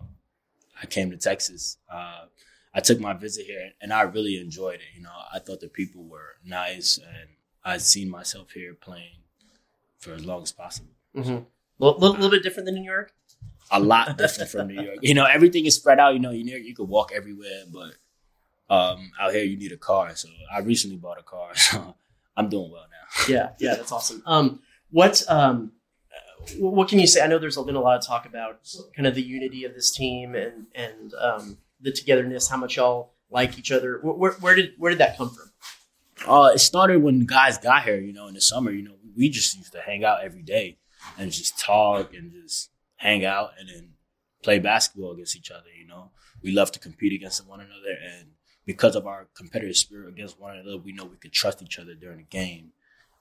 I 0.81 0.87
came 0.87 1.11
to 1.11 1.17
Texas. 1.17 1.79
Uh, 1.93 2.27
I 2.75 2.81
took 2.81 2.99
my 2.99 3.13
visit 3.13 3.47
here, 3.47 3.71
and 3.81 3.93
I 3.93 4.03
really 4.03 4.39
enjoyed 4.39 4.77
it. 4.77 4.97
You 4.97 5.03
know, 5.03 5.11
I 5.33 5.39
thought 5.39 5.61
the 5.61 5.69
people 5.69 6.05
were 6.05 6.37
nice, 6.45 6.99
and 6.99 7.29
I'd 7.65 7.83
seen 7.83 8.11
myself 8.11 8.51
here 8.51 8.75
playing 8.75 9.19
for 9.99 10.13
as 10.13 10.25
long 10.25 10.43
as 10.43 10.53
possible. 10.53 10.91
Mm-hmm. 11.17 11.31
A 11.31 11.45
little, 11.79 12.01
little, 12.01 12.17
little 12.17 12.31
bit 12.31 12.43
different 12.43 12.67
than 12.67 12.75
New 12.75 12.85
York. 12.85 13.13
A 13.71 13.81
lot 13.81 14.19
different 14.19 14.51
from 14.51 14.69
New 14.69 14.83
York. 14.83 14.99
You 15.03 15.15
know, 15.15 15.25
everything 15.25 15.67
is 15.67 15.77
spread 15.77 15.99
out. 15.99 16.15
You 16.15 16.21
know, 16.21 16.31
you 16.31 16.45
know, 16.45 16.57
you 16.57 16.75
could 16.75 16.89
walk 16.89 17.13
everywhere, 17.15 17.65
but 17.73 17.95
um, 18.69 19.13
out 19.21 19.33
here 19.33 19.45
you 19.45 19.57
need 19.57 19.73
a 19.73 19.77
car. 19.77 20.15
So 20.17 20.29
I 20.53 20.59
recently 20.61 20.97
bought 20.97 21.19
a 21.19 21.23
car, 21.23 21.51
so 21.55 21.95
I'm 22.37 22.49
doing 22.49 22.71
well 22.71 22.87
now. 22.91 23.25
yeah, 23.33 23.51
yeah, 23.59 23.75
that's 23.77 23.93
awesome. 23.93 24.23
Um, 24.27 24.61
what 24.91 25.23
um, 25.29 25.73
what 26.59 26.89
can 26.89 26.99
you 26.99 27.07
say? 27.07 27.23
I 27.23 27.27
know 27.27 27.39
there's 27.39 27.57
been 27.57 27.75
a 27.75 27.81
lot 27.81 27.99
of 27.99 28.07
talk 28.07 28.27
about 28.27 28.61
kind 28.95 29.07
of 29.07 29.15
the 29.15 29.23
unity 29.23 29.65
of 29.65 29.75
this 29.75 29.91
team 29.91 30.35
and 30.35 30.67
and 30.75 31.15
um, 31.15 31.59
the 31.85 31.93
togetherness, 31.93 32.49
how 32.49 32.57
much 32.57 32.77
y'all 32.77 33.15
like 33.31 33.59
each 33.59 33.71
other. 33.71 34.01
Where, 34.03 34.33
where 34.33 34.55
did 34.55 34.73
where 34.79 34.91
did 34.91 34.99
that 34.99 35.17
come 35.17 35.31
from? 35.31 35.51
Uh, 36.27 36.51
it 36.55 36.59
started 36.59 37.03
when 37.03 37.27
guys 37.27 37.59
got 37.59 37.85
here. 37.85 38.01
You 38.01 38.13
know, 38.13 38.27
in 38.27 38.35
the 38.35 38.41
summer, 38.41 38.71
you 38.73 38.83
know, 38.83 38.95
we 39.17 39.29
just 39.29 39.57
used 39.57 39.73
to 39.73 39.81
hang 39.81 40.05
out 40.05 40.25
every 40.25 40.43
day 40.43 40.79
and 41.19 41.31
just 41.31 41.59
talk 41.59 42.13
and 42.15 42.33
just 42.33 42.71
hang 42.97 43.25
out 43.25 43.51
and 43.59 43.69
then 43.69 43.91
play 44.43 44.59
basketball 44.59 45.13
against 45.13 45.37
each 45.37 45.51
other. 45.51 45.69
You 45.79 45.87
know, 45.87 46.11
we 46.43 46.53
love 46.53 46.73
to 46.73 46.81
compete 46.81 47.13
against 47.13 47.47
one 47.47 47.61
another 47.61 47.97
and 48.03 48.31
because 48.67 48.97
of 48.97 49.07
our 49.07 49.29
competitive 49.37 49.77
spirit 49.77 50.09
against 50.09 50.41
one 50.41 50.57
another, 50.57 50.79
we 50.79 50.93
know 50.93 51.05
we 51.05 51.17
could 51.17 51.33
trust 51.33 51.63
each 51.63 51.79
other 51.79 51.95
during 51.95 52.19
the 52.19 52.25
game, 52.25 52.73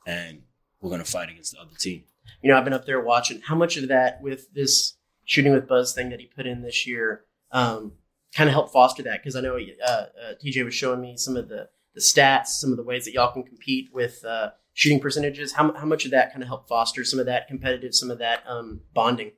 and 0.08 0.44
we're 0.82 0.90
going 0.90 1.04
to 1.04 1.10
fight 1.10 1.30
against 1.30 1.54
the 1.54 1.60
other 1.60 1.76
team. 1.78 2.04
You 2.42 2.52
know, 2.52 2.58
I've 2.58 2.64
been 2.64 2.74
up 2.74 2.86
there 2.86 3.02
watching. 3.02 3.42
How 3.42 3.56
much 3.56 3.78
of 3.78 3.88
that 3.90 4.22
with 4.22 4.54
this 4.54 4.96
shooting 5.26 5.54
with 5.54 5.68
Buzz 5.68 5.94
thing 5.94 6.10
that 6.10 6.20
he 6.20 6.28
put 6.28 6.48
in 6.48 6.62
this 6.62 6.88
year 6.88 7.26
um, 7.52 7.94
kind 8.36 8.50
of 8.50 8.54
helped 8.54 8.74
foster 8.74 9.04
that? 9.04 9.22
Because 9.22 9.36
I 9.36 9.42
know 9.42 9.58
uh, 9.58 9.88
uh, 9.90 10.08
TJ 10.44 10.64
was 10.66 10.74
showing 10.74 11.02
me 11.02 11.18
some 11.18 11.38
of 11.38 11.50
the 11.50 11.70
the 11.94 12.02
stats, 12.02 12.48
some 12.48 12.72
of 12.72 12.78
the 12.78 12.84
ways 12.84 13.06
that 13.06 13.14
y'all 13.14 13.32
can 13.32 13.44
compete 13.44 13.90
with 13.94 14.26
uh, 14.26 14.50
shooting 14.74 15.00
percentages. 15.00 15.54
How, 15.54 15.72
how 15.74 15.86
much 15.86 16.06
of 16.06 16.12
that 16.12 16.32
kind 16.32 16.42
of 16.42 16.48
helped 16.48 16.68
foster 16.68 17.04
some 17.04 17.20
of 17.20 17.28
that 17.28 17.48
competitive, 17.48 17.94
some 17.94 18.10
of 18.10 18.18
that 18.18 18.44
um, 18.48 18.82
bonding? 18.96 19.32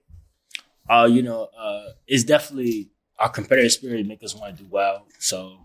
Uh, 0.90 1.08
you 1.12 1.22
know, 1.22 1.50
uh, 1.58 1.90
it's 2.08 2.24
definitely 2.24 2.92
our 3.20 3.30
competitive 3.30 3.74
spirit 3.74 4.06
make 4.08 4.24
us 4.24 4.36
want 4.36 4.56
to 4.56 4.64
do 4.64 4.70
well. 4.70 5.06
So 5.20 5.58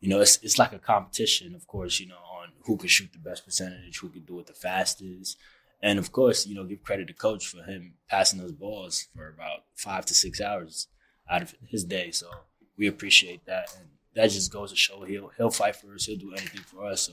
you 0.00 0.08
know, 0.08 0.20
it's 0.20 0.38
it's 0.42 0.58
like 0.58 0.72
a 0.72 0.78
competition, 0.78 1.54
of 1.54 1.66
course, 1.66 2.00
you 2.00 2.06
know, 2.06 2.16
on 2.16 2.48
who 2.64 2.76
can 2.76 2.88
shoot 2.88 3.12
the 3.12 3.18
best 3.18 3.44
percentage, 3.44 3.98
who 3.98 4.08
can 4.08 4.22
do 4.22 4.38
it 4.40 4.46
the 4.46 4.52
fastest. 4.52 5.38
And 5.82 5.98
of 5.98 6.12
course, 6.12 6.46
you 6.46 6.54
know, 6.54 6.64
give 6.64 6.82
credit 6.82 7.06
to 7.08 7.12
coach 7.12 7.46
for 7.46 7.62
him 7.62 7.94
passing 8.08 8.38
those 8.38 8.52
balls 8.52 9.08
for 9.14 9.28
about 9.28 9.64
five 9.74 10.06
to 10.06 10.14
six 10.14 10.40
hours 10.40 10.88
out 11.30 11.42
of 11.42 11.54
his 11.68 11.84
day. 11.84 12.10
So 12.10 12.28
we 12.76 12.86
appreciate 12.86 13.44
that. 13.46 13.74
And 13.78 13.88
that 14.14 14.30
just 14.30 14.52
goes 14.52 14.70
to 14.70 14.76
show 14.76 15.04
he'll 15.04 15.30
he'll 15.36 15.50
fight 15.50 15.76
for 15.76 15.94
us, 15.94 16.06
he'll 16.06 16.18
do 16.18 16.32
anything 16.32 16.62
for 16.62 16.84
us. 16.84 17.02
So 17.02 17.12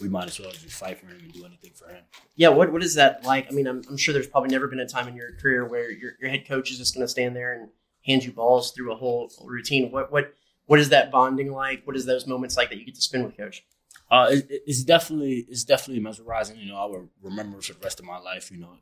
we 0.00 0.08
might 0.08 0.26
as 0.26 0.40
well 0.40 0.50
just 0.50 0.68
fight 0.70 0.98
for 0.98 1.06
him 1.06 1.18
and 1.22 1.32
do 1.32 1.44
anything 1.44 1.72
for 1.74 1.88
him. 1.88 2.02
Yeah, 2.36 2.48
what 2.48 2.72
what 2.72 2.82
is 2.82 2.94
that 2.94 3.24
like? 3.24 3.46
I 3.48 3.50
mean, 3.54 3.66
I'm, 3.66 3.82
I'm 3.88 3.96
sure 3.96 4.12
there's 4.12 4.26
probably 4.26 4.50
never 4.50 4.66
been 4.66 4.80
a 4.80 4.88
time 4.88 5.08
in 5.08 5.14
your 5.14 5.32
career 5.32 5.64
where 5.64 5.90
your, 5.90 6.12
your 6.20 6.30
head 6.30 6.46
coach 6.46 6.70
is 6.70 6.78
just 6.78 6.94
going 6.94 7.04
to 7.04 7.08
stand 7.08 7.36
there 7.36 7.52
and 7.52 7.68
hand 8.04 8.24
you 8.24 8.32
balls 8.32 8.72
through 8.72 8.92
a 8.92 8.96
whole 8.96 9.30
routine. 9.44 9.90
What 9.90 10.10
what 10.10 10.34
what 10.66 10.78
is 10.80 10.88
that 10.90 11.10
bonding 11.10 11.52
like? 11.52 11.86
What 11.86 11.96
is 11.96 12.06
those 12.06 12.26
moments 12.26 12.56
like 12.56 12.70
that 12.70 12.78
you 12.78 12.84
get 12.84 12.94
to 12.94 13.02
spend 13.02 13.24
with 13.24 13.36
coach? 13.36 13.64
Uh, 14.10 14.28
it, 14.30 14.46
it's 14.66 14.82
definitely 14.82 15.46
it's 15.48 15.64
definitely 15.64 16.02
mesmerizing. 16.02 16.56
You 16.58 16.72
know, 16.72 16.76
I 16.76 16.86
will 16.86 17.08
remember 17.22 17.60
for 17.60 17.74
the 17.74 17.80
rest 17.80 18.00
of 18.00 18.06
my 18.06 18.18
life. 18.18 18.50
You 18.50 18.58
know, 18.58 18.76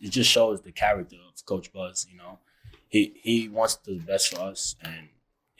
it 0.00 0.10
just 0.10 0.30
shows 0.30 0.62
the 0.62 0.72
character 0.72 1.16
of 1.16 1.44
Coach 1.44 1.72
Buzz. 1.72 2.06
You 2.10 2.18
know, 2.18 2.38
he 2.88 3.20
he 3.22 3.48
wants 3.48 3.76
the 3.76 3.98
best 3.98 4.34
for 4.34 4.40
us, 4.40 4.76
and 4.82 5.08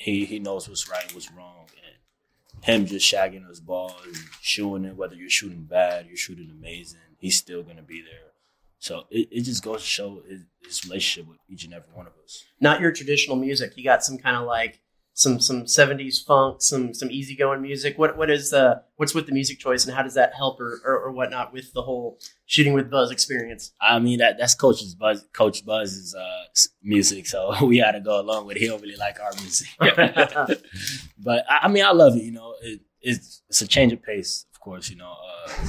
he 0.02 0.24
he 0.24 0.38
knows 0.40 0.68
what's 0.68 0.90
right, 0.90 1.12
what's 1.14 1.30
wrong, 1.30 1.66
and 1.86 2.64
him 2.64 2.86
just 2.86 3.10
shagging 3.10 3.48
his 3.48 3.60
balls, 3.60 3.94
and 4.04 4.16
shooting 4.40 4.84
it. 4.84 4.96
Whether 4.96 5.14
you're 5.14 5.30
shooting 5.30 5.62
bad, 5.64 6.06
you're 6.06 6.16
shooting 6.16 6.50
amazing, 6.50 7.00
he's 7.18 7.36
still 7.36 7.62
gonna 7.62 7.82
be 7.82 8.02
there. 8.02 8.32
So 8.80 9.06
it, 9.10 9.28
it 9.30 9.40
just 9.42 9.62
goes 9.62 9.82
to 9.82 9.86
show 9.86 10.22
his, 10.28 10.40
his 10.64 10.84
relationship 10.84 11.28
with 11.30 11.38
each 11.48 11.64
and 11.64 11.72
every 11.72 11.92
one 11.94 12.08
of 12.08 12.14
us. 12.24 12.42
Not 12.60 12.80
your 12.80 12.90
traditional 12.90 13.36
music. 13.36 13.76
You 13.76 13.84
got 13.84 14.02
some 14.02 14.18
kind 14.18 14.36
of 14.36 14.44
like 14.44 14.80
some 15.14 15.40
some 15.40 15.64
70s 15.64 16.24
funk, 16.24 16.62
some 16.62 16.94
some 16.94 17.10
easygoing 17.10 17.60
music. 17.60 17.98
What 17.98 18.16
what 18.16 18.30
is 18.30 18.50
the 18.50 18.82
what's 18.96 19.14
with 19.14 19.26
the 19.26 19.32
music 19.32 19.58
choice 19.58 19.84
and 19.84 19.94
how 19.94 20.02
does 20.02 20.14
that 20.14 20.34
help 20.34 20.60
or, 20.60 20.80
or, 20.84 20.98
or 20.98 21.12
whatnot 21.12 21.52
with 21.52 21.72
the 21.74 21.82
whole 21.82 22.18
shooting 22.46 22.72
with 22.72 22.90
Buzz 22.90 23.10
experience? 23.10 23.72
I 23.80 23.98
mean 23.98 24.18
that 24.20 24.38
that's 24.38 24.54
Coach's 24.54 24.94
Buzz 24.94 25.24
Coach 25.34 25.66
Buzz's 25.66 26.14
uh, 26.14 26.44
music, 26.82 27.26
so 27.26 27.54
we 27.66 27.78
had 27.78 27.92
to 27.92 28.00
go 28.00 28.20
along 28.20 28.46
with 28.46 28.56
it. 28.56 28.60
He 28.60 28.68
don't 28.68 28.80
really 28.80 28.96
like 28.96 29.20
our 29.20 29.32
music, 29.40 29.68
but 31.18 31.44
I, 31.48 31.60
I, 31.62 31.68
mean 31.68 31.84
I 31.84 31.92
love 31.92 32.16
it. 32.16 32.22
You 32.22 32.32
know, 32.32 32.54
it, 32.62 32.80
it's 33.02 33.42
it's 33.48 33.60
a 33.60 33.66
change 33.66 33.92
of 33.92 34.02
pace, 34.02 34.46
of 34.54 34.60
course. 34.60 34.88
You 34.88 34.96
know, 34.96 35.12
uh, 35.12 35.66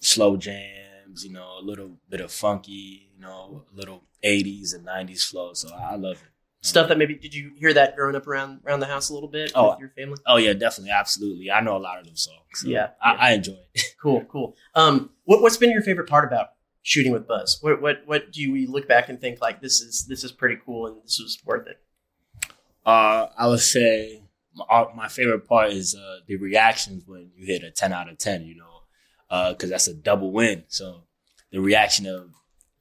slow 0.00 0.36
jams. 0.36 1.24
You 1.24 1.32
know, 1.32 1.58
a 1.60 1.62
little 1.64 1.98
bit 2.08 2.20
of 2.20 2.30
funky. 2.30 3.10
You 3.16 3.22
know, 3.22 3.64
a 3.72 3.76
little 3.76 4.04
'80s 4.24 4.72
and 4.74 4.86
'90s 4.86 5.28
flow. 5.28 5.52
So 5.54 5.74
I 5.74 5.96
love 5.96 6.22
it. 6.22 6.31
Stuff 6.64 6.88
that 6.88 6.96
maybe 6.96 7.14
did 7.16 7.34
you 7.34 7.50
hear 7.58 7.74
that 7.74 7.96
growing 7.96 8.14
up 8.14 8.26
around 8.26 8.60
around 8.64 8.80
the 8.80 8.86
house 8.86 9.10
a 9.10 9.14
little 9.14 9.28
bit 9.28 9.50
Oh. 9.54 9.70
with 9.70 9.80
your 9.80 9.88
family? 9.90 10.16
Oh 10.26 10.36
yeah, 10.36 10.52
definitely, 10.52 10.92
absolutely. 10.92 11.50
I 11.50 11.60
know 11.60 11.76
a 11.76 11.78
lot 11.78 11.98
of 11.98 12.06
those 12.06 12.22
songs. 12.22 12.36
so 12.54 12.68
Yeah, 12.68 12.90
I, 13.02 13.12
yeah. 13.14 13.18
I 13.20 13.30
enjoy 13.32 13.56
it. 13.74 13.82
Cool, 14.02 14.24
cool. 14.24 14.56
Um, 14.74 15.10
what 15.24 15.42
what's 15.42 15.56
been 15.56 15.70
your 15.70 15.82
favorite 15.82 16.08
part 16.08 16.24
about 16.24 16.48
shooting 16.82 17.12
with 17.12 17.26
Buzz? 17.28 17.58
What 17.62 17.80
what 17.82 18.02
what 18.06 18.32
do 18.32 18.40
you 18.42 18.52
we 18.52 18.66
look 18.66 18.86
back 18.88 19.08
and 19.08 19.20
think 19.20 19.40
like 19.40 19.60
this 19.60 19.80
is 19.80 20.06
this 20.08 20.24
is 20.24 20.32
pretty 20.32 20.56
cool 20.64 20.86
and 20.86 20.96
this 21.04 21.18
was 21.20 21.38
worth 21.44 21.66
it? 21.68 21.80
Uh, 22.84 23.26
I 23.38 23.46
would 23.48 23.60
say 23.60 24.22
my, 24.54 24.64
uh, 24.70 24.86
my 24.94 25.08
favorite 25.08 25.46
part 25.48 25.70
is 25.70 25.94
uh, 25.94 26.16
the 26.26 26.36
reactions 26.36 27.04
when 27.06 27.30
you 27.36 27.46
hit 27.46 27.62
a 27.62 27.70
10 27.70 27.92
out 27.92 28.08
of 28.10 28.18
10, 28.18 28.44
you 28.44 28.56
know, 28.56 29.50
because 29.52 29.70
that's 29.70 29.86
a 29.88 29.94
double 29.94 30.32
win. 30.32 30.64
So 30.68 31.04
the 31.52 31.60
reaction 31.60 32.06
of 32.06 32.30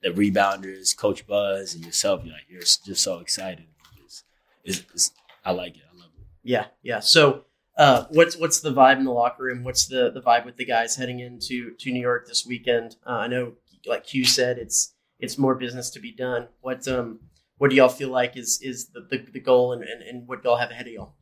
the 0.01 0.09
rebounders, 0.09 0.97
Coach 0.97 1.27
Buzz, 1.27 1.75
and 1.75 1.85
yourself, 1.85 2.21
you're 2.23 2.33
like, 2.33 2.47
you're 2.49 2.61
just 2.61 2.97
so 2.97 3.19
excited. 3.19 3.67
I 5.45 5.51
like 5.51 5.75
it. 5.75 5.83
I 5.91 5.97
love 5.97 6.11
it. 6.17 6.25
Yeah, 6.43 6.65
yeah. 6.83 6.99
So, 6.99 7.45
uh, 7.77 8.05
what's 8.09 8.37
what's 8.37 8.59
the 8.59 8.71
vibe 8.73 8.97
in 8.97 9.05
the 9.05 9.11
locker 9.11 9.43
room? 9.43 9.63
What's 9.63 9.87
the 9.87 10.11
the 10.11 10.21
vibe 10.21 10.45
with 10.45 10.57
the 10.57 10.65
guys 10.65 10.95
heading 10.95 11.19
into 11.19 11.73
to 11.75 11.91
New 11.91 12.01
York 12.01 12.27
this 12.27 12.45
weekend? 12.45 12.95
Uh, 13.05 13.11
I 13.11 13.27
know, 13.27 13.53
like 13.85 14.05
Q 14.05 14.25
said, 14.25 14.57
it's 14.57 14.93
it's 15.19 15.37
more 15.37 15.55
business 15.55 15.89
to 15.91 15.99
be 15.99 16.11
done. 16.11 16.47
What 16.61 16.87
um 16.87 17.19
what 17.57 17.69
do 17.69 17.75
y'all 17.75 17.89
feel 17.89 18.09
like 18.09 18.37
is 18.37 18.59
is 18.61 18.89
the 18.89 19.01
the, 19.09 19.17
the 19.31 19.39
goal 19.39 19.73
and, 19.73 19.83
and 19.83 20.01
and 20.01 20.27
what 20.27 20.43
y'all 20.43 20.57
have 20.57 20.71
ahead 20.71 20.87
of 20.87 20.93
y'all? 20.93 21.15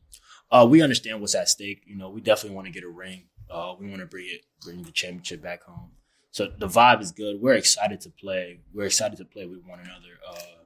Uh, 0.50 0.66
we 0.68 0.82
understand 0.82 1.20
what's 1.20 1.34
at 1.34 1.48
stake. 1.48 1.82
You 1.86 1.96
know, 1.96 2.10
we 2.10 2.20
definitely 2.20 2.56
want 2.56 2.66
to 2.66 2.72
get 2.72 2.82
a 2.82 2.88
ring. 2.88 3.24
Uh, 3.48 3.74
we 3.78 3.88
want 3.88 4.00
to 4.00 4.06
bring 4.06 4.26
it, 4.26 4.40
bring 4.62 4.82
the 4.82 4.90
championship 4.90 5.42
back 5.42 5.62
home. 5.62 5.90
So 6.32 6.48
the 6.58 6.68
vibe 6.68 7.00
is 7.02 7.12
good. 7.12 7.40
We're 7.40 7.54
excited 7.54 8.00
to 8.02 8.10
play. 8.10 8.60
We're 8.72 8.86
excited 8.86 9.18
to 9.18 9.24
play 9.24 9.46
with 9.46 9.64
one 9.64 9.80
another 9.80 10.18
uh, 10.28 10.59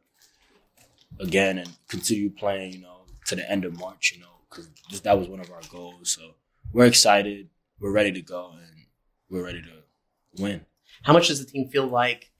again 1.20 1.58
and 1.58 1.70
continue 1.88 2.30
playing. 2.30 2.72
You 2.72 2.80
know, 2.80 3.00
to 3.26 3.36
the 3.36 3.50
end 3.50 3.64
of 3.64 3.78
March. 3.78 4.12
You 4.14 4.22
know, 4.22 4.34
because 4.48 5.00
that 5.02 5.18
was 5.18 5.28
one 5.28 5.40
of 5.40 5.50
our 5.50 5.60
goals. 5.70 6.10
So 6.10 6.34
we're 6.72 6.86
excited. 6.86 7.48
We're 7.80 7.92
ready 7.92 8.12
to 8.12 8.22
go, 8.22 8.52
and 8.52 8.86
we're 9.28 9.44
ready 9.44 9.62
to 9.62 10.42
win. 10.42 10.66
How 11.02 11.12
much 11.12 11.28
does 11.28 11.44
the 11.44 11.50
team 11.50 11.68
feel 11.68 11.86
like 11.86 12.30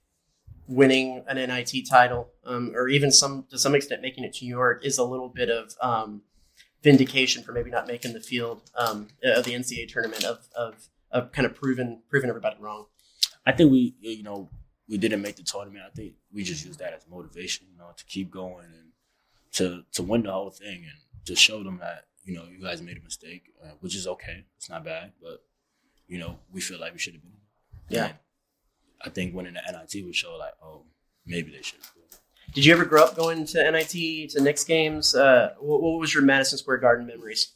winning 0.67 1.23
an 1.27 1.37
NIT 1.37 1.87
title, 1.89 2.29
um, 2.45 2.71
or 2.75 2.87
even 2.87 3.11
some 3.11 3.45
to 3.49 3.57
some 3.57 3.75
extent 3.75 4.01
making 4.01 4.23
it 4.23 4.33
to 4.35 4.45
New 4.45 4.49
York, 4.49 4.85
is 4.85 4.97
a 4.97 5.03
little 5.03 5.29
bit 5.29 5.49
of 5.49 5.75
um, 5.81 6.21
vindication 6.83 7.43
for 7.43 7.51
maybe 7.51 7.69
not 7.69 7.87
making 7.87 8.13
the 8.13 8.19
field 8.19 8.61
um, 8.77 9.07
of 9.23 9.43
the 9.45 9.51
NCAA 9.51 9.87
tournament 9.87 10.23
of 10.23 10.47
of 10.55 10.87
of 11.11 11.31
kind 11.31 11.45
of 11.45 11.55
proving 11.55 12.01
proving 12.09 12.29
everybody 12.29 12.55
wrong. 12.59 12.85
I 13.45 13.51
think 13.51 13.71
we, 13.71 13.95
you 13.99 14.23
know, 14.23 14.49
we 14.87 14.97
didn't 14.97 15.21
make 15.21 15.35
the 15.35 15.43
tournament. 15.43 15.85
I 15.85 15.89
think 15.89 16.13
we 16.31 16.43
just 16.43 16.65
used 16.65 16.79
that 16.79 16.93
as 16.93 17.05
motivation, 17.09 17.67
you 17.71 17.77
know, 17.77 17.89
to 17.95 18.05
keep 18.05 18.31
going 18.31 18.65
and 18.65 18.91
to 19.53 19.83
to 19.93 20.03
win 20.03 20.23
the 20.23 20.31
whole 20.31 20.51
thing 20.51 20.83
and 20.83 21.25
to 21.25 21.35
show 21.35 21.63
them 21.63 21.79
that 21.79 22.05
you 22.23 22.35
know 22.35 22.43
you 22.45 22.61
guys 22.61 22.81
made 22.81 22.97
a 22.97 23.03
mistake, 23.03 23.51
uh, 23.63 23.71
which 23.79 23.95
is 23.95 24.07
okay. 24.07 24.45
It's 24.57 24.69
not 24.69 24.83
bad, 24.83 25.13
but 25.21 25.43
you 26.07 26.19
know 26.19 26.37
we 26.51 26.61
feel 26.61 26.79
like 26.79 26.93
we 26.93 26.99
should 26.99 27.13
have 27.13 27.23
been. 27.23 27.31
Yeah. 27.89 28.05
And 28.05 28.15
I 29.03 29.09
think 29.09 29.35
winning 29.35 29.53
the 29.53 29.61
NIT 29.71 30.05
would 30.05 30.15
show 30.15 30.35
like, 30.37 30.53
oh, 30.63 30.83
maybe 31.25 31.51
they 31.51 31.61
should. 31.61 31.79
Did 32.53 32.65
you 32.65 32.73
ever 32.73 32.85
grow 32.85 33.03
up 33.03 33.15
going 33.15 33.45
to 33.45 33.71
NIT 33.71 34.29
to 34.31 34.41
Knicks 34.41 34.63
games? 34.63 35.13
Uh, 35.13 35.53
what, 35.59 35.81
what 35.81 35.99
was 35.99 36.13
your 36.13 36.23
Madison 36.23 36.57
Square 36.57 36.77
Garden 36.77 37.05
memories? 37.05 37.51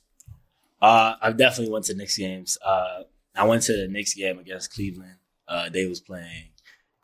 Uh, 0.81 1.15
I 1.21 1.31
definitely 1.31 1.71
went 1.71 1.85
to 1.85 1.95
Knicks 1.95 2.17
games. 2.17 2.57
Uh, 2.63 3.03
I 3.35 3.45
went 3.45 3.63
to 3.63 3.73
the 3.73 3.87
Knicks 3.87 4.13
game 4.13 4.39
against 4.39 4.73
Cleveland. 4.73 5.15
Uh, 5.47 5.69
they 5.69 5.85
was 5.85 5.99
playing 5.99 6.49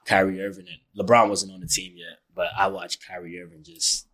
Kyrie 0.06 0.42
Irving 0.42 0.68
and 0.68 1.08
LeBron 1.08 1.30
wasn't 1.30 1.52
on 1.52 1.60
the 1.62 1.68
team 1.68 1.94
yet, 1.96 2.20
but 2.34 2.50
I 2.58 2.68
watched 2.68 3.06
Kyrie 3.06 3.42
Irving 3.42 3.64
just 3.64 4.08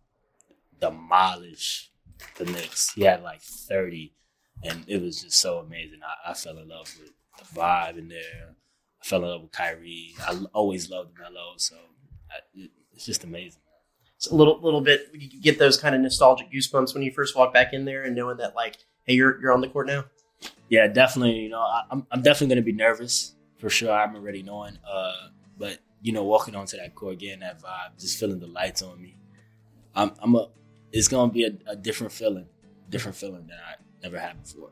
demolish 0.80 1.90
the 2.36 2.44
Knicks. 2.44 2.92
He 2.92 3.02
had 3.02 3.22
like 3.22 3.42
30 3.42 4.14
and 4.62 4.84
it 4.86 5.02
was 5.02 5.22
just 5.22 5.40
so 5.40 5.58
amazing. 5.58 6.00
I, 6.04 6.30
I 6.30 6.34
fell 6.34 6.58
in 6.58 6.68
love 6.68 6.92
with 7.00 7.12
the 7.38 7.60
vibe 7.60 7.98
in 7.98 8.08
there. 8.08 8.56
I 9.00 9.04
fell 9.04 9.22
in 9.22 9.28
love 9.28 9.42
with 9.42 9.52
Kyrie. 9.52 10.14
I 10.20 10.38
always 10.52 10.88
loved 10.90 11.18
Melo, 11.18 11.54
so 11.56 11.76
I, 12.30 12.36
it, 12.54 12.70
it's 12.92 13.06
just 13.06 13.24
amazing. 13.24 13.60
It's 14.16 14.28
a 14.28 14.34
little 14.34 14.60
little 14.60 14.80
bit. 14.80 15.08
You 15.12 15.40
get 15.40 15.58
those 15.58 15.76
kind 15.76 15.94
of 15.94 16.00
nostalgic 16.00 16.52
goosebumps 16.52 16.94
when 16.94 17.02
you 17.02 17.10
first 17.10 17.34
walk 17.34 17.52
back 17.52 17.72
in 17.72 17.84
there 17.84 18.04
and 18.04 18.14
knowing 18.14 18.36
that 18.36 18.54
like, 18.54 18.76
hey, 19.04 19.14
you're 19.14 19.40
you're 19.40 19.52
on 19.52 19.60
the 19.60 19.68
court 19.68 19.88
now. 19.88 20.04
Yeah, 20.68 20.86
definitely. 20.86 21.40
You 21.40 21.48
know, 21.48 21.60
I, 21.60 21.82
I'm 21.90 22.06
I'm 22.12 22.22
definitely 22.22 22.54
gonna 22.54 22.64
be 22.64 22.72
nervous 22.72 23.34
for 23.58 23.68
sure. 23.68 23.90
I'm 23.90 24.14
already 24.14 24.44
knowing. 24.44 24.78
Uh, 24.88 25.28
but 25.62 25.78
you 26.00 26.10
know, 26.10 26.24
walking 26.24 26.56
onto 26.56 26.76
that 26.76 26.92
court, 26.96 27.20
getting 27.20 27.38
that 27.38 27.62
vibe, 27.62 27.96
just 27.96 28.18
feeling 28.18 28.40
the 28.40 28.48
lights 28.48 28.82
on 28.82 29.00
me. 29.00 29.16
I'm 29.94 30.10
I'm 30.20 30.34
a. 30.34 30.48
It's 30.90 31.06
gonna 31.06 31.32
be 31.32 31.44
a, 31.44 31.52
a 31.68 31.76
different 31.76 32.12
feeling, 32.12 32.48
different 32.90 33.16
feeling 33.16 33.46
that 33.46 33.58
I 33.58 33.74
never 34.02 34.18
had 34.18 34.42
before. 34.42 34.70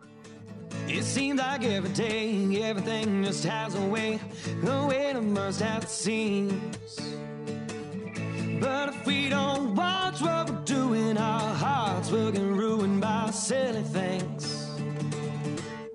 It 0.89 1.05
seems 1.05 1.39
like 1.39 1.63
every 1.63 1.91
day, 1.91 2.61
everything 2.63 3.23
just 3.23 3.45
has 3.45 3.77
a 3.77 3.87
way, 3.87 4.19
a 4.67 4.87
way 4.87 5.13
to 5.13 5.21
burst 5.21 5.63
at 5.63 5.83
the 5.83 5.87
seams. 5.87 7.15
But 8.61 8.89
if 8.89 9.07
we 9.07 9.29
don't 9.29 9.77
watch 9.77 10.21
what 10.21 10.51
we're 10.51 10.65
doing, 10.65 11.17
our 11.17 11.55
hearts 11.55 12.11
will 12.11 12.33
get 12.33 12.43
ruined 12.43 13.01
by 13.01 13.31
silly 13.31 13.83
things. 13.83 14.67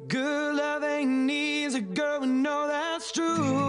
Good 0.08 0.55
love 0.55 0.84
ain't 0.86 1.29
easy, 1.29 1.81
girl, 1.81 2.21
we 2.21 2.27
know 2.27 2.67
that's 2.67 3.12
true. 3.12 3.64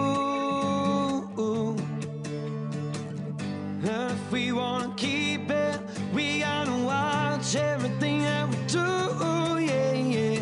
Watch 7.47 7.57
everything 7.57 8.23
that 8.23 8.49
we 8.49 8.57
do, 8.67 9.65
yeah, 9.65 9.93
yeah. 9.93 10.41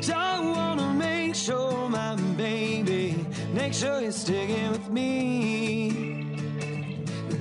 Don't 0.00 0.56
wanna 0.56 0.94
make 0.94 1.34
sure, 1.34 1.88
my 1.88 2.16
baby, 2.36 3.26
make 3.52 3.74
sure 3.74 4.00
you're 4.00 4.12
sticking 4.12 4.70
with 4.70 4.88
me. 4.88 6.26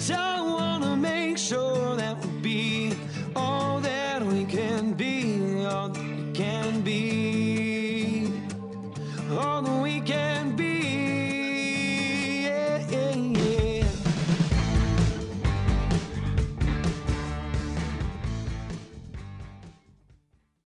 Don't 0.08 0.52